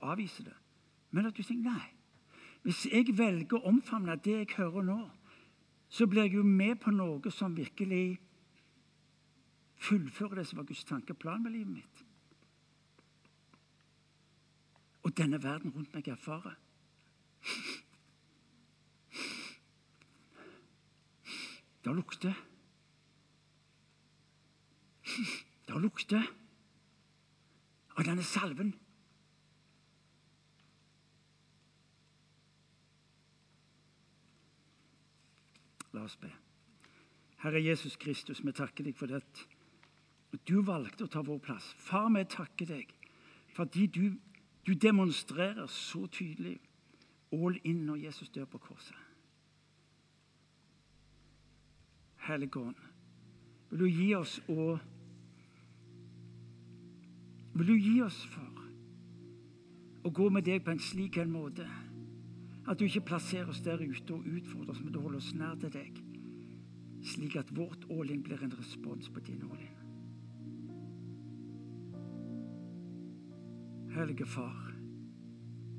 avviser 0.01 0.45
det. 0.45 0.55
Men 1.11 1.27
at 1.27 1.37
du 1.37 1.43
tenker 1.43 1.65
nei. 1.65 1.91
Hvis 2.63 2.85
jeg 2.87 3.11
velger 3.19 3.59
å 3.59 3.73
omfavne 3.73 4.15
det 4.23 4.37
jeg 4.37 4.55
hører 4.57 4.87
nå, 4.87 5.01
så 5.93 6.07
blir 6.07 6.22
jeg 6.24 6.38
jo 6.38 6.43
med 6.43 6.78
på 6.80 6.90
noe 6.95 7.30
som 7.34 7.53
virkelig 7.57 8.16
fullfører 9.82 10.40
det 10.40 10.47
som 10.49 10.62
var 10.62 10.64
Guds 10.70 10.86
tankeplan 10.88 11.43
med 11.45 11.53
livet 11.53 11.74
mitt. 11.74 12.05
Og 15.03 15.12
denne 15.18 15.43
verden 15.43 15.74
rundt 15.74 15.93
meg 15.93 16.09
erfarer. 16.09 16.57
Det 21.82 21.95
lukter. 21.99 22.40
Det 25.68 25.82
lukter 25.82 26.24
av 27.99 28.07
denne 28.07 28.24
salven. 28.24 28.72
La 35.93 36.05
oss 36.07 36.16
be. 36.16 36.30
Herre 37.43 37.61
Jesus 37.61 37.97
Kristus, 37.97 38.40
vi 38.45 38.53
takker 38.53 38.86
deg 38.86 38.97
for 38.97 39.12
at 39.12 39.47
du 40.49 40.62
valgte 40.64 41.05
å 41.05 41.11
ta 41.12 41.20
vår 41.26 41.40
plass. 41.45 41.72
Far, 41.76 42.09
vi 42.14 42.24
takker 42.24 42.70
deg 42.70 42.93
fordi 43.53 43.86
du 43.86 44.05
Du 44.66 44.72
demonstrerer 44.72 45.66
så 45.66 46.07
tydelig 46.07 46.61
all 47.32 47.59
in 47.64 47.86
når 47.86 47.97
Jesus 47.97 48.28
dør 48.28 48.45
på 48.45 48.59
korset. 48.59 48.97
Helligånd, 52.16 52.76
vil 53.70 53.78
du 53.78 53.86
gi 53.86 54.14
oss 54.14 54.40
å 54.49 54.78
Vil 57.53 57.66
du 57.66 57.74
gi 57.76 57.99
oss 58.01 58.22
for 58.32 58.62
å 60.03 60.11
gå 60.11 60.28
med 60.32 60.47
deg 60.47 60.62
på 60.64 60.72
en 60.72 60.78
slik 60.80 61.18
en 61.20 61.34
måte 61.34 61.66
at 62.69 62.79
du 62.79 62.85
ikke 62.85 63.01
plasserer 63.01 63.49
oss 63.51 63.61
der 63.61 63.81
ute 63.83 64.15
og 64.15 64.27
utfordrer 64.37 64.71
oss, 64.71 64.83
men 64.83 64.93
du 64.93 65.01
holder 65.01 65.19
oss 65.19 65.35
nær 65.35 65.55
til 65.61 65.73
deg, 65.75 65.99
slik 67.03 67.37
at 67.41 67.51
vårt 67.57 67.87
all-in 67.91 68.23
blir 68.23 68.43
en 68.43 68.55
respons 68.59 69.11
på 69.11 69.23
din 69.27 69.43
all-in. 69.51 69.79
Hellige 73.93 74.27
Far, 74.27 74.73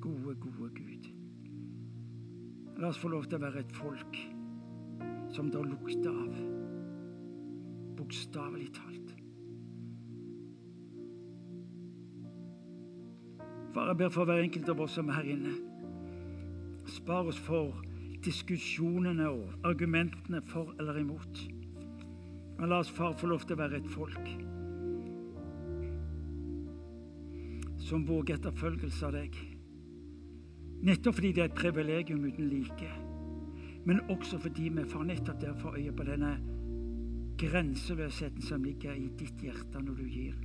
gode, 0.02 0.36
gode 0.36 0.70
Gud. 0.76 1.10
La 2.78 2.92
oss 2.92 3.00
få 3.00 3.10
lov 3.14 3.26
til 3.26 3.40
å 3.40 3.46
være 3.46 3.64
et 3.64 3.74
folk 3.74 4.20
som 5.34 5.50
det 5.50 5.64
lukter 5.66 6.12
av, 6.12 6.40
bokstavelig 7.98 8.70
talt. 8.76 9.16
Far, 13.74 13.88
jeg 13.90 13.98
ber 14.04 14.12
for 14.14 14.30
hver 14.30 14.44
enkelt 14.44 14.70
av 14.70 14.84
oss 14.84 15.00
som 15.00 15.10
er 15.10 15.24
her 15.24 15.32
inne. 15.34 15.73
Spar 17.04 17.28
oss 17.28 17.40
for 17.44 17.82
diskusjonene 18.24 19.26
og 19.28 19.66
argumentene 19.68 20.40
for 20.48 20.70
eller 20.80 21.02
imot. 21.02 21.42
Men 22.56 22.70
la 22.72 22.78
oss, 22.80 22.92
far, 22.96 23.12
få 23.20 23.28
lov 23.28 23.44
til 23.44 23.58
å 23.58 23.60
være 23.60 23.82
et 23.82 23.90
folk 23.92 24.30
som 27.84 28.06
våger 28.08 28.38
etterfølgelse 28.38 29.10
av 29.10 29.18
deg. 29.18 29.36
Nettopp 30.88 31.18
fordi 31.20 31.34
det 31.36 31.44
er 31.44 31.52
et 31.52 31.60
privilegium 31.60 32.24
uten 32.24 32.48
like, 32.48 32.94
men 33.84 34.00
også 34.08 34.40
fordi 34.46 34.70
vi 34.72 34.88
får 34.96 35.04
nettopp 35.12 35.44
der 35.44 35.60
får 35.60 35.76
øye 35.82 35.92
på 35.98 36.08
denne 36.08 36.32
grenseløsheten 37.44 38.48
som 38.48 38.64
ligger 38.64 38.96
i 38.96 39.12
ditt 39.20 39.44
hjerte 39.44 39.84
når 39.84 40.00
du 40.00 40.08
gir 40.08 40.40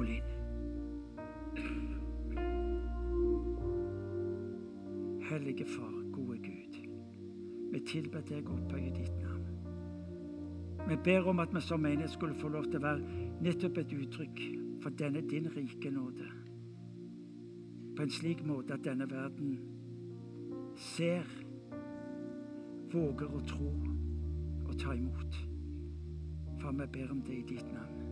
all 0.00 0.08
Hellige 5.30 5.64
Far, 5.66 6.12
gode 6.12 6.38
Gud. 6.38 6.74
Vi 7.72 7.80
tilber 7.80 8.22
deg 8.28 8.46
opphøyet 8.46 8.94
ditt 8.94 9.16
navn. 9.18 9.42
Vi 10.86 10.98
ber 11.04 11.26
om 11.26 11.42
at 11.42 11.54
vi 11.54 11.60
som 11.66 11.82
menighet 11.82 12.12
skulle 12.12 12.38
få 12.38 12.48
lov 12.54 12.68
til 12.70 12.78
å 12.78 12.84
være 12.84 13.24
nettopp 13.42 13.80
et 13.82 13.94
uttrykk 13.96 14.42
for 14.84 14.94
denne 15.00 15.24
din 15.26 15.50
rike 15.50 15.90
nåde. 15.90 16.30
På 17.96 18.06
en 18.06 18.14
slik 18.14 18.44
måte 18.46 18.78
at 18.78 18.86
denne 18.86 19.10
verden 19.10 19.58
ser, 20.94 21.26
våger 22.94 23.26
å 23.26 23.44
tro 23.50 23.74
og 24.62 24.74
ta 24.78 24.94
imot. 24.94 25.42
For 26.62 26.70
vi 26.70 26.92
ber 27.00 27.10
om 27.18 27.26
det 27.26 27.40
i 27.40 27.46
ditt 27.50 27.72
navn. 27.74 28.05